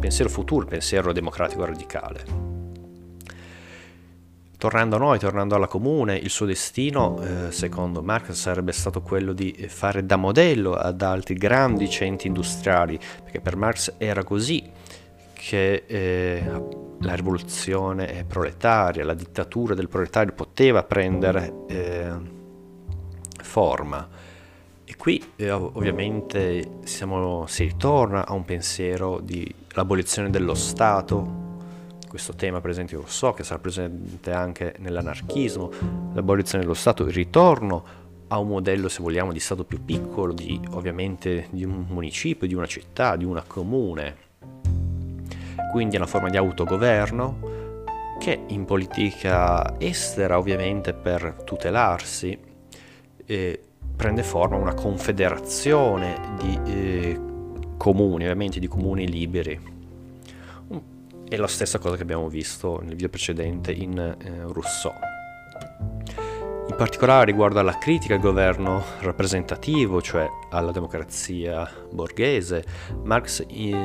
pensiero 0.00 0.28
futuro, 0.28 0.62
il 0.62 0.66
pensiero 0.66 1.12
democratico 1.12 1.64
radicale. 1.64 2.24
Tornando 4.58 4.96
a 4.96 4.98
noi, 4.98 5.20
tornando 5.20 5.54
alla 5.54 5.68
comune, 5.68 6.16
il 6.16 6.28
suo 6.28 6.44
destino, 6.44 7.22
eh, 7.22 7.52
secondo 7.52 8.02
Marx, 8.02 8.32
sarebbe 8.32 8.72
stato 8.72 9.00
quello 9.00 9.32
di 9.32 9.52
fare 9.68 10.04
da 10.04 10.16
modello 10.16 10.74
ad 10.74 11.02
altri 11.02 11.34
grandi 11.34 11.88
centri 11.88 12.26
industriali, 12.26 12.98
perché 13.22 13.40
per 13.40 13.54
Marx 13.54 13.94
era 13.96 14.24
così 14.24 14.68
che 15.32 15.84
eh, 15.86 16.62
la 16.98 17.14
rivoluzione 17.14 18.24
proletaria, 18.26 19.04
la 19.04 19.14
dittatura 19.14 19.74
del 19.74 19.88
proletario 19.88 20.32
poteva 20.32 20.82
prendere 20.82 21.54
eh, 21.68 22.12
forma. 23.40 24.19
Qui 25.00 25.32
eh, 25.36 25.50
ovviamente 25.50 26.80
siamo, 26.84 27.46
si 27.46 27.64
ritorna 27.64 28.26
a 28.26 28.34
un 28.34 28.44
pensiero 28.44 29.18
di 29.18 29.50
l'abolizione 29.68 30.28
dello 30.28 30.52
Stato, 30.52 31.56
questo 32.06 32.34
tema 32.34 32.60
per 32.60 32.68
esempio 32.68 33.04
so 33.06 33.32
che 33.32 33.42
sarà 33.42 33.58
presente 33.60 34.30
anche 34.30 34.74
nell'anarchismo, 34.76 35.70
l'abolizione 36.12 36.64
dello 36.64 36.74
Stato, 36.74 37.04
il 37.04 37.14
ritorno 37.14 37.82
a 38.28 38.36
un 38.36 38.48
modello, 38.48 38.90
se 38.90 39.00
vogliamo, 39.00 39.32
di 39.32 39.40
Stato 39.40 39.64
più 39.64 39.82
piccolo, 39.82 40.34
di, 40.34 40.60
ovviamente 40.72 41.46
di 41.48 41.64
un 41.64 41.86
municipio, 41.88 42.46
di 42.46 42.52
una 42.52 42.66
città, 42.66 43.16
di 43.16 43.24
una 43.24 43.42
comune. 43.46 44.16
Quindi 45.72 45.96
una 45.96 46.04
forma 46.04 46.28
di 46.28 46.36
autogoverno 46.36 47.84
che 48.18 48.38
in 48.48 48.66
politica 48.66 49.80
estera, 49.80 50.36
ovviamente 50.36 50.92
per 50.92 51.40
tutelarsi, 51.42 52.38
eh, 53.24 53.60
prende 54.00 54.22
forma 54.22 54.56
una 54.56 54.72
confederazione 54.72 56.18
di 56.40 56.58
eh, 56.64 57.20
comuni, 57.76 58.24
ovviamente 58.24 58.58
di 58.58 58.66
comuni 58.66 59.06
liberi 59.06 59.60
è 61.28 61.36
la 61.36 61.46
stessa 61.46 61.78
cosa 61.78 61.96
che 61.96 62.02
abbiamo 62.02 62.26
visto 62.30 62.80
nel 62.80 62.94
video 62.94 63.10
precedente 63.10 63.72
in 63.72 63.98
eh, 63.98 64.16
Rousseau. 64.46 64.94
In 66.68 66.74
particolare 66.76 67.26
riguardo 67.26 67.58
alla 67.58 67.76
critica 67.76 68.14
al 68.14 68.20
governo 68.20 68.82
rappresentativo, 69.00 70.00
cioè 70.00 70.26
alla 70.48 70.72
democrazia 70.72 71.70
borghese, 71.92 72.64
Marx 73.02 73.44
eh, 73.46 73.76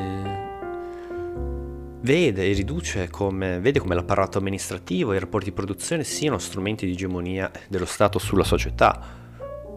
vede 1.99 2.49
e 2.49 2.53
riduce 2.53 3.09
come, 3.09 3.59
vede 3.59 3.79
come 3.79 3.95
l'apparato 3.95 4.37
amministrativo 4.37 5.11
e 5.11 5.17
i 5.17 5.19
rapporti 5.19 5.49
di 5.49 5.55
produzione 5.55 6.05
siano 6.05 6.37
strumenti 6.37 6.85
di 6.85 6.93
egemonia 6.93 7.51
dello 7.67 7.85
Stato 7.85 8.17
sulla 8.17 8.45
società. 8.45 9.23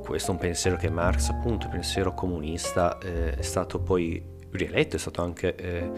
Questo 0.08 0.30
è 0.30 0.34
un 0.34 0.40
pensiero 0.40 0.78
che 0.78 0.88
Marx, 0.88 1.28
appunto, 1.28 1.66
il 1.66 1.72
pensiero 1.72 2.14
comunista, 2.14 2.96
eh, 2.96 3.34
è 3.34 3.42
stato 3.42 3.78
poi 3.78 4.24
rieletto, 4.52 4.96
è 4.96 4.98
stato 4.98 5.20
anche 5.20 5.54
eh, 5.54 5.90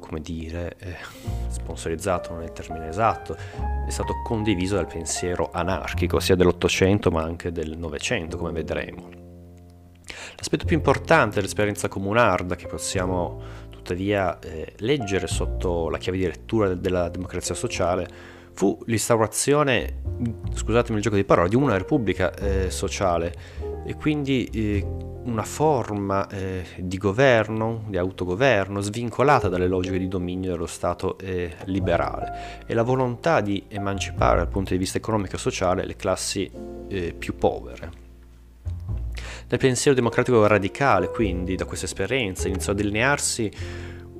come 0.00 0.20
dire, 0.20 0.74
eh, 0.80 0.96
sponsorizzato 1.46 2.32
non 2.32 2.42
è 2.42 2.46
il 2.46 2.52
termine 2.52 2.88
esatto, 2.88 3.36
è 3.36 3.90
stato 3.90 4.22
condiviso 4.24 4.74
dal 4.74 4.88
pensiero 4.88 5.50
anarchico, 5.52 6.18
sia 6.18 6.34
dell'Ottocento 6.34 7.12
ma 7.12 7.22
anche 7.22 7.52
del 7.52 7.78
Novecento, 7.78 8.36
come 8.36 8.50
vedremo. 8.50 9.08
L'aspetto 10.36 10.64
più 10.64 10.74
importante 10.74 11.36
dell'esperienza 11.36 11.86
comunarda 11.86 12.56
che 12.56 12.66
possiamo 12.66 13.40
tuttavia 13.70 14.40
eh, 14.40 14.74
leggere 14.78 15.28
sotto 15.28 15.88
la 15.90 15.98
chiave 15.98 16.18
di 16.18 16.24
lettura 16.24 16.74
della 16.74 17.08
democrazia 17.08 17.54
sociale 17.54 18.40
fu 18.54 18.78
l'instaurazione, 18.86 20.02
scusatemi 20.54 20.96
il 20.96 21.02
gioco 21.02 21.16
di 21.16 21.24
parole, 21.24 21.48
di 21.48 21.56
una 21.56 21.76
repubblica 21.76 22.32
eh, 22.34 22.70
sociale 22.70 23.34
e 23.84 23.96
quindi 23.96 24.44
eh, 24.52 24.86
una 25.24 25.42
forma 25.42 26.28
eh, 26.28 26.64
di 26.78 26.98
governo, 26.98 27.84
di 27.88 27.96
autogoverno, 27.96 28.80
svincolata 28.80 29.48
dalle 29.48 29.68
logiche 29.68 29.98
di 29.98 30.08
dominio 30.08 30.52
dello 30.52 30.66
Stato 30.66 31.16
eh, 31.18 31.54
liberale 31.64 32.64
e 32.66 32.74
la 32.74 32.82
volontà 32.82 33.40
di 33.40 33.64
emancipare 33.68 34.38
dal 34.38 34.48
punto 34.48 34.72
di 34.72 34.78
vista 34.78 34.98
economico 34.98 35.36
e 35.36 35.38
sociale 35.38 35.86
le 35.86 35.96
classi 35.96 36.50
eh, 36.88 37.14
più 37.16 37.36
povere. 37.36 38.00
Nel 39.48 39.60
pensiero 39.60 39.94
democratico 39.94 40.46
radicale, 40.46 41.08
quindi, 41.08 41.56
da 41.56 41.66
questa 41.66 41.84
esperienza 41.84 42.48
iniziò 42.48 42.72
a 42.72 42.74
delinearsi 42.74 43.50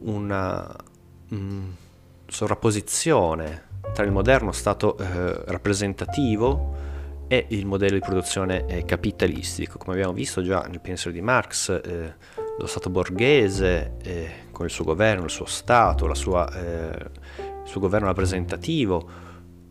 una, 0.03 0.77
mm, 1.35 1.71
sovrapposizione 2.27 3.71
tra 3.93 4.05
il 4.05 4.11
moderno 4.11 4.53
Stato 4.53 4.97
eh, 4.97 5.43
rappresentativo 5.47 6.91
e 7.29 7.47
il 7.49 7.67
modello 7.67 7.95
di 7.95 8.01
produzione 8.01 8.67
eh, 8.67 8.85
capitalistico. 8.85 9.79
Come 9.79 9.95
abbiamo 9.95 10.13
visto 10.13 10.43
già 10.43 10.63
nel 10.63 10.81
pensiero 10.81 11.17
di 11.17 11.23
Marx, 11.23 11.71
eh, 11.71 12.15
lo 12.59 12.67
Stato 12.67 12.91
borghese, 12.91 13.97
eh, 14.03 14.31
con 14.51 14.67
il 14.67 14.71
suo 14.71 14.85
governo, 14.85 15.25
il 15.25 15.31
suo 15.31 15.47
Stato, 15.47 16.13
sua, 16.15 16.51
eh, 16.53 17.11
il 17.39 17.69
suo 17.69 17.81
governo 17.81 18.07
rappresentativo, 18.07 19.09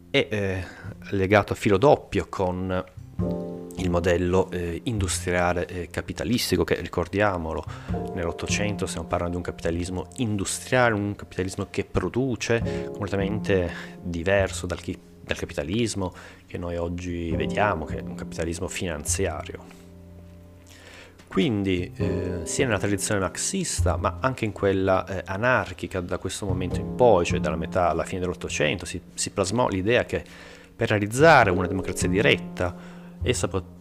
è 0.09 0.27
eh, 0.29 0.63
legato 1.11 1.53
a 1.53 1.55
filo 1.55 1.77
doppio 1.77 2.27
con 2.29 2.83
il 3.81 3.89
modello 3.89 4.49
eh, 4.51 4.81
industriale 4.83 5.65
eh, 5.65 5.87
capitalistico 5.89 6.63
che 6.63 6.79
ricordiamolo 6.79 7.63
nell'Ottocento 8.13 8.85
stiamo 8.85 9.07
parlando 9.07 9.37
di 9.37 9.37
un 9.37 9.43
capitalismo 9.43 10.07
industriale, 10.17 10.93
un 10.93 11.15
capitalismo 11.15 11.67
che 11.69 11.83
produce 11.83 12.89
completamente 12.91 13.71
diverso 14.01 14.67
dal, 14.67 14.79
chi, 14.79 14.97
dal 15.21 15.37
capitalismo 15.37 16.13
che 16.45 16.57
noi 16.57 16.77
oggi 16.77 17.31
vediamo, 17.35 17.85
che 17.85 17.97
è 17.97 18.01
un 18.01 18.15
capitalismo 18.15 18.67
finanziario. 18.67 19.79
Quindi 21.27 21.93
eh, 21.95 22.41
sia 22.43 22.65
nella 22.65 22.77
tradizione 22.77 23.21
marxista 23.21 23.95
ma 23.95 24.17
anche 24.19 24.43
in 24.43 24.51
quella 24.51 25.05
eh, 25.05 25.23
anarchica 25.25 26.01
da 26.01 26.17
questo 26.17 26.45
momento 26.45 26.79
in 26.81 26.95
poi, 26.95 27.25
cioè 27.25 27.39
dalla 27.39 27.55
metà 27.55 27.89
alla 27.89 28.03
fine 28.03 28.19
dell'Ottocento, 28.19 28.85
si, 28.85 29.01
si 29.13 29.29
plasmò 29.31 29.69
l'idea 29.69 30.03
che 30.03 30.23
per 30.75 30.89
realizzare 30.89 31.49
una 31.49 31.67
democrazia 31.67 32.09
diretta 32.09 32.90
essa 33.23 33.47
pot- 33.47 33.79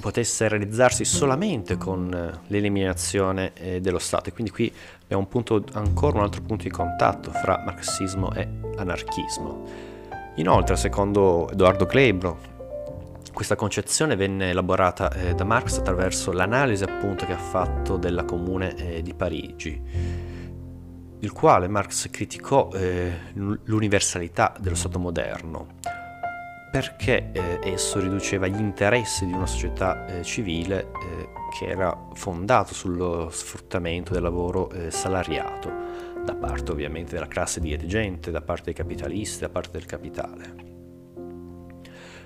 potesse 0.00 0.48
realizzarsi 0.48 1.04
solamente 1.04 1.76
con 1.76 2.12
eh, 2.12 2.40
l'eliminazione 2.48 3.52
eh, 3.54 3.80
dello 3.80 3.98
Stato 3.98 4.30
e 4.30 4.32
quindi 4.32 4.50
qui 4.50 4.72
abbiamo 5.02 5.22
un 5.22 5.28
punto, 5.28 5.64
ancora 5.72 6.18
un 6.18 6.24
altro 6.24 6.42
punto 6.42 6.64
di 6.64 6.70
contatto 6.70 7.30
fra 7.30 7.62
marxismo 7.64 8.32
e 8.34 8.48
anarchismo. 8.76 9.90
Inoltre, 10.36 10.76
secondo 10.76 11.48
Edoardo 11.50 11.84
Kleibro, 11.84 12.50
questa 13.32 13.54
concezione 13.54 14.16
venne 14.16 14.50
elaborata 14.50 15.10
eh, 15.12 15.34
da 15.34 15.44
Marx 15.44 15.78
attraverso 15.78 16.32
l'analisi 16.32 16.84
appunto 16.84 17.26
che 17.26 17.32
ha 17.32 17.38
fatto 17.38 17.96
della 17.96 18.24
Comune 18.24 18.74
eh, 18.76 19.02
di 19.02 19.14
Parigi, 19.14 19.80
il 21.18 21.32
quale 21.32 21.68
Marx 21.68 22.10
criticò 22.10 22.70
eh, 22.72 23.12
l'universalità 23.34 24.54
dello 24.58 24.74
Stato 24.74 24.98
moderno 24.98 26.00
perché 26.72 27.32
eh, 27.32 27.60
esso 27.62 28.00
riduceva 28.00 28.46
gli 28.46 28.58
interessi 28.58 29.26
di 29.26 29.34
una 29.34 29.46
società 29.46 30.06
eh, 30.06 30.22
civile 30.22 30.80
eh, 30.80 31.28
che 31.56 31.66
era 31.66 32.08
fondato 32.14 32.72
sullo 32.72 33.28
sfruttamento 33.30 34.14
del 34.14 34.22
lavoro 34.22 34.70
salariato, 34.88 35.70
da 36.24 36.34
parte 36.34 36.72
ovviamente 36.72 37.12
della 37.12 37.28
classe 37.28 37.60
dirigente, 37.60 38.30
da 38.30 38.40
parte 38.40 38.64
dei 38.64 38.74
capitalisti, 38.74 39.40
da 39.40 39.50
parte 39.50 39.72
del 39.72 39.84
capitale. 39.84 40.54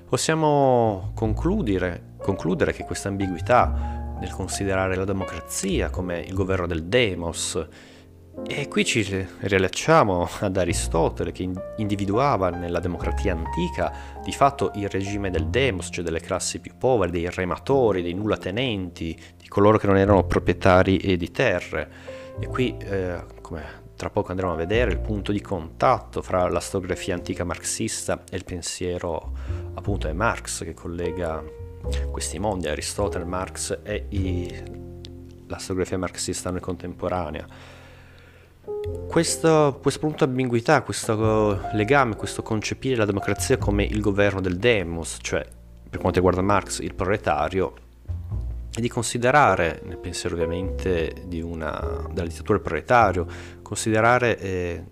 Possiamo 0.08 1.10
concludere, 1.16 2.14
concludere 2.18 2.72
che 2.72 2.84
questa 2.84 3.08
ambiguità 3.08 4.14
nel 4.20 4.30
considerare 4.30 4.94
la 4.94 5.04
democrazia 5.04 5.90
come 5.90 6.20
il 6.20 6.34
governo 6.34 6.68
del 6.68 6.84
demos, 6.84 7.66
e 8.44 8.68
qui 8.68 8.84
ci 8.84 9.26
riallacciamo 9.40 10.28
ad 10.40 10.56
Aristotele 10.56 11.32
che 11.32 11.48
individuava 11.76 12.50
nella 12.50 12.80
democrazia 12.80 13.32
antica 13.32 13.92
di 14.22 14.32
fatto 14.32 14.70
il 14.74 14.88
regime 14.88 15.30
del 15.30 15.48
demos, 15.48 15.88
cioè 15.90 16.04
delle 16.04 16.20
classi 16.20 16.60
più 16.60 16.72
povere, 16.78 17.10
dei 17.10 17.28
rematori, 17.30 18.02
dei 18.02 18.12
nullatenenti, 18.12 19.18
di 19.36 19.48
coloro 19.48 19.78
che 19.78 19.86
non 19.86 19.96
erano 19.96 20.24
proprietari 20.24 21.16
di 21.16 21.30
terre. 21.30 21.90
E 22.38 22.46
qui, 22.46 22.76
eh, 22.78 23.24
come 23.40 23.84
tra 23.96 24.10
poco 24.10 24.30
andremo 24.30 24.52
a 24.52 24.56
vedere 24.56 24.90
il 24.90 24.98
punto 24.98 25.32
di 25.32 25.40
contatto 25.40 26.20
fra 26.20 26.48
la 26.48 26.60
storiografia 26.60 27.14
antica 27.14 27.44
marxista 27.44 28.24
e 28.30 28.36
il 28.36 28.44
pensiero 28.44 29.32
appunto 29.74 30.06
di 30.06 30.12
Marx 30.12 30.62
che 30.62 30.74
collega 30.74 31.42
questi 32.10 32.38
mondi, 32.38 32.68
Aristotele, 32.68 33.24
Marx 33.24 33.78
e 33.82 34.06
i, 34.10 34.62
la 35.46 35.56
storiografia 35.56 35.98
marxista 35.98 36.50
noi 36.50 36.60
contemporanea. 36.60 37.46
Questo, 39.08 39.78
questo 39.80 40.00
punto 40.00 40.24
di 40.24 40.30
ambiguità, 40.30 40.82
questo 40.82 41.60
legame, 41.72 42.16
questo 42.16 42.42
concepire 42.42 42.96
la 42.96 43.04
democrazia 43.04 43.56
come 43.56 43.84
il 43.84 44.00
governo 44.00 44.40
del 44.40 44.56
demos, 44.56 45.18
cioè 45.20 45.46
per 45.88 46.00
quanto 46.00 46.18
riguarda 46.18 46.42
Marx 46.42 46.80
il 46.80 46.94
proletario, 46.94 47.74
e 48.76 48.80
di 48.80 48.88
considerare, 48.88 49.80
nel 49.84 49.96
pensiero 49.96 50.34
ovviamente 50.34 51.24
una, 51.42 52.06
della 52.12 52.28
dittatura 52.28 52.58
del 52.58 52.66
proletario, 52.66 53.26
considerare 53.62 54.38
eh, 54.38 54.84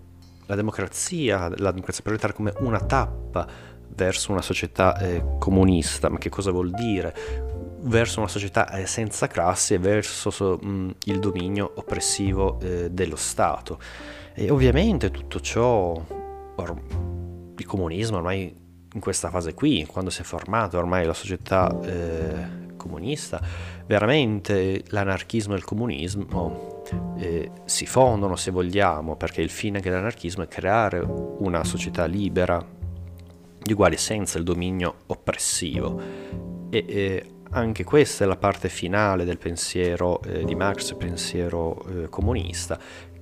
la 0.47 0.55
democrazia, 0.55 1.49
la 1.57 1.69
democrazia 1.69 2.01
proletaria 2.01 2.35
come 2.35 2.53
una 2.59 2.79
tappa 2.79 3.47
verso 3.89 4.31
una 4.31 4.41
società 4.41 4.97
eh, 4.97 5.23
comunista. 5.37 6.09
Ma 6.09 6.17
che 6.17 6.29
cosa 6.29 6.49
vuol 6.49 6.71
dire? 6.71 7.44
Verso 7.87 8.19
una 8.19 8.27
società 8.27 8.69
eh, 8.71 8.87
senza 8.87 9.27
classi 9.27 9.75
e 9.75 9.77
verso 9.77 10.31
so, 10.31 10.57
mh, 10.57 10.95
il 11.05 11.19
dominio 11.19 11.71
oppressivo 11.75 12.59
eh, 12.59 12.89
dello 12.89 13.15
Stato. 13.15 13.79
E 14.33 14.49
ovviamente 14.49 15.11
tutto 15.11 15.39
ciò, 15.39 15.93
il 17.57 17.65
comunismo 17.65 18.17
ormai 18.17 18.53
in 18.93 18.99
questa 18.99 19.29
fase 19.29 19.53
qui, 19.53 19.85
quando 19.85 20.09
si 20.09 20.21
è 20.21 20.23
formato 20.23 20.77
ormai 20.77 21.05
la 21.05 21.13
società 21.13 21.79
eh, 21.83 22.73
comunista, 22.75 23.41
veramente 23.85 24.83
l'anarchismo 24.87 25.53
e 25.53 25.57
il 25.57 25.63
comunismo 25.63 26.83
eh, 27.17 27.51
si 27.65 27.85
fondono 27.85 28.35
se 28.35 28.51
vogliamo, 28.51 29.15
perché 29.15 29.41
il 29.41 29.49
fine 29.49 29.79
dell'anarchismo 29.79 30.43
è 30.43 30.47
creare 30.47 30.99
una 30.99 31.63
società 31.63 32.05
libera 32.05 32.63
di 33.61 33.73
uguali 33.73 33.97
senza 33.97 34.37
il 34.37 34.43
dominio 34.43 34.95
oppressivo. 35.07 36.01
E 36.69 36.85
eh, 36.87 37.34
anche 37.55 37.85
questa 37.85 38.25
è 38.25 38.27
la 38.27 38.35
parte 38.35 38.67
finale 38.67 39.23
del 39.23 39.37
pensiero 39.37 40.21
eh, 40.23 40.43
di 40.43 40.55
Marx, 40.55 40.93
pensiero 40.95 41.85
eh, 41.87 42.09
comunista, 42.09 42.77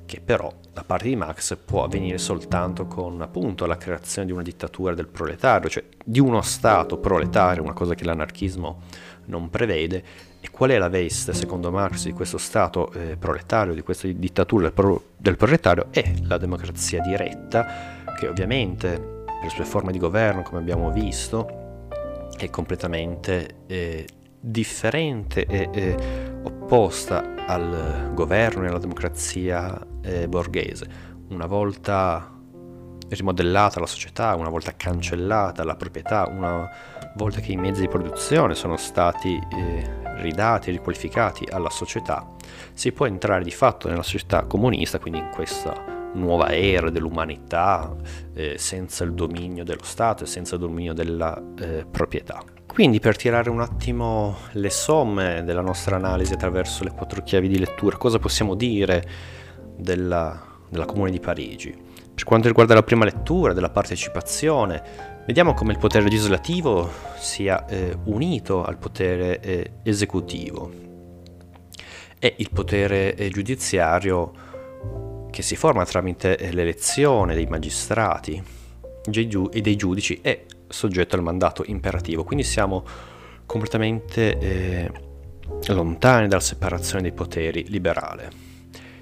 che 0.05 0.21
però 0.21 0.51
da 0.71 0.83
parte 0.83 1.07
di 1.07 1.15
Marx 1.15 1.55
può 1.63 1.83
avvenire 1.83 2.17
soltanto 2.17 2.87
con 2.87 3.21
appunto 3.21 3.67
la 3.67 3.77
creazione 3.77 4.25
di 4.25 4.33
una 4.33 4.41
dittatura 4.41 4.95
del 4.95 5.07
proletario, 5.07 5.69
cioè 5.69 5.83
di 6.03 6.19
uno 6.19 6.41
Stato 6.41 6.97
proletario, 6.97 7.61
una 7.61 7.73
cosa 7.73 7.93
che 7.93 8.05
l'anarchismo 8.05 8.81
non 9.25 9.51
prevede, 9.51 10.03
e 10.39 10.49
qual 10.49 10.71
è 10.71 10.77
la 10.79 10.89
veste, 10.89 11.31
secondo 11.33 11.71
Marx, 11.71 12.05
di 12.05 12.11
questo 12.11 12.39
Stato 12.39 12.91
eh, 12.93 13.15
proletario, 13.17 13.75
di 13.75 13.81
questa 13.81 14.07
dittatura 14.07 14.63
del, 14.63 14.73
pro- 14.73 15.03
del 15.15 15.37
proletario? 15.37 15.87
È 15.91 16.11
la 16.23 16.39
democrazia 16.39 17.01
diretta, 17.01 18.01
che 18.17 18.27
ovviamente 18.27 18.97
per 19.25 19.43
le 19.43 19.49
sue 19.49 19.63
forme 19.63 19.91
di 19.91 19.99
governo, 19.99 20.41
come 20.41 20.59
abbiamo 20.59 20.91
visto, 20.91 21.61
è 22.35 22.49
completamente 22.49 23.57
eh, 23.67 24.07
differente 24.45 25.45
e 25.45 25.69
eh, 25.71 25.95
opposta 26.43 27.33
al 27.47 28.11
governo 28.13 28.65
e 28.65 28.67
alla 28.67 28.79
democrazia 28.79 29.79
eh, 30.01 30.27
borghese. 30.27 31.11
Una 31.29 31.45
volta 31.45 32.29
rimodellata 33.07 33.79
la 33.79 33.85
società, 33.85 34.35
una 34.35 34.49
volta 34.49 34.75
cancellata 34.75 35.63
la 35.63 35.75
proprietà, 35.75 36.27
una 36.29 36.69
volta 37.15 37.39
che 37.39 37.53
i 37.53 37.55
mezzi 37.55 37.81
di 37.81 37.87
produzione 37.87 38.53
sono 38.53 38.75
stati 38.75 39.35
eh, 39.35 40.01
ridati, 40.17 40.71
riqualificati 40.71 41.47
alla 41.49 41.69
società, 41.69 42.27
si 42.73 42.91
può 42.91 43.05
entrare 43.05 43.43
di 43.43 43.51
fatto 43.51 43.87
nella 43.87 44.03
società 44.03 44.43
comunista, 44.43 44.99
quindi 44.99 45.19
in 45.19 45.29
questa 45.31 46.01
nuova 46.15 46.53
era 46.53 46.89
dell'umanità 46.89 47.95
eh, 48.33 48.57
senza 48.57 49.03
il 49.03 49.13
dominio 49.13 49.63
dello 49.63 49.83
Stato 49.83 50.23
e 50.23 50.27
senza 50.27 50.55
il 50.55 50.61
dominio 50.61 50.93
della 50.93 51.41
eh, 51.57 51.85
proprietà. 51.89 52.43
Quindi 52.73 52.99
per 52.99 53.15
tirare 53.15 53.49
un 53.49 53.61
attimo 53.61 54.37
le 54.53 54.69
somme 54.69 55.43
della 55.43 55.61
nostra 55.61 55.95
analisi 55.95 56.33
attraverso 56.33 56.83
le 56.83 56.91
quattro 56.91 57.21
chiavi 57.21 57.47
di 57.47 57.59
lettura, 57.59 57.97
cosa 57.97 58.17
possiamo 58.17 58.55
dire 58.55 59.03
della, 59.77 60.41
della 60.69 60.85
Comune 60.85 61.11
di 61.11 61.19
Parigi? 61.19 61.75
Per 62.13 62.23
quanto 62.23 62.47
riguarda 62.47 62.73
la 62.73 62.83
prima 62.83 63.05
lettura, 63.05 63.53
della 63.53 63.69
partecipazione, 63.69 65.11
Vediamo 65.25 65.53
come 65.53 65.71
il 65.71 65.77
potere 65.77 66.03
legislativo 66.03 66.91
sia 67.17 67.65
eh, 67.65 67.97
unito 68.05 68.65
al 68.65 68.77
potere 68.77 69.39
eh, 69.39 69.71
esecutivo 69.83 70.69
e 72.19 72.35
il 72.39 72.49
potere 72.51 73.15
eh, 73.15 73.29
giudiziario 73.29 74.33
che 75.31 75.41
si 75.41 75.55
forma 75.55 75.85
tramite 75.85 76.35
eh, 76.35 76.51
l'elezione 76.51 77.35
dei 77.35 77.45
magistrati 77.45 78.43
e 79.05 79.61
dei 79.61 79.75
giudici 79.77 80.19
è 80.21 80.43
soggetto 80.73 81.15
al 81.15 81.21
mandato 81.21 81.63
imperativo. 81.65 82.23
Quindi 82.23 82.43
siamo 82.43 82.83
completamente 83.45 84.37
eh, 84.39 84.91
lontani 85.67 86.27
dalla 86.27 86.41
separazione 86.41 87.03
dei 87.03 87.11
poteri 87.11 87.65
liberale. 87.69 88.29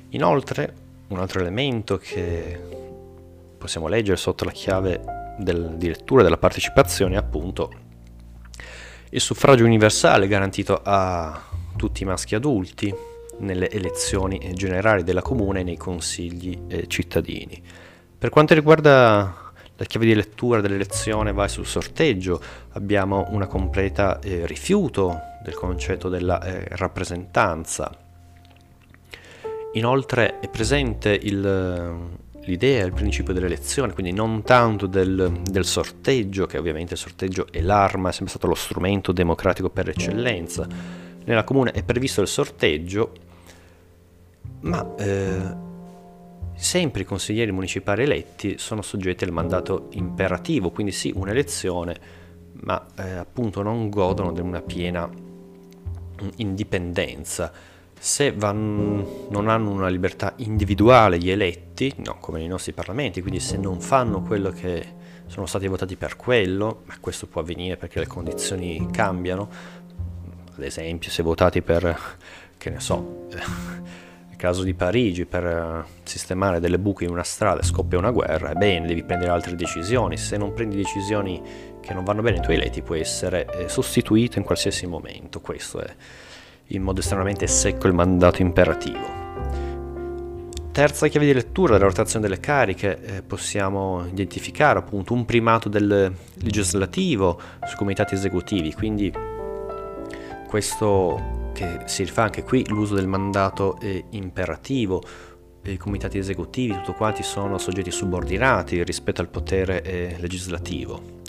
Inoltre, 0.09 0.73
un 1.07 1.19
altro 1.19 1.39
elemento 1.39 1.97
che 1.97 2.59
possiamo 3.57 3.87
leggere 3.87 4.17
sotto 4.17 4.43
la 4.43 4.51
chiave 4.51 5.35
del, 5.37 5.75
di 5.77 5.87
lettura 5.87 6.23
della 6.23 6.37
partecipazione 6.37 7.15
è 7.15 7.17
appunto 7.17 7.71
il 9.09 9.21
suffragio 9.21 9.65
universale 9.65 10.27
garantito 10.27 10.79
a 10.83 11.41
tutti 11.75 12.03
i 12.03 12.05
maschi 12.05 12.35
adulti 12.35 12.93
nelle 13.39 13.69
elezioni 13.69 14.51
generali 14.53 15.03
della 15.03 15.21
comune 15.21 15.61
e 15.61 15.63
nei 15.63 15.77
consigli 15.77 16.57
eh, 16.67 16.87
cittadini. 16.87 17.61
Per 18.17 18.29
quanto 18.29 18.53
riguarda 18.53 19.50
la 19.81 19.87
chiave 19.87 20.05
di 20.05 20.13
lettura 20.13 20.61
dell'elezione 20.61 21.33
vai 21.33 21.49
sul 21.49 21.65
sorteggio, 21.65 22.39
abbiamo 22.73 23.25
una 23.31 23.47
completa 23.47 24.19
eh, 24.19 24.45
rifiuto 24.45 25.19
del 25.43 25.55
concetto 25.55 26.07
della 26.07 26.39
eh, 26.39 26.67
rappresentanza. 26.77 27.89
Inoltre 29.73 30.39
è 30.39 30.49
presente 30.49 31.09
il, 31.09 31.97
l'idea, 32.41 32.85
il 32.85 32.93
principio 32.93 33.33
dell'elezione, 33.33 33.93
quindi 33.93 34.11
non 34.11 34.43
tanto 34.43 34.85
del, 34.85 35.41
del, 35.49 35.65
sorteggio, 35.65 36.45
che 36.45 36.59
ovviamente 36.59 36.93
il 36.93 36.99
sorteggio 36.99 37.47
è 37.49 37.61
l'arma, 37.61 38.09
è 38.09 38.11
sempre 38.11 38.29
stato 38.29 38.45
lo 38.45 38.53
strumento 38.53 39.11
democratico 39.11 39.71
per 39.71 39.89
eccellenza. 39.89 40.67
Nella 41.23 41.43
comune 41.43 41.71
è 41.71 41.81
previsto 41.81 42.21
il 42.21 42.27
sorteggio, 42.27 43.13
ma 44.59 44.93
eh, 44.99 45.69
sempre 46.61 47.01
i 47.01 47.05
consiglieri 47.05 47.51
municipali 47.51 48.03
eletti 48.03 48.59
sono 48.59 48.83
soggetti 48.83 49.23
al 49.23 49.31
mandato 49.31 49.87
imperativo, 49.93 50.69
quindi 50.69 50.91
sì, 50.91 51.11
un'elezione, 51.13 51.95
ma 52.61 52.85
eh, 52.97 53.13
appunto 53.13 53.63
non 53.63 53.89
godono 53.89 54.31
di 54.31 54.41
una 54.41 54.61
piena 54.61 55.09
indipendenza. 56.35 57.51
Se 57.99 58.31
van, 58.31 59.05
non 59.29 59.49
hanno 59.49 59.71
una 59.71 59.87
libertà 59.87 60.33
individuale 60.37 61.17
gli 61.17 61.31
eletti, 61.31 61.93
no, 61.97 62.17
come 62.19 62.37
nei 62.37 62.47
nostri 62.47 62.73
parlamenti, 62.73 63.21
quindi 63.21 63.39
se 63.39 63.57
non 63.57 63.81
fanno 63.81 64.21
quello 64.21 64.51
che 64.51 64.85
sono 65.25 65.47
stati 65.47 65.67
votati 65.67 65.95
per 65.95 66.15
quello, 66.15 66.83
ma 66.85 66.95
questo 66.99 67.25
può 67.25 67.41
avvenire 67.41 67.75
perché 67.75 67.97
le 67.97 68.07
condizioni 68.07 68.87
cambiano, 68.91 69.49
ad 70.55 70.61
esempio 70.61 71.09
se 71.09 71.23
votati 71.23 71.63
per, 71.63 71.99
che 72.55 72.69
ne 72.69 72.79
so, 72.79 73.27
caso 74.41 74.63
di 74.63 74.73
Parigi, 74.73 75.27
per 75.27 75.45
eh, 75.45 75.85
sistemare 76.01 76.59
delle 76.59 76.79
buche 76.79 77.03
in 77.03 77.11
una 77.11 77.21
strada 77.21 77.61
scoppia 77.61 77.99
una 77.99 78.09
guerra, 78.09 78.49
ebbene 78.49 78.87
devi 78.87 79.03
prendere 79.03 79.29
altre 79.29 79.55
decisioni. 79.55 80.17
Se 80.17 80.35
non 80.35 80.51
prendi 80.53 80.75
decisioni 80.75 81.39
che 81.79 81.93
non 81.93 82.03
vanno 82.03 82.23
bene 82.23 82.37
ai 82.37 82.41
tuoi 82.41 82.55
eletti, 82.55 82.81
puoi 82.81 83.01
essere 83.01 83.45
eh, 83.45 83.69
sostituito 83.69 84.39
in 84.39 84.43
qualsiasi 84.43 84.87
momento. 84.87 85.41
Questo 85.41 85.79
è 85.81 85.93
in 86.69 86.81
modo 86.81 87.01
estremamente 87.01 87.45
secco 87.45 87.85
il 87.85 87.93
mandato 87.93 88.41
imperativo. 88.41 89.19
Terza 90.71 91.07
chiave 91.07 91.27
di 91.27 91.33
lettura 91.33 91.73
della 91.73 91.85
rotazione 91.85 92.27
delle 92.27 92.39
cariche, 92.39 92.99
eh, 92.99 93.21
possiamo 93.21 94.07
identificare 94.07 94.79
appunto 94.79 95.13
un 95.13 95.23
primato 95.23 95.69
del 95.69 96.11
legislativo 96.39 97.39
sui 97.67 97.77
comitati 97.77 98.15
esecutivi, 98.15 98.73
quindi 98.73 99.13
questo 100.47 101.40
che 101.61 101.81
si 101.85 102.03
rifà 102.03 102.23
anche 102.23 102.43
qui 102.43 102.65
l'uso 102.67 102.95
del 102.95 103.07
mandato 103.07 103.79
è 103.79 104.03
imperativo, 104.11 105.03
i 105.63 105.77
comitati 105.77 106.17
esecutivi, 106.17 106.73
tutti 106.73 106.93
quanti 106.93 107.21
sono 107.21 107.59
soggetti 107.59 107.91
subordinati 107.91 108.83
rispetto 108.83 109.21
al 109.21 109.29
potere 109.29 109.83
eh, 109.83 110.15
legislativo. 110.19 111.19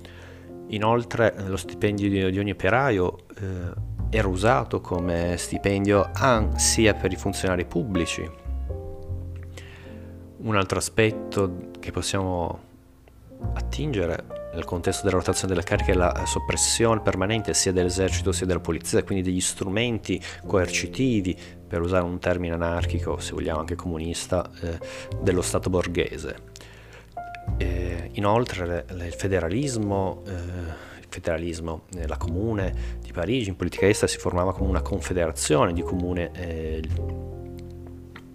Inoltre 0.69 1.35
lo 1.47 1.59
stipendio 1.59 2.09
di, 2.09 2.31
di 2.31 2.39
ogni 2.39 2.53
operaio 2.53 3.19
eh, 3.39 3.91
era 4.09 4.29
usato 4.29 4.81
come 4.81 5.37
stipendio 5.37 6.11
sia 6.57 6.95
per 6.95 7.13
i 7.13 7.17
funzionari 7.17 7.67
pubblici. 7.67 8.31
Un 10.39 10.57
altro 10.57 10.79
aspetto 10.79 11.69
che 11.79 11.91
possiamo 11.91 12.71
attingere 13.53 14.42
nel 14.55 14.65
contesto 14.65 15.05
della 15.05 15.19
rotazione 15.19 15.55
delle 15.55 15.65
cariche 15.65 15.95
la 15.95 16.25
soppressione 16.27 17.01
permanente 17.01 17.55
sia 17.55 17.73
dell'esercito 17.73 18.33
sia 18.33 18.47
della 18.47 18.61
polizia, 18.61 19.03
quindi 19.03 19.25
degli 19.25 19.41
strumenti 19.41 20.21
coercitivi, 20.47 21.37
per 21.67 21.81
usare 21.81 22.05
un 22.05 22.19
termine 22.19 22.53
anarchico, 22.53 23.19
se 23.19 23.33
vogliamo 23.33 23.61
anche 23.61 23.75
comunista, 23.75 24.51
eh, 24.61 24.79
dello 25.23 25.41
Stato 25.41 25.71
borghese. 25.71 26.51
E 27.57 28.11
inoltre 28.13 28.85
il 28.91 29.15
federalismo, 29.17 30.23
eh, 30.27 30.33
il 30.33 31.07
federalismo 31.09 31.85
eh, 31.97 32.07
la 32.07 32.19
comune 32.19 32.99
di 33.01 33.11
Parigi 33.11 33.49
in 33.49 33.57
politica 33.57 33.87
estera 33.87 34.11
si 34.11 34.19
formava 34.19 34.53
come 34.53 34.69
una 34.69 34.83
confederazione 34.83 35.73
di 35.73 35.83
comune 35.83 36.31
eh, 36.35 36.83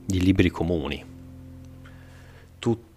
di 0.05 0.21
liberi 0.21 0.49
comuni 0.49 1.15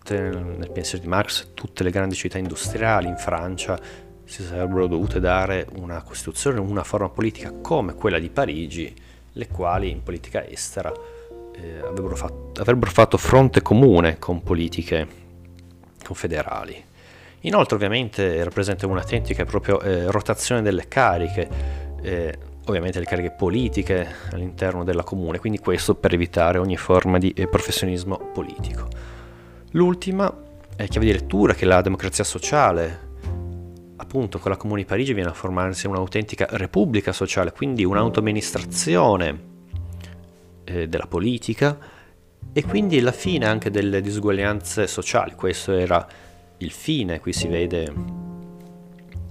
tutte, 0.00 0.18
nel 0.18 0.70
pensiero 0.70 1.02
di 1.02 1.08
Marx, 1.08 1.48
tutte 1.54 1.84
le 1.84 1.90
grandi 1.90 2.14
città 2.14 2.38
industriali 2.38 3.06
in 3.06 3.16
Francia 3.16 3.78
si 4.24 4.42
sarebbero 4.42 4.86
dovute 4.86 5.20
dare 5.20 5.66
una 5.76 6.02
costituzione, 6.02 6.60
una 6.60 6.84
forma 6.84 7.08
politica 7.08 7.52
come 7.60 7.94
quella 7.94 8.18
di 8.18 8.30
Parigi, 8.30 8.94
le 9.32 9.48
quali 9.48 9.90
in 9.90 10.02
politica 10.02 10.46
estera 10.46 10.92
eh, 11.52 11.80
avrebbero, 11.80 12.16
fatto, 12.16 12.60
avrebbero, 12.60 12.90
fatto, 12.90 13.16
fronte 13.16 13.60
comune 13.60 14.18
con 14.18 14.42
politiche 14.42 15.06
confederali. 16.04 16.84
Inoltre 17.40 17.74
ovviamente 17.74 18.42
rappresenta 18.44 18.86
un'autentica 18.86 19.44
proprio 19.44 19.80
eh, 19.80 20.10
rotazione 20.10 20.62
delle 20.62 20.86
cariche, 20.88 21.48
eh, 22.02 22.38
ovviamente 22.66 22.98
le 22.98 23.06
cariche 23.06 23.30
politiche 23.32 24.06
all'interno 24.30 24.84
della 24.84 25.02
comune, 25.02 25.38
quindi 25.38 25.58
questo 25.58 25.94
per 25.94 26.14
evitare 26.14 26.58
ogni 26.58 26.76
forma 26.76 27.18
di 27.18 27.32
eh, 27.32 27.48
professionismo 27.48 28.16
politico. 28.32 28.88
L'ultima 29.72 30.34
è 30.74 30.88
chiave 30.88 31.06
di 31.06 31.12
lettura 31.12 31.54
che 31.54 31.64
la 31.64 31.80
democrazia 31.80 32.24
sociale, 32.24 33.08
appunto 33.96 34.40
con 34.40 34.50
la 34.50 34.56
Comune 34.56 34.80
di 34.80 34.86
Parigi 34.86 35.12
viene 35.12 35.28
a 35.30 35.32
formarsi 35.32 35.86
un'autentica 35.86 36.48
repubblica 36.50 37.12
sociale, 37.12 37.52
quindi 37.52 37.84
un'autoamministrazione 37.84 39.40
eh, 40.64 40.88
della 40.88 41.06
politica 41.06 41.78
e 42.52 42.64
quindi 42.64 42.98
la 42.98 43.12
fine 43.12 43.46
anche 43.46 43.70
delle 43.70 44.00
disuguaglianze 44.00 44.88
sociali. 44.88 45.34
Questo 45.36 45.70
era 45.70 46.04
il 46.58 46.72
fine, 46.72 47.20
qui 47.20 47.32
si 47.32 47.46
vede, 47.46 47.92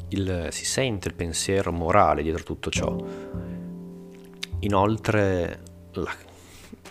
il, 0.10 0.48
si 0.52 0.64
sente 0.64 1.10
il 1.10 1.16
pensiero 1.16 1.74
morale 1.74 2.24
dietro 2.24 2.44
tutto 2.44 2.70
ciò. 2.70 2.96
Inoltre 4.60 5.60
la, 5.92 6.14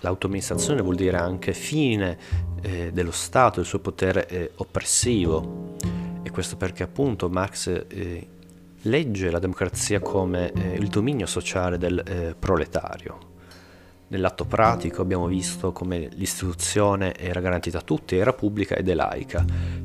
l'autoamministrazione 0.01 0.83
vuol 0.83 0.97
dire 0.97 1.17
anche 1.17 1.55
fine 1.55 2.19
eh, 2.63 2.91
dello 2.93 3.11
Stato, 3.11 3.57
del 3.57 3.67
suo 3.67 3.79
potere 3.79 4.27
eh, 4.29 4.51
oppressivo. 4.57 5.77
E 6.23 6.31
questo 6.31 6.57
perché 6.57 6.83
appunto 6.83 7.29
Marx 7.29 7.85
eh, 7.89 8.27
legge 8.83 9.31
la 9.31 9.39
democrazia 9.39 10.01
come 10.01 10.53
eh, 10.53 10.75
il 10.75 10.89
dominio 10.89 11.27
sociale 11.27 11.79
del 11.79 11.99
eh, 11.99 12.35
proletario. 12.39 13.27
Nell'atto 14.09 14.47
pratico 14.47 15.03
abbiamo 15.03 15.27
visto 15.27 15.73
come 15.73 16.09
l'istituzione 16.13 17.15
era 17.15 17.41
garantita 17.41 17.79
a 17.79 17.83
tutti, 17.83 18.17
era 18.17 18.33
pubblica 18.33 18.75
ed 18.75 18.89
è 18.89 18.95
laica 18.95 19.45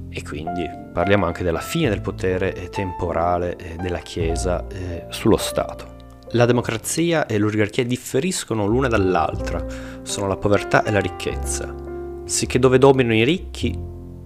e 0.10 0.24
quindi 0.24 0.66
parliamo 0.94 1.26
anche 1.26 1.44
della 1.44 1.60
fine 1.60 1.90
del 1.90 2.00
potere 2.00 2.56
eh, 2.56 2.70
temporale 2.70 3.58
della 3.82 4.00
Chiesa 4.00 4.66
sullo 5.10 5.38
Stato. 5.38 5.92
La 6.32 6.46
democrazia 6.46 7.26
e 7.26 7.38
l'oligarchia 7.38 7.84
differiscono 7.86 8.66
l'una 8.66 8.88
dall'altra, 8.88 9.64
sono 10.02 10.28
la 10.28 10.38
povertà 10.38 10.84
e 10.84 10.92
la 10.92 11.00
ricchezza 11.00 11.83
sicché 12.26 12.60
dove 12.60 12.78
dominano 12.78 13.16
i 13.16 13.24
ricchi, 13.24 13.78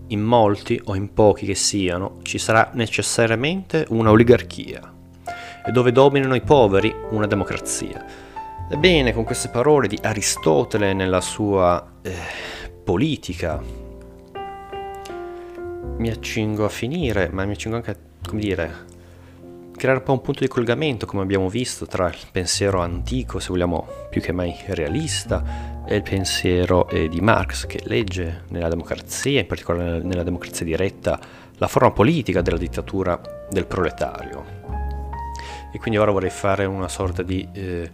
in 0.10 0.22
molti 0.22 0.80
o 0.86 0.96
in 0.96 1.14
pochi 1.14 1.46
che 1.46 1.56
siano, 1.56 2.20
ci 2.22 2.38
sarà 2.38 2.72
necessariamente 2.74 3.86
una 3.90 4.12
oligarchia, 4.12 4.94
e 5.66 5.72
dove 5.72 5.92
dominano 5.92 6.36
i 6.36 6.42
poveri, 6.42 6.94
una 7.10 7.28
democrazia. 7.28 8.06
Ebbene, 8.70 9.14
con 9.14 9.24
queste 9.24 9.50
parole 9.50 9.88
di 9.88 9.98
Aristotele 10.02 10.94
nella 10.94 11.22
sua 11.22 12.00
eh, 12.02 12.14
politica, 12.84 13.62
mi 15.98 16.10
accingo 16.10 16.66
a 16.66 16.70
finire, 16.70 17.30
ma 17.32 17.46
mi 17.46 17.54
accingo 17.54 17.76
anche 17.76 17.92
a, 17.92 17.96
come 18.28 18.42
dire, 18.42 18.87
creare 19.78 20.04
un 20.08 20.22
punto 20.22 20.40
di 20.40 20.48
collegamento, 20.48 21.06
come 21.06 21.22
abbiamo 21.22 21.48
visto, 21.48 21.86
tra 21.86 22.08
il 22.08 22.18
pensiero 22.32 22.82
antico, 22.82 23.40
se 23.40 23.50
vogliamo 23.50 23.88
più 24.10 24.20
che 24.20 24.32
mai 24.32 24.56
realista, 24.66 25.86
e 25.86 25.96
il 25.96 26.02
pensiero 26.02 26.90
eh, 26.90 27.08
di 27.08 27.22
Marx, 27.22 27.66
che 27.66 27.82
legge 27.86 28.44
nella 28.50 28.68
democrazia, 28.68 29.40
in 29.40 29.46
particolare 29.46 30.02
nella 30.02 30.24
democrazia 30.24 30.66
diretta, 30.66 31.20
la 31.58 31.68
forma 31.68 31.92
politica 31.92 32.42
della 32.42 32.58
dittatura 32.58 33.20
del 33.50 33.66
proletario. 33.66 34.66
E 35.72 35.78
quindi 35.80 36.00
ora 36.00 36.12
vorrei 36.12 36.30
fare 36.30 36.66
una 36.66 36.88
sorta 36.88 37.22
di 37.22 37.48
eh, 37.54 37.90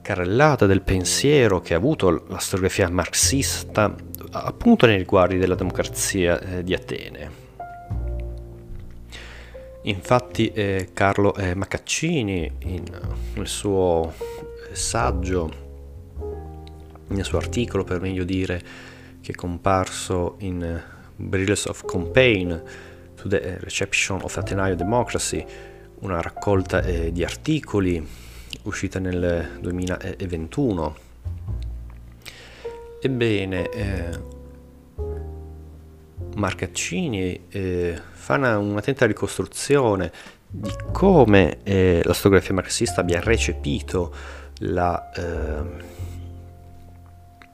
carrellata 0.00 0.66
del 0.66 0.82
pensiero 0.82 1.60
che 1.60 1.74
ha 1.74 1.76
avuto 1.76 2.24
la 2.28 2.38
storiografia 2.38 2.88
marxista 2.88 3.94
appunto 4.30 4.86
nei 4.86 4.98
riguardi 4.98 5.36
della 5.36 5.56
democrazia 5.56 6.38
eh, 6.38 6.62
di 6.62 6.72
Atene. 6.72 7.45
Infatti 9.86 10.48
eh, 10.48 10.88
Carlo 10.92 11.32
eh, 11.36 11.54
Maccaccini 11.54 12.50
in, 12.64 12.84
nel 13.34 13.46
suo 13.46 14.12
eh, 14.68 14.74
saggio, 14.74 15.64
nel 17.06 17.24
suo 17.24 17.38
articolo 17.38 17.84
per 17.84 18.00
meglio 18.00 18.24
dire, 18.24 18.60
che 19.20 19.30
è 19.30 19.34
comparso 19.36 20.36
in 20.38 20.82
uh, 20.82 21.24
Brilliance 21.24 21.68
of 21.68 21.84
Campaign 21.84 22.60
to 23.14 23.28
the 23.28 23.40
eh, 23.40 23.58
Reception 23.60 24.22
of 24.22 24.36
Athenaeum 24.36 24.76
Democracy, 24.76 25.44
una 26.00 26.20
raccolta 26.20 26.82
eh, 26.82 27.12
di 27.12 27.22
articoli 27.22 28.04
uscita 28.62 28.98
nel 28.98 29.58
2021. 29.60 30.96
Ebbene, 33.00 33.70
eh, 33.70 34.18
Marcaccini 36.36 37.46
eh, 37.48 38.00
fa 38.12 38.34
una, 38.34 38.58
un'attenta 38.58 39.06
ricostruzione 39.06 40.12
di 40.48 40.70
come 40.92 41.58
eh, 41.64 42.00
la 42.04 42.12
storiografia 42.12 42.54
marxista 42.54 43.00
abbia 43.00 43.20
recepito 43.20 44.14
la, 44.60 45.10
eh, 45.12 45.84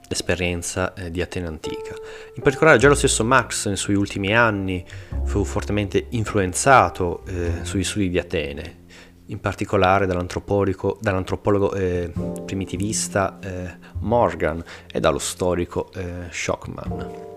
l'esperienza 0.07 0.93
eh, 0.93 1.11
di 1.11 1.21
Atene 1.21 1.47
antica. 1.47 1.95
In 2.35 2.43
particolare 2.43 2.77
già 2.77 2.87
lo 2.87 2.95
stesso 2.95 3.23
Marx 3.23 3.67
nei 3.67 3.77
suoi 3.77 3.95
ultimi 3.95 4.35
anni 4.35 4.85
fu 5.23 5.43
fortemente 5.43 6.07
influenzato 6.09 7.23
eh, 7.25 7.59
sugli 7.63 7.83
studi 7.83 8.09
di 8.09 8.19
Atene, 8.19 8.81
in 9.27 9.39
particolare 9.39 10.05
dall'antropologo 10.05 11.73
eh, 11.73 12.11
primitivista 12.45 13.39
eh, 13.41 13.77
Morgan 13.99 14.63
e 14.91 14.99
dallo 14.99 15.19
storico 15.19 15.91
eh, 15.93 16.27
Schockman. 16.29 17.31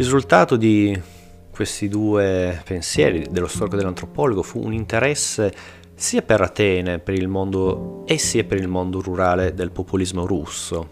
Il 0.00 0.06
risultato 0.06 0.56
di 0.56 0.98
questi 1.50 1.86
due 1.86 2.62
pensieri, 2.64 3.26
dello 3.30 3.46
storico 3.46 3.74
e 3.74 3.80
dell'antropologo, 3.80 4.42
fu 4.42 4.64
un 4.64 4.72
interesse 4.72 5.52
sia 5.94 6.22
per 6.22 6.40
Atene, 6.40 7.00
per 7.00 7.12
il 7.12 7.28
mondo 7.28 8.04
e 8.06 8.16
sia 8.16 8.42
per 8.44 8.56
il 8.56 8.66
mondo 8.66 9.02
rurale 9.02 9.52
del 9.52 9.70
populismo 9.70 10.24
russo, 10.24 10.88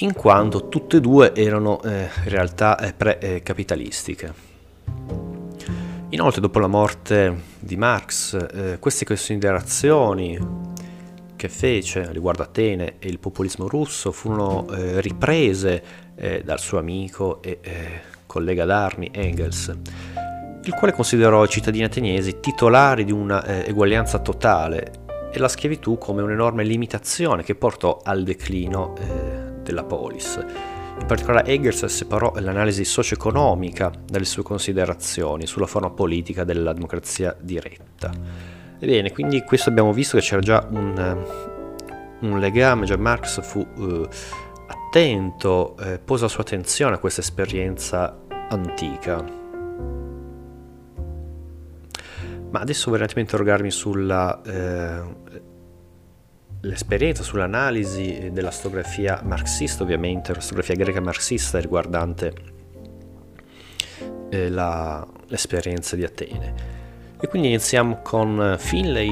in 0.00 0.12
quanto 0.12 0.68
tutte 0.68 0.98
e 0.98 1.00
due 1.00 1.34
erano 1.34 1.82
eh, 1.82 2.10
realtà 2.24 2.78
eh, 2.78 2.92
pre-capitalistiche. 2.92 4.34
Inoltre, 6.10 6.42
dopo 6.42 6.58
la 6.58 6.66
morte 6.66 7.34
di 7.58 7.76
Marx, 7.78 8.34
eh, 8.34 8.76
queste 8.80 9.06
considerazioni 9.06 10.38
che 11.36 11.48
fece 11.48 12.12
riguardo 12.12 12.42
Atene 12.42 12.96
e 12.98 13.08
il 13.08 13.18
populismo 13.18 13.66
russo 13.66 14.12
furono 14.12 14.68
eh, 14.68 15.00
riprese 15.00 15.82
eh, 16.16 16.42
dal 16.44 16.58
suo 16.58 16.78
amico 16.78 17.42
e 17.42 17.58
eh, 17.60 18.00
collega 18.26 18.64
d'armi 18.64 19.10
Engels, 19.12 19.72
il 20.64 20.74
quale 20.74 20.92
considerò 20.92 21.44
i 21.44 21.48
cittadini 21.48 21.84
ateniesi 21.84 22.40
titolari 22.40 23.04
di 23.04 23.12
una 23.12 23.44
eh, 23.44 23.64
eguaglianza 23.68 24.18
totale 24.18 25.02
e 25.30 25.38
la 25.38 25.48
schiavitù 25.48 25.98
come 25.98 26.22
un'enorme 26.22 26.64
limitazione 26.64 27.42
che 27.42 27.54
portò 27.54 28.00
al 28.02 28.22
declino 28.22 28.94
eh, 28.96 29.62
della 29.62 29.84
polis. 29.84 30.42
In 30.98 31.06
particolare 31.06 31.50
Engels 31.50 31.84
separò 31.86 32.32
l'analisi 32.36 32.84
socio-economica 32.84 33.90
dalle 34.06 34.24
sue 34.24 34.44
considerazioni 34.44 35.44
sulla 35.44 35.66
forma 35.66 35.90
politica 35.90 36.44
della 36.44 36.72
democrazia 36.72 37.36
diretta. 37.40 38.12
Ebbene, 38.78 39.12
quindi 39.12 39.42
questo 39.42 39.70
abbiamo 39.70 39.92
visto 39.92 40.16
che 40.16 40.22
c'era 40.22 40.40
già 40.40 40.66
un, 40.70 41.26
un 42.20 42.38
legame, 42.38 42.86
già 42.86 42.96
Marx 42.96 43.42
fu 43.42 43.66
eh, 43.78 44.08
attento, 44.94 45.76
eh, 45.78 45.98
pose 45.98 46.22
la 46.22 46.28
sua 46.28 46.44
attenzione 46.44 46.94
a 46.94 46.98
questa 46.98 47.20
esperienza 47.20 48.16
antica. 48.48 49.24
Ma 52.50 52.60
adesso 52.60 52.90
vorrei 52.90 53.02
un 53.02 53.10
attimo 53.10 53.20
interrogarmi 53.20 53.72
sulla 53.72 54.40
eh, 54.42 55.22
sull'analisi 57.12 58.30
della 58.32 58.52
storiografia 58.52 59.20
marxista, 59.24 59.82
ovviamente, 59.82 60.32
la 60.32 60.40
storiografia 60.40 60.84
greca 60.84 61.00
marxista 61.00 61.58
riguardante 61.58 62.32
eh, 64.30 64.48
la, 64.48 65.04
l'esperienza 65.26 65.96
di 65.96 66.04
Atene. 66.04 66.54
E 67.20 67.26
quindi 67.26 67.48
iniziamo 67.48 68.00
con 68.00 68.54
Finlay, 68.58 69.10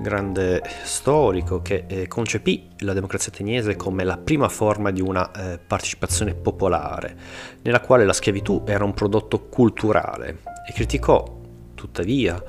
grande 0.00 0.62
storico 0.82 1.62
che 1.62 1.84
eh, 1.86 2.08
concepì 2.08 2.68
la 2.78 2.92
democrazia 2.92 3.32
ateniese 3.32 3.76
come 3.76 4.04
la 4.04 4.16
prima 4.16 4.48
forma 4.48 4.90
di 4.90 5.00
una 5.00 5.30
eh, 5.30 5.58
partecipazione 5.58 6.34
popolare, 6.34 7.16
nella 7.62 7.80
quale 7.80 8.04
la 8.04 8.12
schiavitù 8.12 8.64
era 8.66 8.84
un 8.84 8.94
prodotto 8.94 9.44
culturale 9.46 10.38
e 10.68 10.72
criticò, 10.72 11.40
tuttavia, 11.74 12.42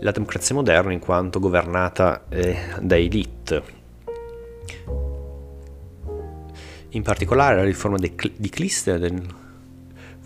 la 0.00 0.10
democrazia 0.10 0.54
moderna 0.54 0.92
in 0.92 0.98
quanto 0.98 1.38
governata 1.38 2.24
eh, 2.28 2.56
da 2.80 2.96
elite. 2.96 3.82
In 6.90 7.02
particolare 7.02 7.56
la 7.56 7.64
riforma 7.64 7.96
di 7.98 8.50
Clisthenes 8.50 9.42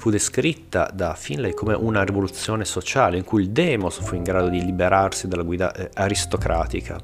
fu 0.09 0.11
descritta 0.11 0.91
da 0.93 1.15
Finlay 1.15 1.53
come 1.53 1.75
una 1.75 2.03
rivoluzione 2.03 2.65
sociale 2.65 3.19
in 3.19 3.25
cui 3.25 3.43
il 3.43 3.51
demos 3.51 4.01
fu 4.01 4.15
in 4.15 4.23
grado 4.23 4.49
di 4.49 4.65
liberarsi 4.65 5.29
dalla 5.29 5.43
guida 5.43 5.71
eh, 5.73 5.91
aristocratica 5.93 6.99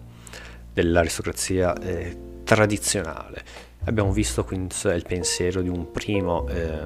dell'aristocrazia 0.73 1.75
eh, 1.81 2.17
tradizionale. 2.45 3.45
Abbiamo 3.85 4.11
visto 4.11 4.43
quindi 4.45 4.75
il 4.85 5.05
pensiero 5.07 5.61
di 5.61 5.69
un 5.69 5.93
primo 5.93 6.49
eh, 6.49 6.85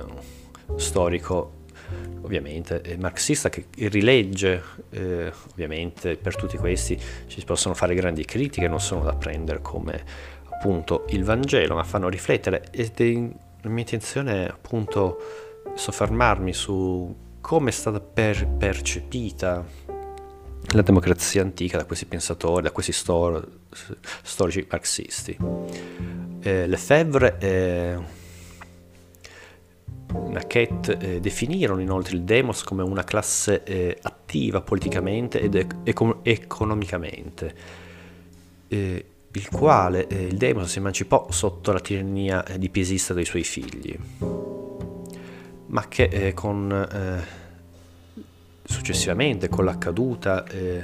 storico 0.77 1.53
ovviamente 2.23 2.83
eh, 2.83 2.99
marxista 2.99 3.49
che 3.49 3.67
rilegge 3.77 4.63
eh, 4.91 5.33
ovviamente 5.53 6.17
per 6.17 6.37
tutti 6.37 6.59
questi 6.59 7.01
ci 7.29 7.43
possono 7.45 7.75
fare 7.75 7.95
grandi 7.95 8.27
critiche 8.27 8.69
non 8.69 8.81
sono 8.81 9.05
da 9.05 9.15
prendere 9.15 9.63
come 9.63 10.05
appunto 10.51 11.07
il 11.11 11.23
Vangelo, 11.23 11.77
ma 11.77 11.85
fanno 11.85 12.09
riflettere 12.09 12.65
ed 12.73 12.91
è 12.97 13.13
la 13.63 13.71
mia 13.71 13.81
intenzione 13.81 14.49
appunto 14.49 15.47
soffermarmi 15.79 16.53
su 16.53 17.15
come 17.41 17.71
è 17.71 17.73
stata 17.73 18.01
per, 18.01 18.47
percepita 18.47 19.65
la 20.73 20.83
democrazia 20.83 21.41
antica 21.41 21.79
da 21.79 21.85
questi 21.87 22.05
pensatori, 22.05 22.63
da 22.63 22.73
questi 22.73 22.93
stor- 22.93 23.47
storici 24.23 24.67
marxisti. 24.69 25.37
Eh, 26.41 26.67
Lefebvre 26.67 27.39
e 27.39 27.99
Naquet 30.29 30.99
eh, 31.01 31.21
definirono 31.21 31.81
inoltre 31.81 32.17
il 32.17 32.23
demos 32.23 32.63
come 32.65 32.83
una 32.83 33.05
classe 33.05 33.63
eh, 33.63 33.97
attiva 34.03 34.61
politicamente 34.61 35.41
ed 35.41 35.55
ec- 35.55 35.77
economicamente. 36.23 37.55
Eh, 38.69 39.05
il 39.31 39.49
quale 39.51 40.07
eh, 40.09 40.25
il 40.25 40.37
Demos 40.37 40.71
si 40.71 40.79
emancipò 40.79 41.29
sotto 41.31 41.71
la 41.73 41.81
tirannia 41.81 42.45
eh, 42.45 42.59
di 42.59 42.69
Piesista 42.71 43.15
dei 43.15 43.25
suoi 43.25 43.45
figli, 43.45 43.97
ma 45.69 45.87
che 45.89 46.05
eh, 46.05 46.35
con, 46.35 46.71
eh, 46.71 47.27
successivamente 48.65 49.49
con 49.49 49.65
la 49.65 49.79
caduta 49.79 50.45
eh, 50.47 50.83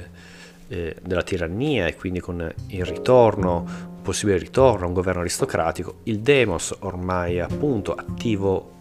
eh, 0.67 0.95
della 1.01 1.23
tirannia 1.23 1.87
e 1.87 1.95
quindi 1.95 2.19
con 2.19 2.51
il 2.67 2.85
ritorno, 2.85 3.93
possibile 4.01 4.37
ritorno 4.37 4.85
a 4.85 4.87
un 4.87 4.93
governo 4.93 5.21
aristocratico, 5.21 5.99
il 6.03 6.19
Demos 6.19 6.75
ormai 6.79 7.39
appunto 7.39 7.93
attivo 7.93 8.73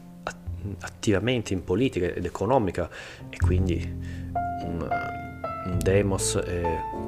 attivamente 0.81 1.53
in 1.53 1.63
politica 1.63 2.07
ed 2.07 2.25
economica 2.25 2.89
e 3.29 3.37
quindi 3.37 3.87
un, 4.65 4.89
un 5.67 5.79
demos, 5.79 6.41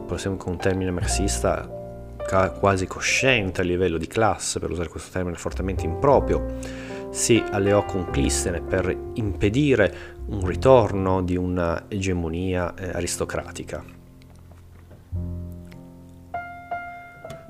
possiamo 0.07 0.37
con 0.37 0.53
un 0.53 0.59
termine 0.59 0.91
marxista, 0.91 1.67
quasi 2.59 2.87
cosciente 2.87 3.63
a 3.63 3.65
livello 3.65 3.97
di 3.97 4.07
classe, 4.07 4.59
per 4.59 4.71
usare 4.71 4.91
questo 4.91 5.11
termine 5.11 5.39
fortemente 5.39 5.87
improprio, 5.87 6.59
si 7.17 7.43
alleò 7.51 7.87
con 7.87 8.11
Clistene 8.11 8.61
per 8.61 8.95
impedire 9.15 10.15
un 10.27 10.47
ritorno 10.47 11.23
di 11.23 11.35
una 11.35 11.87
egemonia 11.89 12.75
eh, 12.75 12.91
aristocratica. 12.91 13.83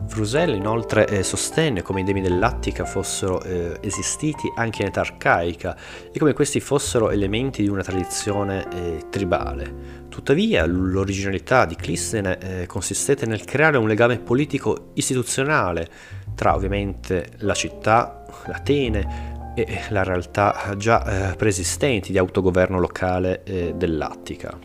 Frusel 0.07 0.55
inoltre 0.55 1.09
eh, 1.09 1.25
sostenne 1.25 1.83
come 1.83 2.03
i 2.03 2.05
demi 2.05 2.21
dell'Attica 2.21 2.85
fossero 2.85 3.43
eh, 3.43 3.77
esistiti 3.81 4.49
anche 4.55 4.83
in 4.83 4.89
età 4.89 5.01
arcaica 5.01 5.77
e 6.13 6.17
come 6.17 6.33
questi 6.33 6.61
fossero 6.61 7.11
elementi 7.11 7.63
di 7.63 7.69
una 7.69 7.83
tradizione 7.83 8.69
eh, 8.73 9.07
tribale. 9.11 10.05
Tuttavia 10.09 10.65
l'originalità 10.65 11.65
di 11.65 11.75
Clistene 11.75 12.39
eh, 12.39 12.67
consistette 12.67 13.27
nel 13.27 13.43
creare 13.45 13.79
un 13.79 13.89
legame 13.89 14.21
politico 14.21 14.91
istituzionale 14.95 15.89
tra 16.37 16.55
ovviamente 16.55 17.31
la 17.39 17.55
città, 17.55 18.25
l'Atene 18.47 19.35
e 19.57 19.81
la 19.89 20.03
realtà 20.03 20.75
già 20.77 21.31
eh, 21.33 21.37
preesistenti 21.37 22.13
di 22.13 22.19
autogoverno 22.19 22.79
locale 22.79 23.43
eh, 23.45 23.73
dell'Attica. 23.75 24.59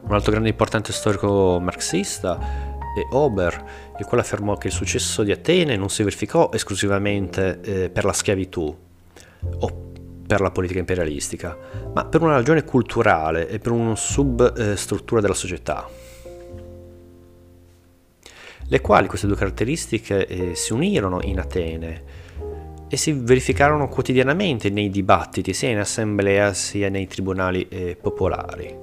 Un 0.00 0.14
altro 0.14 0.30
grande 0.30 0.48
importante 0.48 0.90
storico 0.90 1.60
marxista 1.60 2.38
e 2.96 3.14
Ober, 3.14 3.64
il 3.98 4.06
quale 4.06 4.22
affermò 4.22 4.56
che 4.56 4.68
il 4.68 4.72
successo 4.72 5.22
di 5.22 5.32
Atene 5.32 5.76
non 5.76 5.90
si 5.90 6.02
verificò 6.02 6.48
esclusivamente 6.50 7.60
eh, 7.60 7.90
per 7.90 8.06
la 8.06 8.14
schiavitù 8.14 8.74
o 9.60 9.86
per 10.26 10.40
la 10.40 10.50
politica 10.50 10.78
imperialistica, 10.78 11.56
ma 11.92 12.06
per 12.06 12.22
una 12.22 12.36
ragione 12.36 12.64
culturale 12.64 13.48
e 13.48 13.58
per 13.58 13.72
una 13.72 13.96
substruttura 13.96 15.20
della 15.20 15.34
società. 15.34 15.86
Le 18.70 18.80
quali 18.80 19.08
queste 19.08 19.26
due 19.26 19.36
caratteristiche 19.36 20.26
eh, 20.26 20.54
si 20.54 20.72
unirono 20.72 21.20
in 21.22 21.38
Atene 21.38 22.17
e 22.88 22.96
si 22.96 23.12
verificarono 23.12 23.88
quotidianamente 23.88 24.70
nei 24.70 24.88
dibattiti, 24.90 25.52
sia 25.52 25.68
in 25.68 25.78
assemblea 25.78 26.54
sia 26.54 26.88
nei 26.88 27.06
tribunali 27.06 27.68
eh, 27.68 27.96
popolari. 28.00 28.74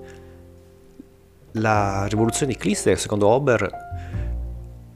La 1.53 2.05
rivoluzione 2.07 2.53
di 2.53 2.57
Clister, 2.57 2.99
secondo 2.99 3.27
Ober, 3.27 3.69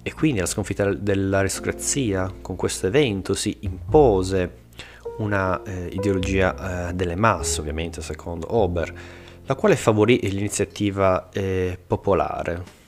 e 0.03 0.14
quindi 0.14 0.39
la 0.39 0.45
sconfitta 0.45 0.93
dell'aristocrazia 0.93 2.34
con 2.41 2.55
questo 2.55 2.88
evento 2.88 3.34
si 3.34 3.57
impose 3.62 4.68
una 5.18 5.62
eh, 5.64 5.88
ideologia 5.91 6.89
eh, 6.89 6.93
delle 6.93 7.16
masse, 7.16 7.60
ovviamente 7.60 8.01
secondo 8.01 8.55
Ober, 8.55 8.93
la 9.45 9.55
quale 9.55 9.76
favorì 9.76 10.20
l'iniziativa 10.30 11.30
eh, 11.32 11.78
popolare. 11.86 12.78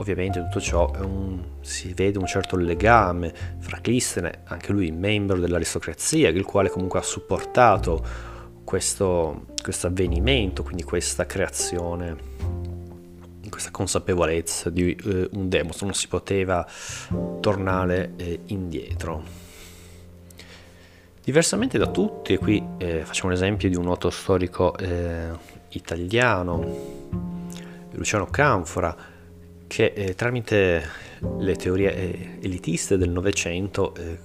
Ovviamente 0.00 0.40
tutto 0.40 0.60
ciò 0.62 0.90
un, 1.02 1.42
si 1.60 1.92
vede 1.92 2.16
un 2.16 2.24
certo 2.24 2.56
legame 2.56 3.34
fra 3.58 3.80
Clistene, 3.82 4.40
anche 4.44 4.72
lui 4.72 4.90
membro 4.90 5.38
dell'aristocrazia, 5.38 6.30
il 6.30 6.44
quale 6.44 6.70
comunque 6.70 7.00
ha 7.00 7.02
supportato 7.02 8.02
questo, 8.64 9.48
questo 9.62 9.88
avvenimento, 9.88 10.62
quindi 10.62 10.84
questa 10.84 11.26
creazione, 11.26 12.16
questa 13.50 13.70
consapevolezza 13.70 14.70
di 14.70 14.94
eh, 14.94 15.28
un 15.34 15.50
demos, 15.50 15.82
non 15.82 15.92
si 15.92 16.08
poteva 16.08 16.66
tornare 17.40 18.14
eh, 18.16 18.40
indietro. 18.46 19.22
Diversamente 21.22 21.76
da 21.76 21.88
tutti, 21.88 22.32
e 22.32 22.38
qui 22.38 22.66
eh, 22.78 23.04
facciamo 23.04 23.28
un 23.28 23.34
esempio 23.34 23.68
di 23.68 23.76
un 23.76 23.84
noto 23.84 24.08
storico 24.08 24.74
eh, 24.78 25.28
italiano, 25.68 27.08
Luciano 27.90 28.24
Canfora, 28.24 29.09
che 29.70 29.92
eh, 29.94 30.14
tramite 30.16 30.82
le 31.38 31.54
teorie 31.54 31.94
eh, 31.94 32.38
elitiste 32.40 32.98
del 32.98 33.10
Novecento 33.10 33.94
eh, 33.94 34.18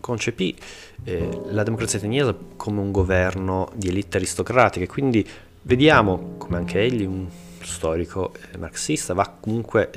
concepì 0.00 0.56
eh, 1.04 1.28
la 1.50 1.62
democrazia 1.62 2.00
ateniese 2.00 2.34
come 2.56 2.80
un 2.80 2.90
governo 2.90 3.70
di 3.76 3.90
elite 3.90 4.16
aristocratiche, 4.16 4.88
quindi 4.88 5.24
vediamo 5.62 6.34
come 6.36 6.56
anche 6.56 6.80
egli, 6.80 7.04
un 7.04 7.28
storico 7.60 8.32
marxista, 8.58 9.14
va 9.14 9.36
comunque 9.38 9.90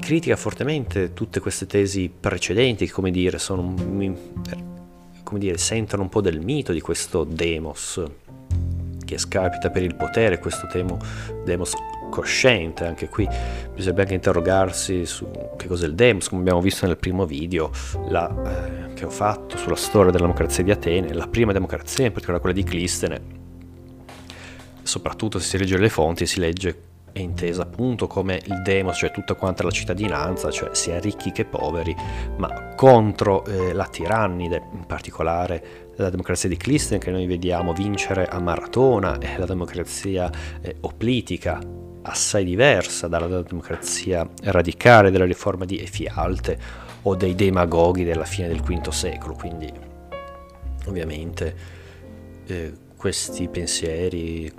critica 0.00 0.36
fortemente 0.36 1.12
tutte 1.12 1.40
queste 1.40 1.66
tesi 1.66 2.10
precedenti 2.18 2.86
che, 2.86 2.92
come 2.92 3.10
dire, 3.10 3.38
sono 3.38 3.74
come 5.22 5.38
dire, 5.38 5.58
sentono 5.58 6.02
un 6.02 6.08
po' 6.08 6.22
del 6.22 6.40
mito 6.40 6.72
di 6.72 6.80
questo 6.80 7.24
demos 7.24 8.02
che 9.14 9.18
scapita 9.18 9.70
per 9.70 9.82
il 9.82 9.94
potere, 9.94 10.38
questo 10.38 10.66
temo, 10.66 10.98
demos 11.44 11.72
cosciente, 12.10 12.84
anche 12.84 13.08
qui 13.08 13.28
bisogna 13.72 14.00
anche 14.00 14.14
interrogarsi 14.14 15.04
su 15.06 15.28
che 15.56 15.66
cos'è 15.66 15.86
il 15.86 15.94
demos, 15.94 16.28
come 16.28 16.42
abbiamo 16.42 16.60
visto 16.60 16.86
nel 16.86 16.96
primo 16.96 17.26
video 17.26 17.70
la, 18.08 18.88
eh, 18.88 18.94
che 18.94 19.04
ho 19.04 19.10
fatto 19.10 19.56
sulla 19.56 19.76
storia 19.76 20.10
della 20.10 20.24
democrazia 20.24 20.62
di 20.62 20.70
Atene, 20.70 21.12
la 21.12 21.26
prima 21.26 21.52
democrazia, 21.52 22.04
in 22.04 22.12
particolare 22.12 22.42
quella 22.42 22.56
di 22.56 22.64
Clistene, 22.64 23.20
soprattutto 24.82 25.38
se 25.38 25.46
si 25.46 25.58
legge 25.58 25.78
le 25.78 25.88
fonti 25.88 26.26
si 26.26 26.40
legge 26.40 26.92
è 27.14 27.20
intesa 27.20 27.62
appunto 27.62 28.08
come 28.08 28.40
il 28.44 28.60
demos, 28.62 28.96
cioè 28.96 29.12
tutta 29.12 29.34
quanta 29.34 29.62
la 29.62 29.70
cittadinanza, 29.70 30.50
cioè 30.50 30.70
sia 30.72 30.98
ricchi 30.98 31.30
che 31.30 31.44
poveri, 31.44 31.94
ma 32.38 32.74
contro 32.74 33.44
eh, 33.44 33.72
la 33.72 33.86
tirannide, 33.86 34.60
in 34.72 34.84
particolare 34.84 35.83
la 35.96 36.10
democrazia 36.10 36.48
di 36.48 36.56
Clisten 36.56 36.98
che 36.98 37.10
noi 37.10 37.26
vediamo 37.26 37.72
vincere 37.72 38.26
a 38.26 38.40
Maratona 38.40 39.18
e 39.18 39.38
la 39.38 39.46
democrazia 39.46 40.30
eh, 40.60 40.76
oplitica 40.80 41.60
assai 42.02 42.44
diversa 42.44 43.08
dalla 43.08 43.42
democrazia 43.42 44.28
radicale 44.42 45.10
della 45.10 45.24
riforma 45.24 45.64
di 45.64 45.80
Efialte 45.80 46.58
o 47.02 47.14
dei 47.14 47.34
demagoghi 47.34 48.04
della 48.04 48.24
fine 48.24 48.48
del 48.48 48.60
V 48.60 48.88
secolo, 48.88 49.34
quindi 49.34 49.70
ovviamente 50.86 51.56
eh, 52.46 52.72
questi 52.96 53.48
pensieri 53.48 54.52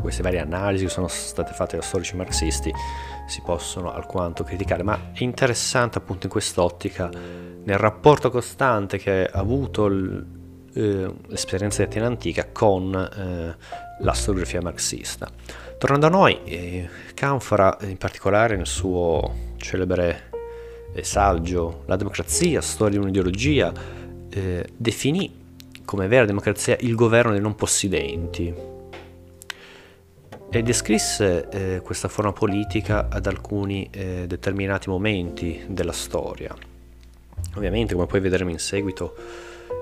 queste 0.00 0.22
varie 0.22 0.40
analisi 0.40 0.84
che 0.84 0.90
sono 0.90 1.08
state 1.08 1.52
fatte 1.52 1.76
da 1.76 1.82
storici 1.82 2.16
marxisti 2.16 2.72
si 3.26 3.40
possono 3.42 3.92
alquanto 3.92 4.44
criticare, 4.44 4.82
ma 4.82 5.12
è 5.12 5.22
interessante 5.22 5.98
appunto 5.98 6.26
in 6.26 6.32
quest'ottica, 6.32 7.10
nel 7.64 7.78
rapporto 7.78 8.30
costante 8.30 8.98
che 8.98 9.26
ha 9.26 9.38
avuto 9.38 9.86
eh, 9.88 11.14
l'esperienza 11.26 11.82
di 11.82 11.88
Atene 11.88 12.06
antica 12.06 12.48
con 12.50 12.94
eh, 12.94 13.56
la 14.00 14.12
storiografia 14.12 14.60
marxista. 14.60 15.28
Tornando 15.78 16.06
a 16.06 16.10
noi, 16.10 16.42
eh, 16.44 16.88
Canfora 17.14 17.76
in 17.82 17.98
particolare 17.98 18.56
nel 18.56 18.66
suo 18.66 19.50
celebre 19.56 20.30
saggio 21.00 21.84
La 21.86 21.96
democrazia, 21.96 22.60
storia 22.60 22.98
di 22.98 23.04
un'ideologia, 23.04 23.72
eh, 24.28 24.66
definì 24.76 25.40
come 25.84 26.06
vera 26.06 26.24
democrazia 26.24 26.76
il 26.80 26.94
governo 26.94 27.32
dei 27.32 27.40
non 27.40 27.54
possidenti, 27.54 28.54
e 30.54 30.62
descrisse 30.62 31.48
eh, 31.48 31.80
questa 31.80 32.08
forma 32.08 32.32
politica 32.32 33.08
ad 33.08 33.26
alcuni 33.26 33.88
eh, 33.90 34.26
determinati 34.26 34.90
momenti 34.90 35.64
della 35.66 35.92
storia. 35.92 36.54
Ovviamente, 37.54 37.94
come 37.94 38.04
poi 38.04 38.20
vedremo 38.20 38.50
in 38.50 38.58
seguito, 38.58 39.16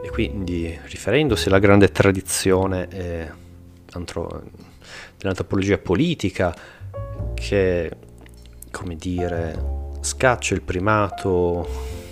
e 0.00 0.08
quindi 0.10 0.78
riferendosi 0.84 1.48
alla 1.48 1.58
grande 1.58 1.90
tradizione 1.90 2.88
eh, 2.88 3.30
antro- 3.94 4.44
dell'antropologia 5.18 5.76
politica 5.78 6.54
che, 7.34 7.90
come 8.70 8.94
dire, 8.94 9.58
scaccia 10.00 10.54
il 10.54 10.62
primato 10.62 11.68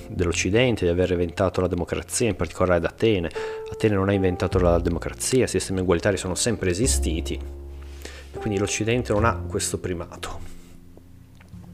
dell'Occidente 0.09 0.85
di 0.85 0.91
aver 0.91 1.13
inventato 1.13 1.61
la 1.61 1.69
democrazia, 1.69 2.29
in 2.29 2.35
particolare 2.35 2.79
ad 2.79 2.85
Atene. 2.87 3.31
Atene 3.71 3.95
non 3.95 4.09
ha 4.09 4.13
inventato 4.13 4.59
la 4.59 4.81
democrazia, 4.81 5.45
i 5.45 5.49
sistemi 5.49 5.79
ugualitari 5.81 6.17
sono 6.17 6.35
sempre 6.35 6.71
esistiti, 6.71 7.67
quindi 8.39 8.59
l'Occidente 8.59 9.13
non 9.13 9.25
ha 9.25 9.35
questo 9.35 9.79
primato 9.79 10.47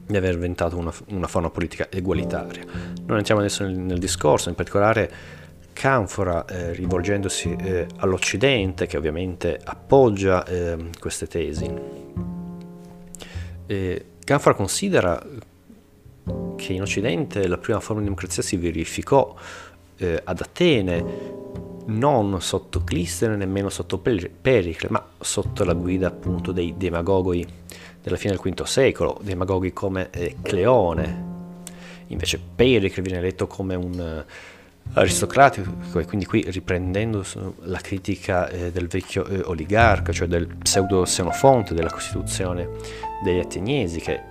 di 0.07 0.17
aver 0.17 0.33
inventato 0.33 0.77
una, 0.77 0.93
una 1.07 1.27
forma 1.27 1.49
politica 1.49 1.87
egualitaria. 1.89 2.63
Non 3.05 3.17
entriamo 3.17 3.41
adesso 3.41 3.63
nel, 3.63 3.77
nel 3.77 3.97
discorso, 3.97 4.49
in 4.49 4.55
particolare 4.55 5.11
Canfora, 5.73 6.45
eh, 6.45 6.73
rivolgendosi 6.73 7.55
eh, 7.59 7.87
all'Occidente, 7.97 8.85
che 8.85 8.97
ovviamente 8.97 9.59
appoggia 9.61 10.45
eh, 10.45 10.89
queste 10.99 11.27
tesi. 11.27 12.03
Canfora 14.23 14.55
considera 14.55 15.21
che 16.55 16.73
in 16.73 16.81
Occidente 16.81 17.47
la 17.47 17.57
prima 17.57 17.79
forma 17.79 17.99
di 17.99 18.05
democrazia 18.05 18.41
si 18.41 18.57
verificò 18.57 19.35
eh, 19.97 20.21
ad 20.23 20.39
Atene 20.39 21.03
non 21.87 22.41
sotto 22.41 22.83
Clistene 22.83 23.35
nemmeno 23.35 23.69
sotto 23.69 23.97
Pericle, 23.97 24.89
ma 24.89 25.05
sotto 25.19 25.63
la 25.63 25.73
guida 25.73 26.07
appunto 26.07 26.51
dei 26.51 26.75
demagoghi 26.77 27.45
della 28.01 28.17
fine 28.17 28.35
del 28.35 28.53
V 28.53 28.63
secolo, 28.63 29.19
demagoghi 29.21 29.73
come 29.73 30.09
eh, 30.11 30.35
Cleone. 30.41 31.33
Invece 32.07 32.39
Pericle 32.55 33.01
viene 33.01 33.19
letto 33.21 33.47
come 33.47 33.73
un 33.73 34.23
uh, 34.25 34.31
aristocratico 34.93 35.99
e 35.99 36.05
quindi 36.05 36.25
qui 36.25 36.45
riprendendo 36.47 37.25
la 37.63 37.79
critica 37.79 38.47
eh, 38.49 38.71
del 38.71 38.87
vecchio 38.87 39.25
eh, 39.25 39.41
oligarca, 39.41 40.11
cioè 40.11 40.27
del 40.27 40.47
pseudo 40.47 41.01
Xenofonte 41.01 41.73
della 41.73 41.89
Costituzione 41.89 42.69
degli 43.23 43.39
Ateniesi, 43.39 43.99
che 43.99 44.21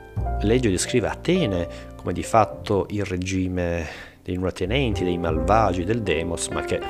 legge 0.43 0.69
e 0.69 0.71
descrive 0.71 1.09
Atene 1.09 1.69
come 1.97 2.13
di 2.13 2.23
fatto 2.23 2.87
il 2.91 3.05
regime 3.05 4.13
dei 4.25 4.37
nullatenenti, 4.37 5.05
dei 5.05 5.19
malvagi 5.19 5.85
del 5.85 6.03
Demos, 6.03 6.49
ma 6.49 6.63
che 6.63 6.81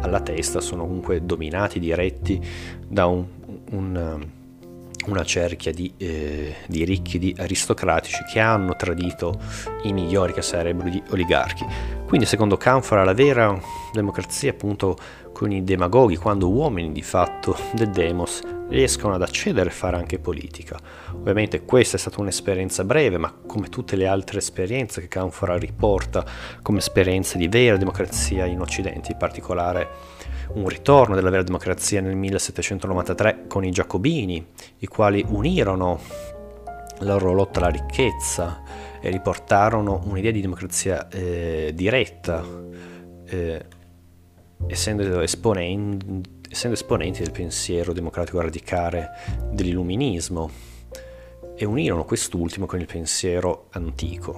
alla 0.00 0.20
testa 0.20 0.60
sono 0.60 0.86
comunque 0.86 1.24
dominati, 1.24 1.78
diretti 1.78 2.40
da 2.88 3.04
un, 3.04 3.26
un, 3.72 4.26
una 5.06 5.24
cerchia 5.24 5.70
di, 5.70 5.92
eh, 5.98 6.54
di, 6.66 6.84
ricchi, 6.84 7.18
di 7.18 7.34
aristocratici 7.38 8.24
che 8.32 8.40
hanno 8.40 8.74
tradito 8.74 9.38
i 9.82 9.92
migliori 9.92 10.32
che 10.32 10.40
sarebbero 10.40 10.88
gli 10.88 11.02
oligarchi. 11.10 11.66
Quindi 12.06 12.24
secondo 12.24 12.56
Canfora 12.56 13.04
la 13.04 13.12
vera 13.12 13.60
democrazia 13.92 14.50
appunto 14.50 14.96
con 15.38 15.62
demagoghi, 15.62 16.16
quando 16.16 16.48
uomini 16.48 16.90
di 16.90 17.00
fatto 17.00 17.56
del 17.72 17.90
demos 17.90 18.40
riescono 18.70 19.14
ad 19.14 19.22
accedere 19.22 19.68
a 19.68 19.72
fare 19.72 19.94
anche 19.94 20.18
politica. 20.18 20.76
Ovviamente 21.12 21.62
questa 21.62 21.96
è 21.96 22.00
stata 22.00 22.20
un'esperienza 22.20 22.82
breve, 22.82 23.18
ma 23.18 23.32
come 23.46 23.68
tutte 23.68 23.94
le 23.94 24.08
altre 24.08 24.38
esperienze 24.38 25.00
che 25.00 25.06
Canfora 25.06 25.56
riporta 25.56 26.24
come 26.60 26.78
esperienze 26.78 27.38
di 27.38 27.46
vera 27.46 27.76
democrazia 27.76 28.46
in 28.46 28.60
Occidente, 28.60 29.12
in 29.12 29.16
particolare 29.16 29.88
un 30.54 30.66
ritorno 30.66 31.14
della 31.14 31.30
vera 31.30 31.44
democrazia 31.44 32.00
nel 32.00 32.16
1793 32.16 33.44
con 33.46 33.64
i 33.64 33.70
Giacobini, 33.70 34.44
i 34.78 34.86
quali 34.88 35.24
unirono 35.24 36.00
la 36.98 37.12
loro 37.12 37.32
lotta 37.32 37.60
alla 37.60 37.68
ricchezza 37.68 38.62
e 39.00 39.08
riportarono 39.08 40.02
un'idea 40.04 40.32
di 40.32 40.40
democrazia 40.40 41.06
eh, 41.06 41.70
diretta, 41.76 42.44
eh, 43.24 43.76
essendo 44.66 45.20
esponenti 45.20 46.36
essendo 46.50 46.76
esponenti 46.76 47.22
del 47.22 47.30
pensiero 47.30 47.92
democratico 47.92 48.40
radicale 48.40 49.10
dell'illuminismo 49.50 50.50
e 51.54 51.64
unirono 51.64 52.04
quest'ultimo 52.04 52.66
con 52.66 52.80
il 52.80 52.86
pensiero 52.86 53.68
antico. 53.70 54.36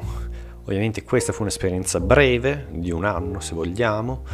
Ovviamente 0.62 1.02
questa 1.02 1.32
fu 1.32 1.42
un'esperienza 1.42 2.00
breve, 2.00 2.66
di 2.70 2.90
un 2.90 3.04
anno 3.04 3.40
se 3.40 3.54
vogliamo, 3.54 4.24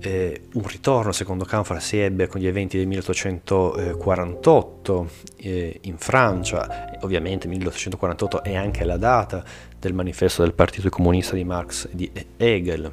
eh, 0.00 0.48
un 0.54 0.66
ritorno 0.66 1.12
secondo 1.12 1.44
Canfora 1.44 1.78
si 1.78 1.98
ebbe 1.98 2.26
con 2.26 2.40
gli 2.40 2.46
eventi 2.46 2.78
del 2.78 2.86
1848 2.86 5.10
eh, 5.36 5.78
in 5.82 5.98
Francia, 5.98 6.96
ovviamente 7.00 7.46
1848 7.48 8.42
è 8.42 8.56
anche 8.56 8.84
la 8.84 8.96
data 8.96 9.44
del 9.78 9.92
manifesto 9.92 10.40
del 10.42 10.54
Partito 10.54 10.88
Comunista 10.88 11.34
di 11.34 11.44
Marx 11.44 11.84
e 11.86 11.94
di 11.94 12.10
Hegel, 12.36 12.90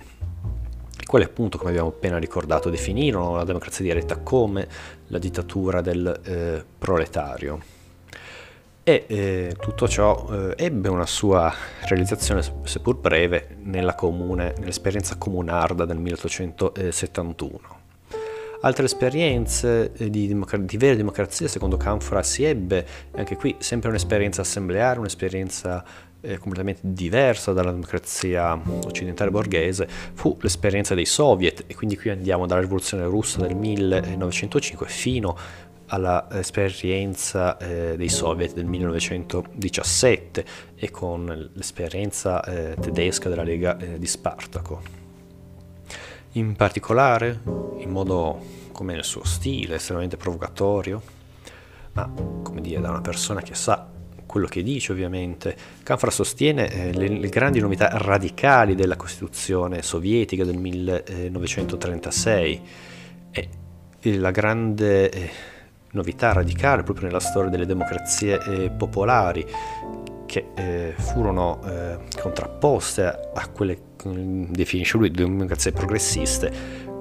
quali 1.08 1.24
appunto, 1.24 1.58
come 1.58 1.72
abbiamo 1.72 1.90
appena 1.90 2.18
ricordato, 2.20 2.70
definirono 2.70 3.38
la 3.38 3.46
democrazia 3.46 3.84
diretta 3.84 4.18
come 4.18 4.68
la 5.08 5.18
dittatura 5.18 5.82
del 5.82 6.20
eh, 6.24 6.64
proletario. 6.78 7.60
E 8.84 9.06
eh, 9.08 9.56
tutto 9.60 9.88
ciò 9.88 10.28
eh, 10.32 10.54
ebbe 10.56 10.90
una 10.90 11.06
sua 11.06 11.54
realizzazione, 11.88 12.42
seppur 12.64 12.98
breve, 12.98 13.58
comune, 13.96 14.54
nell'esperienza 14.60 15.18
comunarda 15.18 15.86
del 15.86 15.98
1871. 15.98 17.60
Altre 18.62 18.86
esperienze 18.86 19.92
eh, 19.94 20.10
di, 20.10 20.28
democ- 20.28 20.58
di, 20.58 20.78
vera 20.78 20.96
democrazia, 20.96 21.48
secondo 21.48 21.78
Canfora, 21.78 22.24
si 22.24 22.44
ebbe, 22.44 22.86
anche 23.16 23.36
qui 23.36 23.56
sempre 23.60 23.90
un'esperienza 23.90 24.42
assembleare, 24.42 25.00
un'esperienza 25.00 25.84
eh, 26.28 26.38
completamente 26.38 26.82
diversa 26.84 27.54
dalla 27.54 27.72
democrazia 27.72 28.60
occidentale 28.86 29.32
borghese, 29.32 29.88
fu 29.88 30.38
l'esperienza 30.42 30.94
dei 30.94 31.06
soviet, 31.06 31.64
e 31.68 31.76
quindi 31.76 31.98
qui 31.98 32.10
andiamo 32.10 32.46
dalla 32.46 32.62
rivoluzione 32.62 33.06
russa 33.06 33.40
del 33.42 33.56
1905 33.56 34.88
fino 34.88 35.38
all'esperienza 35.88 37.58
eh, 37.58 37.96
dei 37.96 38.10
soviet 38.10 38.54
del 38.54 38.66
1917 38.66 40.46
e 40.76 40.92
con 40.92 41.50
l'esperienza 41.54 42.44
eh, 42.44 42.76
tedesca 42.80 43.30
della 43.30 43.44
Lega 43.44 43.78
eh, 43.78 43.98
di 43.98 44.06
Spartaco. 44.06 45.06
In 46.34 46.56
particolare, 46.56 47.40
in 47.78 47.90
modo 47.90 48.40
come 48.74 48.94
nel 48.94 49.06
suo 49.06 49.24
stile, 49.24 49.76
estremamente 49.76 50.18
provocatorio, 50.18 51.02
ma 51.94 52.12
come 52.44 52.62
dire, 52.62 52.82
da 52.82 52.90
una 52.90 53.02
persona 53.02 53.42
che 53.42 53.56
sa 53.56 53.96
quello 54.38 54.48
che 54.48 54.62
dice 54.62 54.92
ovviamente. 54.92 55.56
Canfra 55.82 56.12
sostiene 56.12 56.70
eh, 56.70 56.94
le, 56.94 57.08
le, 57.08 57.30
grandi 57.30 57.60
novità 57.60 57.90
radicali 57.92 58.76
della 58.76 58.96
Costituzione 58.96 59.82
sovietica 59.82 60.46
del 60.46 60.58
1936 60.58 62.62
e 63.32 63.50
la 64.18 64.30
grande 64.30 65.10
eh, 65.10 65.30
novità 65.92 66.34
radicale 66.34 66.84
proprio 66.84 67.08
nella 67.08 67.20
storia 67.20 67.50
delle 67.50 67.66
democrazie 67.66 68.40
eh, 68.46 68.70
popolari 68.70 69.44
che 70.28 70.50
eh, 70.56 70.94
furono 70.96 71.60
eh, 71.66 71.98
contrapposte 72.22 73.32
a 73.34 73.48
quelle 73.48 73.96
che 73.98 74.46
definisce 74.50 74.98
lui 74.98 75.10
democrazie 75.10 75.72
progressiste, 75.72 76.54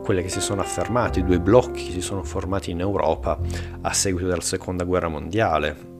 quelle 0.03 0.23
che 0.23 0.31
si 0.31 0.41
sono 0.41 0.63
affermate, 0.63 1.21
i 1.21 1.25
due 1.25 1.39
blocchi 1.39 1.85
che 1.87 1.93
si 1.93 2.01
sono 2.01 2.25
formati 2.25 2.71
in 2.71 2.81
Europa 2.81 3.39
a 3.83 3.93
seguito 3.93 4.27
della 4.27 4.41
seconda 4.41 4.85
guerra 4.85 5.09
mondiale. 5.09 5.96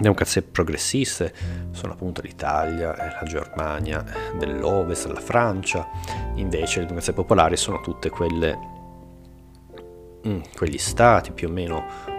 Democrazie 0.00 0.42
progressiste 0.42 1.34
sono 1.72 1.92
appunto 1.92 2.20
l'Italia, 2.22 2.94
la 2.96 3.22
Germania 3.24 4.04
dell'Ovest, 4.38 5.06
la 5.06 5.20
Francia, 5.20 5.88
invece 6.36 6.78
le 6.78 6.86
democrazie 6.86 7.12
popolari 7.12 7.56
sono 7.56 7.80
tutte 7.80 8.08
quelle, 8.08 8.58
mm, 10.26 10.40
quegli 10.54 10.78
stati 10.78 11.32
più 11.32 11.48
o 11.48 11.50
meno 11.50 12.16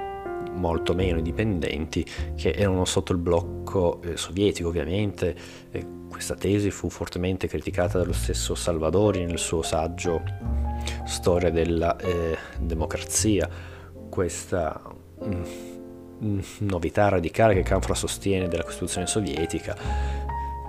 molto 0.52 0.94
meno 0.94 1.20
indipendenti 1.20 2.06
che 2.36 2.52
erano 2.52 2.84
sotto 2.84 3.14
il 3.14 3.18
blocco 3.18 4.02
eh, 4.02 4.18
sovietico 4.18 4.68
ovviamente. 4.68 5.36
E 5.72 5.86
questa 6.10 6.36
tesi 6.36 6.72
fu 6.72 6.90
fortemente 6.90 7.48
criticata 7.48 7.98
dallo 7.98 8.12
stesso 8.12 8.56
Salvadori 8.56 9.24
nel 9.24 9.40
suo 9.40 9.62
saggio 9.62 10.22
Storia 11.06 11.50
della 11.50 11.96
eh, 11.96 12.38
democrazia. 12.60 13.48
Questa 14.10 14.82
mh, 15.22 15.26
mm, 15.26 15.44
novità 16.60 17.10
radicale 17.10 17.54
che 17.54 17.62
Canfra 17.62 17.94
sostiene 17.94 18.48
della 18.48 18.64
Costituzione 18.64 19.08
sovietica 19.08 19.76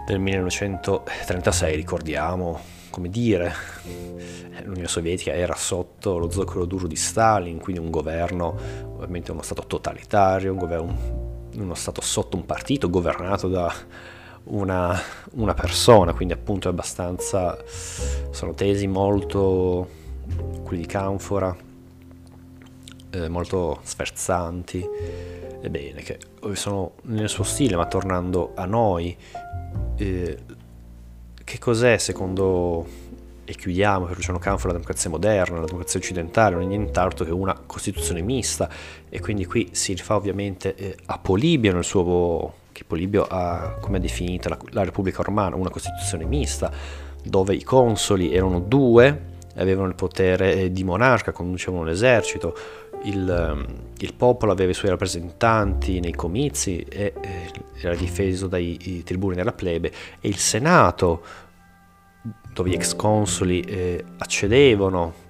del 0.07 0.19
1936, 0.19 1.77
ricordiamo, 1.77 2.61
come 2.91 3.09
dire, 3.09 3.53
l'Unione 4.65 4.89
Sovietica 4.89 5.33
era 5.33 5.55
sotto 5.55 6.19
lo 6.19 6.31
zoccolo 6.31 6.65
duro 6.65 6.87
di 6.87 6.97
Stalin, 6.97 7.59
quindi 7.59 7.81
un 7.81 7.91
governo, 7.91 8.57
ovviamente 8.95 9.31
uno 9.31 9.43
Stato 9.43 9.65
totalitario, 9.67 10.53
un 10.53 10.59
governo, 10.59 11.49
uno 11.57 11.75
Stato 11.75 12.01
sotto 12.01 12.37
un 12.37 12.45
partito 12.45 12.91
governato 12.91 13.49
da 13.49 13.73
una, 14.45 14.99
una 15.33 15.55
persona, 15.55 16.13
quindi 16.13 16.35
appunto 16.35 16.69
è 16.69 16.73
abbastanza, 16.73 17.57
sono 18.31 18.55
tesi 18.55 18.89
molto, 18.89 19.89
quelli 20.65 20.83
di 20.83 20.89
Canfora, 20.89 21.57
eh, 23.11 23.29
molto 23.29 23.79
sferzanti, 23.83 24.89
ebbene, 25.61 26.03
che 26.03 26.19
sono 26.55 26.93
nel 27.03 27.29
suo 27.29 27.45
stile, 27.45 27.77
ma 27.77 27.87
tornando 27.87 28.53
a 28.55 28.65
noi, 28.65 29.17
eh, 29.97 30.39
che 31.43 31.59
cos'è 31.59 31.99
secondo 31.99 33.09
e 33.51 33.55
chiudiamo 33.57 34.07
per 34.07 34.15
Luciano 34.15 34.39
Canfo 34.39 34.69
la 34.69 34.75
democrazia 34.75 35.11
moderna, 35.11 35.59
la 35.59 35.65
democrazia 35.65 35.99
occidentale, 35.99 36.55
non 36.55 36.65
è 36.65 36.67
nient'altro 36.69 37.25
che 37.25 37.33
una 37.33 37.59
costituzione 37.67 38.23
mista. 38.23 38.69
E 39.09 39.19
quindi 39.19 39.45
qui 39.45 39.71
si 39.73 39.93
rifà 39.93 40.15
ovviamente 40.15 40.77
eh, 40.77 40.97
a 41.07 41.19
Polibio 41.19 41.73
nel 41.73 41.83
suo 41.83 42.55
che 42.71 42.85
Polibio 42.85 43.27
ha 43.29 43.77
come 43.81 43.99
è 43.99 44.01
definita 44.01 44.49
la, 44.49 44.59
la 44.71 44.85
Repubblica 44.85 45.23
Romana, 45.23 45.57
una 45.57 45.69
costituzione 45.69 46.25
mista 46.25 46.71
dove 47.25 47.55
i 47.55 47.65
consoli 47.65 48.33
erano 48.33 48.61
due, 48.61 49.29
avevano 49.57 49.89
il 49.89 49.97
potere 49.97 50.55
eh, 50.55 50.73
di 50.73 50.85
monarca, 50.85 51.33
conducevano 51.33 51.83
l'esercito, 51.83 52.57
il, 53.05 53.29
ehm, 53.29 53.67
il, 53.99 54.15
popolo 54.15 54.53
aveva 54.53 54.71
i 54.71 54.75
suoi 54.75 54.91
rappresentanti 54.91 56.01
nei 56.01 56.15
comizi 56.15 56.81
e 56.81 57.13
eh, 57.21 57.53
era 57.81 57.95
difeso 57.95 58.47
dai 58.47 59.03
tribuni 59.05 59.35
della 59.35 59.53
plebe 59.53 59.93
e 60.21 60.29
il 60.29 60.37
Senato 60.37 61.23
dove 62.53 62.71
gli 62.71 62.75
ex 62.75 62.95
consoli 62.95 63.61
eh, 63.61 64.05
accedevano 64.19 65.29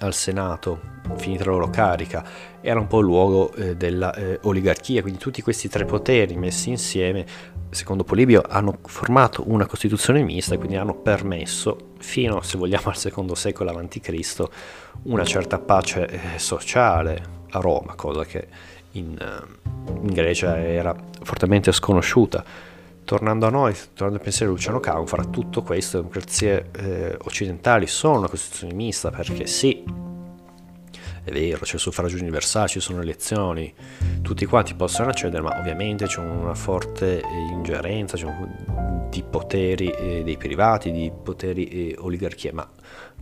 al 0.00 0.14
Senato 0.14 0.96
finita 1.16 1.44
la 1.44 1.52
loro 1.52 1.70
carica, 1.70 2.24
era 2.60 2.78
un 2.78 2.86
po' 2.86 2.98
il 2.98 3.06
luogo 3.06 3.52
eh, 3.54 3.76
della 3.76 4.14
eh, 4.14 4.38
quindi 4.40 5.16
tutti 5.16 5.42
questi 5.42 5.68
tre 5.68 5.84
poteri 5.84 6.36
messi 6.36 6.70
insieme, 6.70 7.24
secondo 7.70 8.04
Polibio, 8.04 8.42
hanno 8.46 8.78
formato 8.84 9.44
una 9.46 9.66
costituzione 9.66 10.22
mista 10.22 10.54
e 10.54 10.58
quindi 10.58 10.76
hanno 10.76 10.94
permesso, 10.94 11.87
fino 11.98 12.40
se 12.42 12.56
vogliamo 12.56 12.88
al 12.88 12.96
secondo 12.96 13.34
secolo 13.34 13.70
a.C., 13.70 14.44
una 15.04 15.24
certa 15.24 15.58
pace 15.58 16.06
eh, 16.06 16.38
sociale 16.38 17.36
a 17.50 17.60
Roma, 17.60 17.94
cosa 17.94 18.24
che 18.24 18.46
in, 18.92 19.16
eh, 19.20 19.92
in 20.02 20.12
Grecia 20.12 20.58
era 20.58 20.94
fortemente 21.22 21.72
sconosciuta 21.72 22.44
tornando 23.08 23.46
a 23.46 23.50
noi, 23.50 23.74
tornando 23.94 24.16
al 24.16 24.22
pensiero 24.22 24.52
di 24.52 24.58
Luciano 24.58 24.80
Canfora, 24.80 25.24
tutto 25.24 25.62
questo, 25.62 25.96
le 25.96 26.02
democrazie 26.02 26.68
eh, 26.72 27.16
occidentali 27.22 27.86
sono 27.86 28.18
una 28.18 28.28
costituzione 28.28 28.74
mista 28.74 29.10
perché 29.10 29.46
sì, 29.46 29.82
è 31.28 31.32
vero, 31.32 31.60
c'è 31.60 31.74
il 31.74 31.80
suffragio 31.80 32.16
universale, 32.16 32.68
ci 32.68 32.80
sono 32.80 33.00
elezioni, 33.00 33.72
tutti 34.22 34.46
quanti 34.46 34.74
possono 34.74 35.10
accedere, 35.10 35.42
ma 35.42 35.58
ovviamente 35.58 36.06
c'è 36.06 36.20
una 36.20 36.54
forte 36.54 37.22
ingerenza 37.50 38.16
c'è 38.16 38.24
un, 38.24 39.06
di 39.10 39.22
poteri 39.22 39.90
eh, 39.90 40.22
dei 40.24 40.36
privati, 40.36 40.90
di 40.90 41.12
poteri 41.22 41.66
eh, 41.68 41.96
oligarchie, 41.98 42.52
ma 42.52 42.68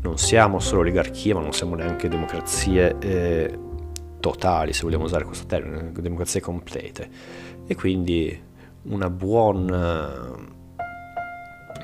non 0.02 0.18
siamo 0.18 0.60
solo 0.60 0.80
oligarchie, 0.80 1.34
ma 1.34 1.40
non 1.40 1.52
siamo 1.52 1.74
neanche 1.74 2.08
democrazie 2.08 2.96
eh, 3.00 3.58
totali, 4.20 4.72
se 4.72 4.82
vogliamo 4.82 5.04
usare 5.04 5.24
questo 5.24 5.46
termine, 5.46 5.92
democrazie 5.92 6.40
complete. 6.40 7.08
E 7.66 7.74
quindi 7.74 8.42
una 8.82 9.10
buona 9.10 10.34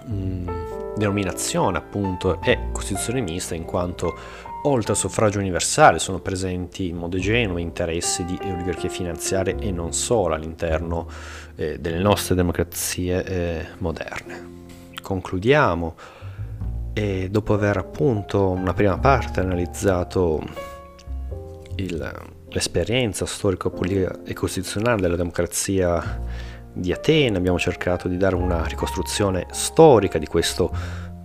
mm, 0.09 0.49
denominazione 0.97 1.79
appunto 1.79 2.41
è 2.41 2.69
costituzione 2.73 3.21
mista 3.21 3.55
in 3.55 3.65
quanto 3.65 4.15
oltre 4.63 4.93
al 4.93 4.99
suffragio 4.99 5.39
universale 5.39 5.99
sono 5.99 6.21
presenti 6.21 6.89
in 6.89 6.97
modo 6.97 7.19
genuino 7.19 7.59
interessi 7.59 8.25
di 8.25 8.39
oligarchie 8.43 8.89
finanziarie 8.89 9.57
e 9.59 9.71
non 9.71 9.93
solo 9.93 10.35
all'interno 10.35 11.09
eh, 11.57 11.79
delle 11.79 11.99
nostre 11.99 12.35
democrazie 12.35 13.25
eh, 13.25 13.67
moderne. 13.79 14.61
Concludiamo 15.03 15.95
e 16.93 17.29
dopo 17.31 17.55
aver 17.55 17.79
appunto 17.79 18.51
una 18.51 18.75
prima 18.75 18.99
parte 18.99 19.41
analizzato 19.41 20.43
il, 21.77 22.31
l'esperienza 22.49 23.27
storico-politica 23.27 24.21
e 24.25 24.35
costituzionale 24.35 25.01
della 25.01 25.17
democrazia 25.17 26.21
di 26.75 26.93
Atene, 26.93 27.37
abbiamo 27.37 27.59
cercato 27.59 28.09
di 28.09 28.17
dare 28.17 28.35
una 28.35 28.65
ricostruzione 28.65 29.47
storica 29.51 30.19
di 30.19 30.27
questo 30.27 30.71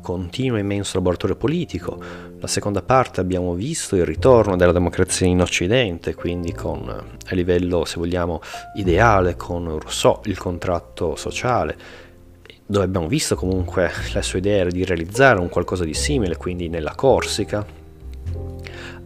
continuo 0.08 0.56
e 0.56 0.62
immenso 0.62 0.96
laboratorio 0.96 1.36
politico. 1.36 2.02
La 2.40 2.48
seconda 2.48 2.82
parte 2.82 3.20
abbiamo 3.20 3.54
visto 3.56 3.98
il 3.98 4.06
ritorno 4.06 4.56
della 4.56 4.72
democrazia 4.72 5.28
in 5.28 5.42
Occidente, 5.42 6.16
quindi 6.16 6.54
con, 6.54 6.88
a 6.88 7.36
livello, 7.36 7.84
se 7.84 7.98
vogliamo, 7.98 8.40
ideale, 8.76 9.36
con 9.36 9.78
Rousseau, 9.78 10.22
il 10.24 10.38
contratto 10.38 11.18
sociale, 11.18 11.76
dove 12.66 12.86
abbiamo 12.86 13.08
visto 13.10 13.36
comunque 13.36 13.92
la 14.14 14.22
sua 14.22 14.40
idea 14.40 14.60
era 14.60 14.70
di 14.70 14.86
realizzare 14.86 15.42
un 15.42 15.50
qualcosa 15.50 15.84
di 15.84 15.94
simile, 15.94 16.38
quindi 16.38 16.70
nella 16.70 16.96
Corsica. 16.96 17.66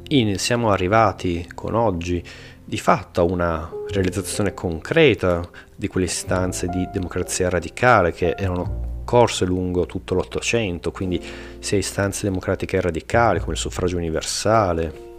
In, 0.09 0.37
siamo 0.37 0.69
arrivati 0.69 1.49
con 1.55 1.73
oggi 1.73 2.23
di 2.63 2.77
fatto 2.77 3.21
a 3.21 3.23
una 3.23 3.67
realizzazione 3.89 4.53
concreta 4.53 5.41
di 5.75 5.87
quelle 5.87 6.05
istanze 6.05 6.67
di 6.67 6.87
democrazia 6.93 7.49
radicale 7.49 8.11
che 8.11 8.35
erano 8.37 8.90
percorse 9.11 9.43
lungo 9.43 9.85
tutto 9.85 10.13
l'Ottocento, 10.13 10.91
quindi 10.91 11.21
sia 11.59 11.77
istanze 11.77 12.25
democratiche 12.25 12.79
radicali 12.79 13.39
come 13.39 13.51
il 13.53 13.57
suffragio 13.57 13.97
universale, 13.97 15.09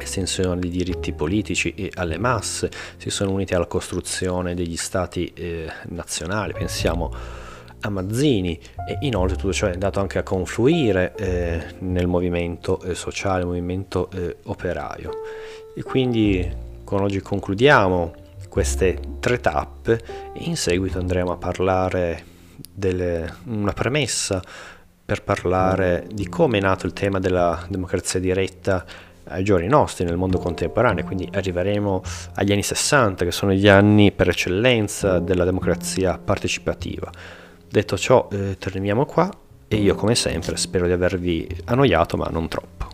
estensione 0.00 0.58
di 0.58 0.68
diritti 0.68 1.12
politici 1.12 1.74
e 1.76 1.92
alle 1.94 2.18
masse, 2.18 2.72
si 2.96 3.10
sono 3.10 3.30
uniti 3.30 3.54
alla 3.54 3.66
costruzione 3.66 4.56
degli 4.56 4.76
stati 4.76 5.32
eh, 5.32 5.70
nazionali, 5.90 6.54
pensiamo 6.54 7.14
a 7.82 7.88
Mazzini 7.88 8.58
e 8.84 8.98
inoltre 9.02 9.36
tutto 9.36 9.52
ciò 9.52 9.68
è 9.68 9.72
andato 9.72 10.00
anche 10.00 10.18
a 10.18 10.24
confluire 10.24 11.14
eh, 11.14 11.62
nel 11.80 12.08
movimento 12.08 12.82
eh, 12.82 12.96
sociale, 12.96 13.44
movimento 13.44 14.10
eh, 14.10 14.38
operaio. 14.46 15.12
E 15.76 15.84
quindi 15.84 16.52
con 16.82 17.00
oggi 17.00 17.20
concludiamo 17.20 18.12
queste 18.48 18.98
tre 19.20 19.38
tappe 19.38 20.00
e 20.34 20.42
in 20.42 20.56
seguito 20.56 20.98
andremo 20.98 21.30
a 21.30 21.36
parlare 21.36 22.32
di 22.56 23.24
una 23.46 23.72
premessa 23.72 24.42
per 25.04 25.22
parlare 25.22 26.06
di 26.10 26.28
come 26.28 26.58
è 26.58 26.60
nato 26.60 26.86
il 26.86 26.92
tema 26.92 27.18
della 27.18 27.64
democrazia 27.68 28.18
diretta 28.20 28.84
ai 29.24 29.44
giorni 29.44 29.66
nostri 29.68 30.04
nel 30.04 30.16
mondo 30.16 30.38
contemporaneo, 30.38 31.04
quindi 31.04 31.28
arriveremo 31.32 32.02
agli 32.34 32.52
anni 32.52 32.62
60 32.62 33.24
che 33.24 33.32
sono 33.32 33.52
gli 33.52 33.68
anni 33.68 34.12
per 34.12 34.28
eccellenza 34.28 35.18
della 35.18 35.44
democrazia 35.44 36.18
partecipativa. 36.18 37.10
Detto 37.68 37.96
ciò, 37.96 38.28
eh, 38.30 38.56
terminiamo 38.58 39.04
qua 39.06 39.30
e 39.66 39.76
io 39.76 39.94
come 39.94 40.14
sempre 40.14 40.56
spero 40.56 40.86
di 40.86 40.92
avervi 40.92 41.46
annoiato 41.64 42.16
ma 42.16 42.28
non 42.30 42.48
troppo. 42.48 42.92